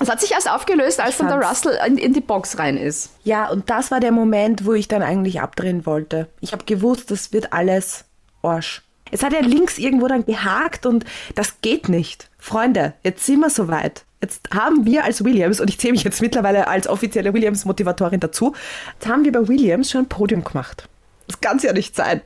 Es 0.04 0.10
hat 0.10 0.20
sich 0.20 0.32
erst 0.32 0.52
aufgelöst, 0.52 1.00
als 1.00 1.18
dann 1.18 1.28
der 1.28 1.42
Russell 1.42 1.80
in, 1.88 1.98
in 1.98 2.12
die 2.12 2.20
Box 2.20 2.60
rein 2.60 2.76
ist. 2.76 3.12
Ja, 3.24 3.50
und 3.50 3.70
das 3.70 3.90
war 3.90 4.02
der 4.02 4.12
Moment, 4.12 4.66
wo 4.66 4.74
ich 4.74 4.90
dann 4.90 5.02
eigentlich 5.02 5.40
abdrehen 5.40 5.86
wollte. 5.86 6.28
Ich 6.42 6.52
habe 6.52 6.66
gewusst, 6.66 7.10
das 7.10 7.32
wird 7.32 7.54
alles 7.54 8.04
Arsch. 8.42 8.82
Es 9.12 9.24
hat 9.24 9.32
ja 9.32 9.40
links 9.40 9.78
irgendwo 9.78 10.08
dann 10.08 10.26
gehakt 10.26 10.86
und 10.86 11.06
das 11.36 11.62
geht 11.62 11.88
nicht. 11.88 12.30
Freunde, 12.38 12.96
jetzt 13.04 13.26
sind 13.26 13.40
wir 13.40 13.50
soweit. 13.50 14.04
Jetzt 14.22 14.50
haben 14.54 14.86
wir 14.86 15.06
als 15.06 15.24
Williams, 15.24 15.62
und 15.62 15.70
ich 15.70 15.80
zähle 15.80 15.94
mich 15.94 16.04
jetzt 16.04 16.22
mittlerweile 16.22 16.68
als 16.68 16.88
offizielle 16.88 17.34
Williams-Motivatorin 17.34 18.20
dazu, 18.20 18.54
jetzt 18.96 19.08
haben 19.08 19.24
wir 19.24 19.32
bei 19.32 19.48
Williams 19.48 19.90
schon 19.90 20.02
ein 20.02 20.10
Podium 20.10 20.44
gemacht. 20.44 20.90
Das 21.28 21.40
kann 21.40 21.60
ja 21.60 21.72
nicht 21.72 21.96
sein. 21.96 22.22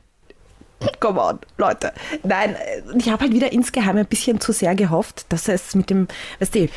Come 1.00 1.20
on, 1.20 1.38
Leute. 1.56 1.92
Nein, 2.22 2.54
äh, 2.54 2.82
ich 2.96 3.08
habe 3.08 3.22
halt 3.24 3.32
wieder 3.32 3.52
insgeheim 3.52 3.96
ein 3.96 4.06
bisschen 4.06 4.40
zu 4.40 4.52
sehr 4.52 4.74
gehofft, 4.74 5.26
dass 5.28 5.48
es 5.48 5.74
mit 5.74 5.90
dem, 5.90 6.08
weißt 6.38 6.54
du, 6.54 6.68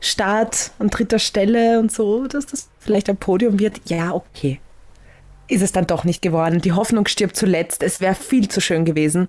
Start 0.00 0.72
an 0.78 0.88
dritter 0.88 1.18
Stelle 1.18 1.80
und 1.80 1.90
so, 1.90 2.26
dass 2.26 2.46
das 2.46 2.68
vielleicht 2.78 3.08
ein 3.08 3.16
Podium 3.16 3.58
wird. 3.58 3.80
Ja, 3.86 4.12
okay. 4.12 4.60
Ist 5.48 5.62
es 5.62 5.72
dann 5.72 5.86
doch 5.86 6.04
nicht 6.04 6.22
geworden. 6.22 6.60
Die 6.60 6.72
Hoffnung 6.72 7.06
stirbt 7.06 7.34
zuletzt. 7.34 7.82
Es 7.82 8.00
wäre 8.00 8.14
viel 8.14 8.48
zu 8.48 8.60
schön 8.60 8.84
gewesen. 8.84 9.28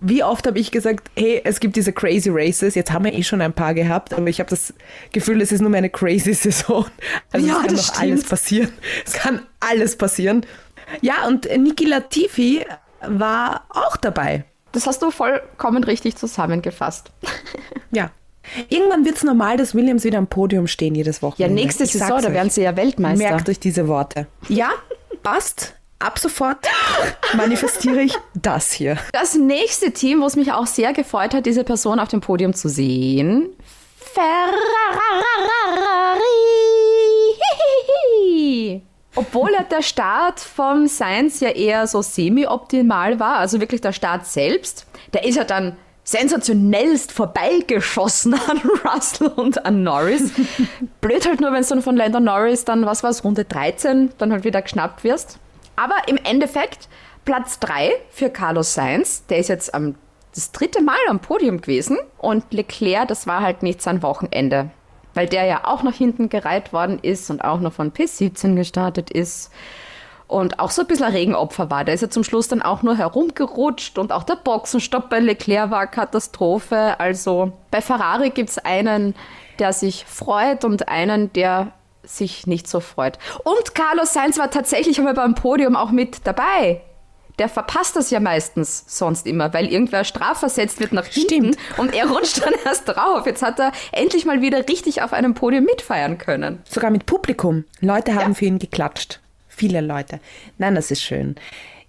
Wie 0.00 0.22
oft 0.22 0.46
habe 0.46 0.58
ich 0.58 0.70
gesagt, 0.70 1.10
hey, 1.16 1.40
es 1.44 1.60
gibt 1.60 1.76
diese 1.76 1.92
crazy 1.92 2.30
Races. 2.32 2.74
Jetzt 2.74 2.92
haben 2.92 3.04
wir 3.04 3.12
eh 3.12 3.22
schon 3.22 3.40
ein 3.40 3.52
paar 3.52 3.74
gehabt, 3.74 4.14
aber 4.14 4.28
ich 4.28 4.38
habe 4.38 4.48
das 4.48 4.72
Gefühl, 5.12 5.40
es 5.42 5.50
ist 5.50 5.60
nur 5.60 5.70
mehr 5.70 5.78
eine 5.78 5.90
crazy 5.90 6.32
Saison. 6.34 6.86
Also 7.32 7.46
Ja, 7.46 7.60
es 7.60 7.66
kann 7.66 7.74
noch 7.74 8.00
alles 8.00 8.24
passieren. 8.24 8.72
Es 9.04 9.12
kann 9.12 9.42
alles 9.60 9.96
passieren. 9.96 10.46
Ja, 11.00 11.26
und 11.26 11.48
Niki 11.58 11.84
Latifi 11.84 12.64
war 13.06 13.64
auch 13.70 13.96
dabei. 13.96 14.44
Das 14.72 14.86
hast 14.86 15.00
du 15.02 15.10
vollkommen 15.10 15.82
richtig 15.84 16.16
zusammengefasst. 16.16 17.10
Ja. 17.90 18.10
Irgendwann 18.68 19.04
wird 19.06 19.16
es 19.16 19.24
normal, 19.24 19.56
dass 19.56 19.74
Williams 19.74 20.04
wieder 20.04 20.18
am 20.18 20.26
Podium 20.26 20.66
stehen 20.66 20.94
jedes 20.94 21.16
Ja, 21.18 21.22
Wochenende. 21.22 21.54
nächste 21.54 21.84
Ich 21.84 21.92
Saison, 21.92 22.20
da 22.20 22.32
werden 22.32 22.50
sie 22.50 22.62
ja 22.62 22.76
Weltmeister. 22.76 23.30
Merkt 23.30 23.48
euch 23.48 23.58
diese 23.60 23.88
Worte. 23.88 24.26
Ja, 24.48 24.70
passt. 25.22 25.74
Ab 25.98 26.18
sofort 26.18 26.58
manifestiere 27.34 28.02
ich 28.02 28.14
das 28.34 28.72
hier. 28.72 28.98
Das 29.12 29.34
nächste 29.34 29.90
Team, 29.92 30.20
wo 30.20 30.26
es 30.26 30.36
mich 30.36 30.52
auch 30.52 30.66
sehr 30.66 30.92
gefreut 30.92 31.34
hat, 31.34 31.46
diese 31.46 31.64
Person 31.64 31.98
auf 31.98 32.08
dem 32.08 32.20
Podium 32.20 32.52
zu 32.54 32.68
sehen. 32.68 33.48
Ferrari. 33.96 34.28
Obwohl 39.18 39.50
ja 39.52 39.64
der 39.64 39.82
Start 39.82 40.38
vom 40.38 40.86
Science 40.86 41.40
ja 41.40 41.50
eher 41.50 41.88
so 41.88 42.02
semi-optimal 42.02 43.18
war, 43.18 43.38
also 43.38 43.60
wirklich 43.60 43.80
der 43.80 43.90
Start 43.90 44.26
selbst, 44.26 44.86
der 45.12 45.24
ist 45.24 45.34
ja 45.34 45.42
dann 45.42 45.76
sensationellst 46.04 47.10
vorbeigeschossen 47.10 48.34
an 48.34 48.60
Russell 48.84 49.26
und 49.34 49.66
an 49.66 49.82
Norris. 49.82 50.30
Blöd 51.00 51.26
halt 51.26 51.40
nur, 51.40 51.50
wenn 51.52 51.62
es 51.62 51.68
dann 51.68 51.82
von 51.82 51.96
Landon 51.96 52.22
Norris 52.22 52.64
dann, 52.64 52.86
was 52.86 53.02
war 53.02 53.10
es, 53.10 53.24
Runde 53.24 53.44
13, 53.44 54.10
dann 54.18 54.30
halt 54.30 54.44
wieder 54.44 54.62
geschnappt 54.62 55.02
wirst. 55.02 55.40
Aber 55.74 55.96
im 56.06 56.16
Endeffekt 56.22 56.88
Platz 57.24 57.58
3 57.58 57.90
für 58.10 58.30
Carlos 58.30 58.74
Sainz, 58.74 59.26
der 59.26 59.38
ist 59.38 59.48
jetzt 59.48 59.74
am, 59.74 59.96
das 60.32 60.52
dritte 60.52 60.80
Mal 60.80 60.96
am 61.08 61.18
Podium 61.18 61.60
gewesen 61.60 61.98
und 62.18 62.44
Leclerc, 62.52 63.08
das 63.08 63.26
war 63.26 63.40
halt 63.40 63.64
nicht 63.64 63.82
sein 63.82 64.00
Wochenende, 64.04 64.70
weil 65.14 65.26
der 65.26 65.44
ja 65.44 65.60
auch 65.64 65.82
nach 65.82 65.94
hinten 65.94 66.28
gereiht 66.28 66.72
worden 66.72 66.98
ist 67.00 67.30
und 67.30 67.42
auch 67.42 67.60
noch 67.60 67.72
von 67.72 67.92
P17 67.92 68.54
gestartet 68.54 69.10
ist 69.10 69.50
und 70.28 70.60
auch 70.60 70.70
so 70.70 70.82
ein 70.82 70.86
bisschen 70.86 71.06
ein 71.06 71.12
Regenopfer 71.12 71.70
war. 71.70 71.84
Der 71.84 71.94
ist 71.94 72.02
ja 72.02 72.10
zum 72.10 72.22
Schluss 72.22 72.48
dann 72.48 72.62
auch 72.62 72.82
nur 72.82 72.96
herumgerutscht 72.96 73.98
und 73.98 74.12
auch 74.12 74.22
der 74.22 74.36
Boxenstopp 74.36 75.08
bei 75.08 75.20
Leclerc 75.20 75.70
war 75.70 75.86
Katastrophe. 75.86 77.00
Also 77.00 77.52
bei 77.70 77.80
Ferrari 77.80 78.30
gibt 78.30 78.50
es 78.50 78.58
einen, 78.58 79.14
der 79.58 79.72
sich 79.72 80.04
freut 80.04 80.64
und 80.64 80.88
einen, 80.88 81.32
der 81.32 81.72
sich 82.04 82.46
nicht 82.46 82.68
so 82.68 82.80
freut. 82.80 83.18
Und 83.44 83.74
Carlos 83.74 84.12
Sainz 84.12 84.38
war 84.38 84.50
tatsächlich 84.50 84.98
einmal 84.98 85.14
beim 85.14 85.34
Podium 85.34 85.76
auch 85.76 85.90
mit 85.90 86.26
dabei. 86.26 86.82
Der 87.38 87.48
verpasst 87.48 87.94
das 87.96 88.10
ja 88.10 88.18
meistens 88.20 88.84
sonst 88.86 89.26
immer, 89.26 89.52
weil 89.54 89.66
irgendwer 89.66 90.04
strafversetzt 90.04 90.80
wird 90.80 90.92
nach 90.92 91.06
hinten 91.06 91.52
Stimmt. 91.54 91.58
und 91.76 91.94
er 91.94 92.08
rutscht 92.08 92.44
dann 92.44 92.54
erst 92.64 92.88
drauf. 92.88 93.26
Jetzt 93.26 93.42
hat 93.42 93.60
er 93.60 93.72
endlich 93.92 94.24
mal 94.24 94.42
wieder 94.42 94.68
richtig 94.68 95.02
auf 95.02 95.12
einem 95.12 95.34
Podium 95.34 95.64
mitfeiern 95.64 96.18
können. 96.18 96.60
Sogar 96.68 96.90
mit 96.90 97.06
Publikum. 97.06 97.64
Leute 97.80 98.14
haben 98.14 98.32
Ja. 98.32 98.34
für 98.34 98.44
ihn 98.46 98.58
geklatscht. 98.58 99.20
Viele 99.48 99.80
Leute. 99.80 100.20
Nein, 100.58 100.74
das 100.74 100.90
ist 100.90 101.02
schön. 101.02 101.36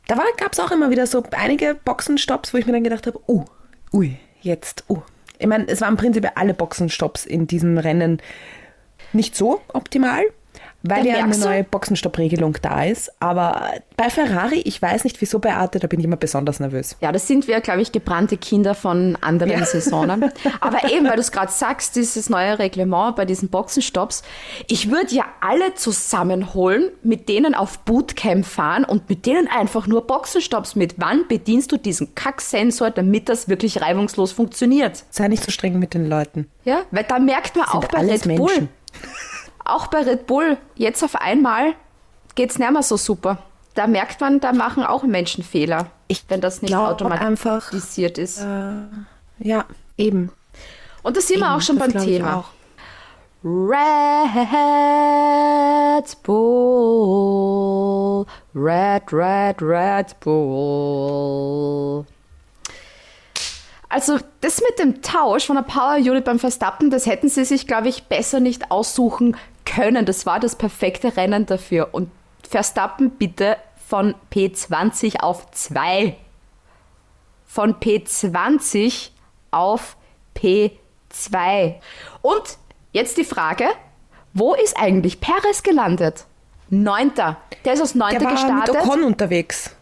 Da 0.08 0.18
gab 0.38 0.54
es 0.54 0.60
auch 0.60 0.72
immer 0.72 0.89
wieder 0.89 1.06
so 1.06 1.24
einige 1.32 1.76
Boxenstopps, 1.76 2.54
wo 2.54 2.58
ich 2.58 2.66
mir 2.66 2.74
dann 2.74 2.84
gedacht 2.84 3.06
habe, 3.08 3.20
uh, 3.28 3.45
ui, 3.93 4.18
jetzt, 4.41 4.84
uh. 4.89 5.02
Ich 5.38 5.47
meine, 5.47 5.68
es 5.68 5.82
waren 5.82 5.95
prinzipiell 5.97 6.34
alle 6.36 6.54
Boxenstopps 6.54 7.26
in 7.26 7.47
diesem 7.47 7.78
Rennen 7.78 8.22
nicht 9.14 9.36
so 9.36 9.62
optimal, 9.74 10.24
weil 10.84 11.06
ja 11.06 11.16
eine 11.18 11.38
neue 11.38 11.64
Boxenstoppregelung 11.64 12.58
da 12.62 12.84
ist. 12.86 13.12
Aber 13.20 13.74
bei 13.98 14.10
Ferrari, 14.10 14.60
ich 14.62 14.82
weiß 14.82 15.04
nicht 15.04 15.20
wieso 15.22 15.40
bei 15.40 15.54
Arte, 15.54 15.80
da 15.80 15.88
bin 15.88 16.00
ich 16.00 16.06
immer 16.06 16.16
besonders 16.16 16.60
nervös. 16.60 16.96
Ja, 17.02 17.12
das 17.12 17.28
sind 17.28 17.48
wir, 17.48 17.60
glaube 17.62 17.82
ich, 17.82 17.92
gebrannte 17.92 18.38
Kinder 18.38 18.76
von 18.76 19.18
anderen 19.22 19.52
Ja. 19.52 19.66
Saisonen. 19.66 20.32
Aber 20.62 20.90
eben, 20.92 21.06
weil 21.08 21.16
du 21.16 21.22
es 21.22 21.32
gerade 21.32 21.52
sagst, 21.52 21.96
dieses 21.96 22.30
neue 22.30 22.60
Reglement 22.60 23.16
bei 23.16 23.26
diesen 23.26 23.50
Boxenstopps, 23.50 24.24
ich 24.68 24.90
würde 24.90 25.14
ja 25.16 25.26
alle 25.42 25.74
zusammenholen, 25.76 26.92
mit 27.04 27.30
denen 27.30 27.56
auf 27.56 27.80
Bootcamp 27.80 28.46
fahren 28.46 28.86
und 28.86 29.10
mit 29.10 29.26
denen 29.26 29.48
einfach 29.48 29.88
nur 29.88 30.08
Boxenstopps 30.08 30.76
mit. 30.76 30.96
Wann 30.98 31.28
bedienst 31.28 31.72
du 31.72 31.78
diesen 31.78 32.16
Kacksensor, 32.16 32.92
damit 32.92 33.30
das 33.30 33.50
wirklich 33.50 33.82
reibungslos 33.82 34.32
funktioniert? 34.32 35.04
Sei 35.10 35.28
nicht 35.28 35.44
so 35.44 35.52
streng 35.52 35.78
mit 35.80 35.94
den 35.94 36.08
Leuten. 36.08 36.50
Ja, 36.64 36.84
weil 36.92 37.04
da 37.04 37.20
merkt 37.20 37.56
man 37.56 37.66
auch 37.66 37.82
Sind 37.82 37.92
bei 37.92 37.98
alles 38.00 38.26
Red 38.26 38.38
Bull, 38.38 38.48
Menschen. 38.48 38.70
auch 39.74 39.88
bei 39.88 40.02
Red 40.02 40.28
Bull, 40.28 40.58
jetzt 40.76 41.04
auf 41.04 41.16
einmal 41.16 41.74
geht's 42.36 42.60
nicht 42.60 42.72
mehr 42.72 42.84
so 42.84 42.98
super. 42.98 43.40
Da 43.76 43.88
merkt 43.88 44.22
man, 44.22 44.40
da 44.40 44.54
machen 44.54 44.84
auch 44.84 45.04
Menschen 45.04 45.44
Fehler, 45.44 45.88
Ich 46.08 46.24
wenn 46.28 46.42
das 46.42 46.62
nicht 46.62 46.74
einfach, 46.74 46.92
automatisiert 46.92 48.18
ist. 48.18 48.40
Ja, 49.40 49.66
eben. 49.98 50.32
Und 51.04 51.16
da 51.16 51.22
sind 51.22 51.40
wir 51.40 51.56
auch 51.56 51.62
schon 51.62 51.78
beim 51.78 51.94
Thema. 51.94 52.46
Red 53.42 53.82
Bull, 56.24 57.46
Red, 58.54 59.14
Red, 59.14 59.62
Red 59.62 60.20
Bull. 60.20 62.06
Also 63.88 64.20
das 64.42 64.60
mit 64.62 64.78
dem 64.78 65.02
Tausch 65.02 65.46
von 65.46 65.56
der 65.56 65.64
Power 65.64 65.96
Unit 65.96 66.26
beim 66.26 66.38
Verstappen, 66.38 66.90
das 66.90 67.06
hätten 67.06 67.30
sie 67.30 67.46
sich, 67.46 67.66
glaube 67.66 67.88
ich, 67.88 68.04
besser 68.04 68.42
nicht 68.42 68.72
aussuchen 68.72 69.38
können. 69.66 70.05
Das 70.05 70.26
war 70.26 70.39
das 70.39 70.55
perfekte 70.55 71.16
Rennen 71.18 71.45
dafür. 71.45 71.89
Und 71.91 72.10
Verstappen 72.47 73.12
bitte 73.12 73.57
von 73.88 74.16
P20 74.32 75.20
auf 75.20 75.49
2. 75.51 76.16
Von 77.45 77.76
P20 77.76 79.10
auf 79.51 79.97
P2. 80.36 81.76
Und 82.22 82.57
jetzt 82.91 83.18
die 83.18 83.24
Frage, 83.24 83.66
wo 84.34 84.53
ist 84.53 84.78
eigentlich 84.80 85.20
Perez 85.20 85.64
gelandet? 85.64 86.26
Neunter. 86.70 87.38
Der 87.66 87.74
ist 87.74 87.82
aus 87.82 87.95
Neunter 87.95 88.20
Der 88.20 88.28
war 88.28 88.34
gestartet. 88.34 88.76
mit 88.76 88.84
Ocon 88.84 89.03
unterwegs. 89.03 89.76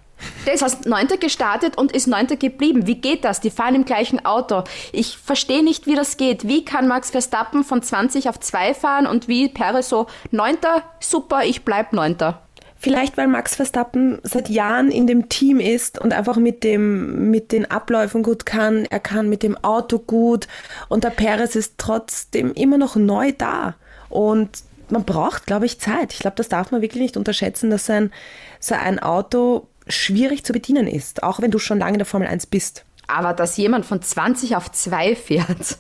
Der 0.45 0.53
ist 0.53 0.63
als 0.63 0.86
Neunter 0.86 1.18
gestartet 1.18 1.78
und 1.78 1.91
ist 1.91 2.07
Neunter 2.07 2.36
geblieben. 2.36 2.88
Wie 2.88 2.95
geht 2.95 3.24
das? 3.24 3.39
Die 3.39 3.49
fahren 3.49 3.76
im 3.76 3.86
gleichen 3.86 4.26
Auto. 4.26 4.63
Ich 4.91 5.18
verstehe 5.18 5.63
nicht, 5.63 5.88
wie 5.88 5.95
das 5.95 6.18
geht. 6.18 6.47
Wie 6.47 6.65
kann 6.65 6.88
Max 6.88 7.11
Verstappen 7.11 7.63
von 7.63 7.82
20 7.82 8.30
auf 8.30 8.39
2 8.39 8.74
fahren 8.74 9.07
und 9.07 9.28
wie 9.28 9.49
Perez 9.49 9.89
so 9.89 10.07
Neunter, 10.32 10.84
super, 10.99 11.43
ich 11.43 11.63
bleib 11.63 11.93
Neunter. 11.93 12.41
Vielleicht, 12.80 13.18
weil 13.18 13.28
Max 13.28 13.55
Verstappen 13.55 14.20
seit 14.22 14.49
Jahren 14.49 14.91
in 14.91 15.07
dem 15.07 15.30
Team 15.30 15.59
ist 15.59 15.99
und 15.99 16.13
einfach 16.13 16.38
mit, 16.38 16.63
dem, 16.63 17.32
mit 17.32 17.51
den 17.51 17.70
Abläufen 17.70 18.22
gut 18.22 18.45
kann. 18.45 18.86
Er 18.86 18.99
kann 18.99 19.30
mit 19.30 19.41
dem 19.41 19.57
Auto 19.63 19.97
gut 19.97 20.47
und 20.88 21.03
der 21.03 21.09
Perez 21.09 21.55
ist 21.55 21.74
trotzdem 21.78 22.53
immer 22.53 22.78
noch 22.78 22.95
neu 22.95 23.32
da. 23.36 23.76
Und 24.09 24.49
man 24.89 25.03
braucht, 25.03 25.47
glaube 25.47 25.65
ich, 25.65 25.80
Zeit. 25.80 26.13
Ich 26.13 26.20
glaube, 26.20 26.36
das 26.36 26.49
darf 26.49 26.72
man 26.72 26.82
wirklich 26.82 27.01
nicht 27.01 27.18
unterschätzen, 27.18 27.72
dass 27.72 27.88
so 27.88 27.93
ein, 27.93 28.11
so 28.59 28.76
Auto 28.76 29.68
schwierig 29.90 30.44
zu 30.44 30.54
bedienen 30.54 30.88
ist, 30.88 31.24
auch 31.24 31.42
wenn 31.42 31.52
du 31.52 31.60
schon 31.60 31.80
lange 31.80 31.94
in 31.94 32.00
der 32.00 32.06
Formel 32.06 32.28
1 32.28 32.48
bist. 32.48 32.86
Aber 33.08 33.34
dass 33.34 33.58
jemand 33.58 33.86
von 33.86 34.02
20 34.02 34.56
auf 34.56 34.72
2 34.72 35.16
fährt, 35.16 35.78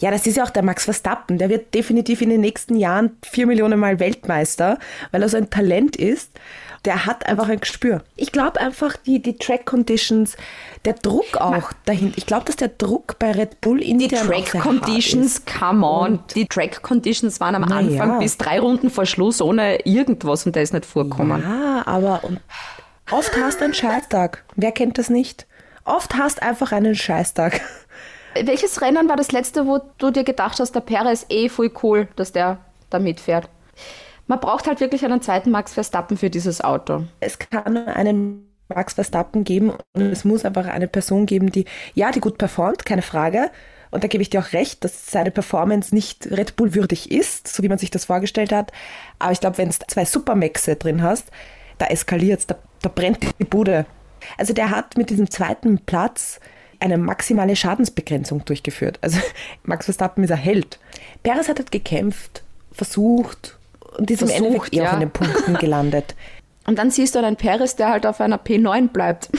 Ja, 0.00 0.10
das 0.10 0.26
ist 0.26 0.36
ja 0.36 0.44
auch 0.44 0.50
der 0.50 0.62
Max 0.62 0.84
Verstappen. 0.84 1.38
Der 1.38 1.48
wird 1.48 1.74
definitiv 1.74 2.22
in 2.22 2.30
den 2.30 2.40
nächsten 2.40 2.76
Jahren 2.76 3.16
vier 3.24 3.46
Millionen 3.46 3.80
Mal 3.80 3.98
Weltmeister, 3.98 4.78
weil 5.10 5.22
er 5.22 5.28
so 5.28 5.36
ein 5.36 5.50
Talent 5.50 5.96
ist. 5.96 6.30
Der 6.84 7.06
hat 7.06 7.26
einfach 7.26 7.48
ein 7.48 7.58
Gespür. 7.58 8.04
Ich 8.14 8.30
glaube 8.30 8.60
einfach, 8.60 8.96
die, 8.96 9.20
die 9.20 9.36
Track 9.36 9.66
Conditions, 9.66 10.36
der 10.84 10.92
Druck 10.92 11.36
auch 11.36 11.72
dahin. 11.86 12.12
Ich 12.14 12.26
glaube, 12.26 12.44
dass 12.44 12.54
der 12.54 12.68
Druck 12.68 13.18
bei 13.18 13.32
Red 13.32 13.60
Bull 13.60 13.82
in 13.82 13.98
die 13.98 14.06
Track 14.06 14.60
Conditions, 14.60 15.42
come 15.44 15.84
on. 15.84 16.20
Die 16.36 16.46
Track 16.46 16.82
Conditions 16.82 17.40
waren 17.40 17.56
am 17.56 17.64
Anfang 17.64 18.10
ja. 18.10 18.18
bis 18.20 18.38
drei 18.38 18.60
Runden 18.60 18.90
vor 18.90 19.06
Schluss 19.06 19.42
ohne 19.42 19.84
irgendwas 19.84 20.46
und 20.46 20.54
der 20.54 20.62
ist 20.62 20.72
nicht 20.72 20.86
vorkommen. 20.86 21.42
Ja, 21.42 21.82
aber 21.84 22.22
und 22.22 22.38
oft 23.10 23.36
hast 23.36 23.60
du 23.60 23.64
einen 23.64 23.74
Scheißtag. 23.74 24.44
Wer 24.56 24.72
kennt 24.72 24.98
das 24.98 25.10
nicht? 25.10 25.46
Oft 25.84 26.14
hast 26.14 26.42
einfach 26.42 26.72
einen 26.72 26.94
Scheißtag. 26.94 27.60
Welches 28.40 28.80
Rennen 28.82 29.08
war 29.08 29.16
das 29.16 29.32
letzte, 29.32 29.66
wo 29.66 29.80
du 29.98 30.10
dir 30.10 30.24
gedacht 30.24 30.60
hast, 30.60 30.72
der 30.72 30.80
Perez 30.80 31.26
eh 31.28 31.48
voll 31.48 31.72
cool, 31.82 32.08
dass 32.16 32.32
der 32.32 32.58
da 32.90 32.98
mitfährt? 32.98 33.48
Man 34.26 34.40
braucht 34.40 34.66
halt 34.66 34.80
wirklich 34.80 35.04
einen 35.04 35.22
zweiten 35.22 35.50
Max 35.50 35.72
Verstappen 35.72 36.18
für 36.18 36.28
dieses 36.28 36.60
Auto. 36.60 37.04
Es 37.20 37.38
kann 37.38 37.72
nur 37.72 37.86
einen 37.86 38.46
Max 38.68 38.94
Verstappen 38.94 39.44
geben 39.44 39.72
und 39.94 40.02
es 40.02 40.24
muss 40.24 40.44
einfach 40.44 40.66
eine 40.66 40.88
Person 40.88 41.24
geben, 41.24 41.50
die, 41.50 41.64
ja, 41.94 42.10
die 42.10 42.20
gut 42.20 42.36
performt, 42.36 42.84
keine 42.84 43.02
Frage. 43.02 43.50
Und 43.90 44.04
da 44.04 44.08
gebe 44.08 44.20
ich 44.20 44.28
dir 44.28 44.40
auch 44.40 44.52
recht, 44.52 44.84
dass 44.84 45.10
seine 45.10 45.30
Performance 45.30 45.94
nicht 45.94 46.30
Red 46.30 46.56
Bull 46.56 46.74
würdig 46.74 47.10
ist, 47.10 47.48
so 47.48 47.62
wie 47.62 47.70
man 47.70 47.78
sich 47.78 47.90
das 47.90 48.04
vorgestellt 48.04 48.52
hat. 48.52 48.70
Aber 49.18 49.32
ich 49.32 49.40
glaube, 49.40 49.56
wenn 49.56 49.70
du 49.70 49.76
zwei 49.86 50.04
Supermaxe 50.04 50.76
drin 50.76 51.02
hast, 51.02 51.30
da 51.78 51.86
eskaliert 51.86 52.40
es, 52.40 52.46
da, 52.46 52.56
da 52.82 52.88
brennt 52.88 53.18
die 53.38 53.44
Bude. 53.44 53.86
Also 54.36 54.52
der 54.52 54.70
hat 54.70 54.96
mit 54.96 55.10
diesem 55.10 55.30
zweiten 55.30 55.78
Platz 55.78 56.40
eine 56.80 56.98
maximale 56.98 57.56
Schadensbegrenzung 57.56 58.44
durchgeführt. 58.44 58.98
Also 59.00 59.18
Max 59.62 59.86
Verstappen 59.86 60.24
ist 60.24 60.30
ein 60.30 60.38
Held. 60.38 60.78
Perez 61.22 61.48
hat 61.48 61.58
halt 61.58 61.72
gekämpft, 61.72 62.42
versucht 62.72 63.58
und 63.96 64.10
ist 64.10 64.22
im 64.22 64.28
Versucht, 64.28 64.46
Endeffekt 64.46 64.74
eher 64.74 64.84
ja. 64.84 64.90
auch 64.90 64.94
in 64.94 65.00
den 65.00 65.10
Punkten 65.10 65.54
gelandet. 65.58 66.14
Und 66.66 66.78
dann 66.78 66.90
siehst 66.90 67.14
du 67.14 67.20
einen 67.20 67.36
Perez, 67.36 67.76
der 67.76 67.88
halt 67.88 68.06
auf 68.06 68.20
einer 68.20 68.38
P9 68.38 68.88
bleibt. 68.88 69.30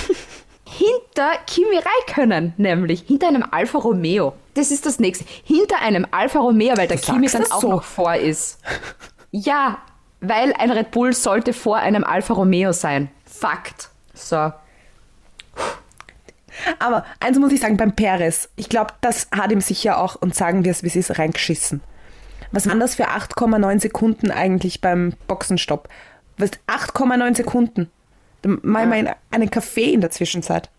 Hinter 0.66 1.32
Kimi 1.48 1.78
Räikkönen, 1.78 2.54
nämlich. 2.58 3.02
Hinter 3.02 3.28
einem 3.28 3.44
Alfa 3.50 3.80
Romeo. 3.80 4.34
Das 4.54 4.72
ist 4.72 4.86
das 4.86 5.00
nächste. 5.00 5.26
Hinter 5.44 5.80
einem 5.82 6.06
Alfa 6.12 6.40
Romeo, 6.40 6.78
weil 6.78 6.88
der 6.88 6.98
Kimi 6.98 7.28
dann 7.28 7.52
auch 7.52 7.62
so. 7.62 7.70
noch 7.70 7.84
vor 7.84 8.16
ist. 8.16 8.60
Ja, 9.32 9.80
weil 10.22 10.54
ein 10.54 10.72
Red 10.72 10.92
Bull 10.92 11.14
sollte 11.14 11.54
vor 11.54 11.78
einem 11.78 12.04
Alfa 12.04 12.34
Romeo 12.34 12.72
sein. 12.72 13.10
Fakt. 13.26 13.90
So. 14.14 14.52
Aber 16.80 17.06
eins 17.20 17.40
muss 17.40 17.52
ich 17.54 17.62
sagen, 17.62 17.78
beim 17.78 17.96
Perez, 17.96 18.50
ich 18.56 18.68
glaube, 18.70 18.94
das 19.02 19.28
hat 19.32 19.52
ihm 19.52 19.62
sicher 19.62 19.98
auch, 19.98 20.16
und 20.16 20.36
sagen 20.36 20.66
wir 20.66 20.72
es, 20.72 20.84
wie 20.84 20.88
es 20.88 20.96
ist, 20.96 21.18
reingeschissen. 21.18 21.82
Was 22.52 22.68
waren 22.68 22.80
das 22.80 22.96
für 22.96 23.10
8,9 23.10 23.80
Sekunden 23.80 24.32
eigentlich 24.32 24.82
beim 24.82 25.14
Boxenstopp? 25.28 25.88
Was, 26.38 26.52
8,9 26.68 27.36
Sekunden? 27.38 27.90
Mach 28.44 28.82
ich 28.84 28.88
mal 28.88 29.00
in- 29.00 29.10
einen 29.32 29.52
Kaffee 29.52 29.94
in 29.94 30.02
der 30.02 30.12
Zwischenzeit. 30.12 30.70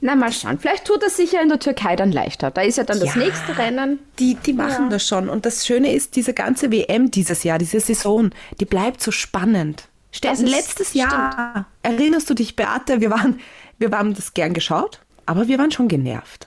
Na, 0.00 0.14
mal 0.14 0.32
schauen. 0.32 0.58
Vielleicht 0.58 0.84
tut 0.84 1.02
es 1.02 1.16
sich 1.16 1.32
ja 1.32 1.40
in 1.40 1.48
der 1.48 1.58
Türkei 1.58 1.96
dann 1.96 2.12
leichter. 2.12 2.50
Da 2.50 2.62
ist 2.62 2.78
ja 2.78 2.84
dann 2.84 3.00
das 3.00 3.14
Ja. 3.14 3.22
nächste 3.22 3.56
Rennen. 3.58 3.98
Die, 4.18 4.34
die 4.34 4.52
machen 4.52 4.90
das 4.90 5.06
schon. 5.06 5.28
Und 5.28 5.46
das 5.46 5.66
Schöne 5.66 5.92
ist, 5.92 6.16
diese 6.16 6.32
ganze 6.34 6.70
WM 6.70 7.10
dieses 7.10 7.42
Jahr, 7.44 7.58
diese 7.58 7.80
Saison, 7.80 8.30
die 8.60 8.64
bleibt 8.64 9.02
so 9.02 9.10
spannend. 9.10 9.88
Das 10.22 10.40
ist- 10.40 10.48
letztes 10.48 10.94
Jahr, 10.94 11.66
erinnerst 11.82 12.30
du 12.30 12.34
dich, 12.34 12.56
Beate, 12.56 13.00
wir 13.00 13.10
waren, 13.10 13.40
wir 13.78 13.90
haben 13.90 14.14
das 14.14 14.32
gern 14.34 14.54
geschaut, 14.54 15.00
aber 15.26 15.48
wir 15.48 15.58
waren 15.58 15.70
schon 15.70 15.88
genervt. 15.88 16.46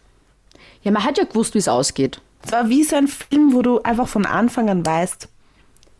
Ja, 0.81 0.91
man 0.91 1.03
hat 1.03 1.17
ja 1.17 1.25
gewusst, 1.25 1.53
wie 1.53 1.59
es 1.59 1.67
ausgeht. 1.67 2.21
Es 2.43 2.51
war 2.51 2.69
wie 2.69 2.83
so 2.83 2.95
ein 2.95 3.07
Film, 3.07 3.53
wo 3.53 3.61
du 3.61 3.81
einfach 3.83 4.07
von 4.07 4.25
Anfang 4.25 4.69
an 4.69 4.85
weißt, 4.85 5.27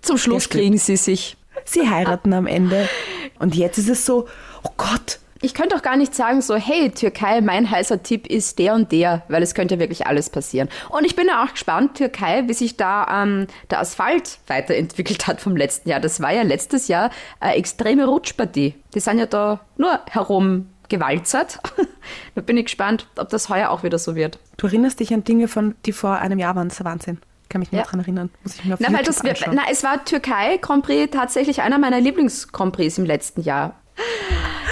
Zum 0.01 0.17
Schluss 0.17 0.35
Das 0.35 0.43
stimmt. 0.45 0.61
kriegen 0.61 0.77
sie 0.77 0.95
sich. 0.95 1.35
sie 1.65 1.89
heiraten 1.89 2.31
am 2.33 2.47
Ende. 2.47 2.87
Und 3.39 3.53
jetzt 3.55 3.77
ist 3.77 3.89
es 3.89 4.05
so, 4.05 4.27
oh 4.63 4.69
Gott, 4.77 5.19
Ich 5.41 5.53
könnte 5.53 5.75
auch 5.75 5.81
gar 5.81 5.95
nicht 5.95 6.13
sagen 6.13 6.41
so, 6.41 6.55
hey 6.55 6.91
Türkei, 6.91 7.39
mein 7.41 7.69
heißer 7.71 8.03
Tipp 8.03 8.27
ist 8.27 8.59
der 8.59 8.73
und 8.73 8.91
der, 8.91 9.23
weil 9.29 9.41
es 9.41 9.53
könnte 9.53 9.75
ja 9.75 9.79
wirklich 9.79 10.05
alles 10.05 10.29
passieren. 10.29 10.67
Und 10.89 11.05
ich 11.05 11.15
bin 11.15 11.27
ja 11.27 11.43
auch 11.45 11.51
gespannt, 11.51 11.95
Türkei, 11.95 12.43
wie 12.47 12.53
sich 12.53 12.75
da 12.75 13.23
ähm, 13.23 13.47
der 13.69 13.79
Asphalt 13.79 14.39
weiterentwickelt 14.47 15.27
hat 15.27 15.39
vom 15.39 15.55
letzten 15.55 15.87
Jahr. 15.89 16.01
Das 16.01 16.19
war 16.21 16.33
ja 16.33 16.41
letztes 16.41 16.89
Jahr 16.89 17.09
eine 17.39 17.55
extreme 17.55 18.05
Rutschpartie. 18.05 18.75
Die 18.93 18.99
sind 18.99 19.17
ja 19.19 19.25
da 19.27 19.61
nur 19.77 19.99
herum 20.09 20.67
gewalzert. 20.89 21.59
da 22.35 22.41
bin 22.41 22.57
ich 22.57 22.65
gespannt, 22.65 23.07
ob 23.17 23.29
das 23.29 23.47
heuer 23.47 23.69
auch 23.69 23.83
wieder 23.83 23.97
so 23.99 24.15
wird. 24.15 24.39
du 24.57 24.67
erinnerst 24.67 24.99
dich 24.99 25.13
an 25.13 25.23
Dinge, 25.23 25.47
von, 25.47 25.75
die 25.85 25.93
vor 25.93 26.17
einem 26.17 26.39
Jahr 26.39 26.55
waren. 26.55 26.67
Das 26.67 26.73
ist 26.73 26.79
der 26.79 26.85
Wahnsinn. 26.91 27.19
Kann 27.47 27.59
mich 27.59 27.71
nicht 27.71 27.79
Ja. 27.79 27.85
daran 27.85 28.01
erinnern. 28.01 28.29
Muss 28.43 28.55
ich 28.55 28.65
mir 28.65 28.73
auf 28.73 28.79
Na, 28.81 28.87
weil 28.89 28.95
YouTube 28.97 29.15
das, 29.15 29.23
wir- 29.23 29.31
anschauen. 29.31 29.53
na, 29.55 29.61
es 29.71 29.83
war 29.83 30.03
Türkei 30.03 30.57
Grand 30.57 30.83
Prix 30.83 31.09
tatsächlich 31.15 31.61
einer 31.61 31.77
meiner 31.79 31.99
Lieblings-Grand 32.01 32.75
Prix 32.75 32.97
im 32.97 33.05
letzten 33.05 33.41
Jahr. 33.41 33.75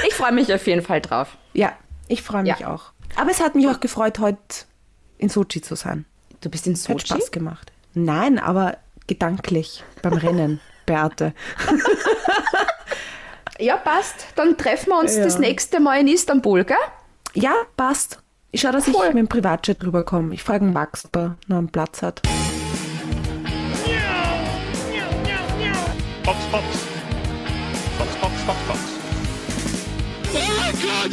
Ich 0.07 0.13
freue 0.13 0.32
mich 0.32 0.53
auf 0.53 0.65
jeden 0.67 0.82
Fall 0.82 1.01
drauf. 1.01 1.38
Ja, 1.53 1.73
ich 2.07 2.21
freue 2.21 2.43
mich 2.43 2.59
Ja. 2.59 2.73
auch. 2.73 2.91
Aber 3.15 3.32
es 3.32 3.39
hat 3.41 3.55
mich 3.55 3.67
auch 3.67 3.80
gefreut, 3.80 4.19
heute 4.19 4.38
in 5.17 5.30
Sochi 5.30 5.61
zu 5.61 5.75
sein. 5.75 6.05
Du 6.41 6.49
bist 6.49 6.67
in 6.67 6.73
Hat 6.73 6.80
Sochi? 6.80 7.07
Spaß 7.07 7.32
gemacht. 7.32 7.71
Nein, 7.93 8.38
aber 8.39 8.78
gedanklich 9.07 9.84
beim 10.01 10.13
Rennen, 10.13 10.59
Beate. 10.86 11.34
Ja, 13.59 13.75
passt. 13.78 14.28
Dann 14.36 14.55
treffen 14.55 14.89
wir 14.91 14.99
uns 14.99 15.15
Ja. 15.17 15.23
das 15.23 15.39
nächste 15.39 15.80
Mal 15.80 16.01
in 16.01 16.07
Istanbul, 16.07 16.63
gell? 16.63 16.78
Ja, 17.34 17.53
passt. 17.75 18.19
Ich 18.51 18.61
schaue, 18.61 18.71
dass 18.73 18.88
Cool. 18.88 18.93
ich 19.07 19.13
mit 19.15 19.17
dem 19.17 19.28
Privatjet 19.28 19.84
rüberkomme. 19.84 20.32
Ich 20.36 20.43
frage 20.43 20.63
Max, 20.63 21.05
ob 21.05 21.15
er 21.15 21.38
noch 21.47 21.57
einen 21.57 21.69
Platz 21.69 22.03
hat. 22.03 22.21
Fox, 26.23 26.38
Fox. 26.51 26.86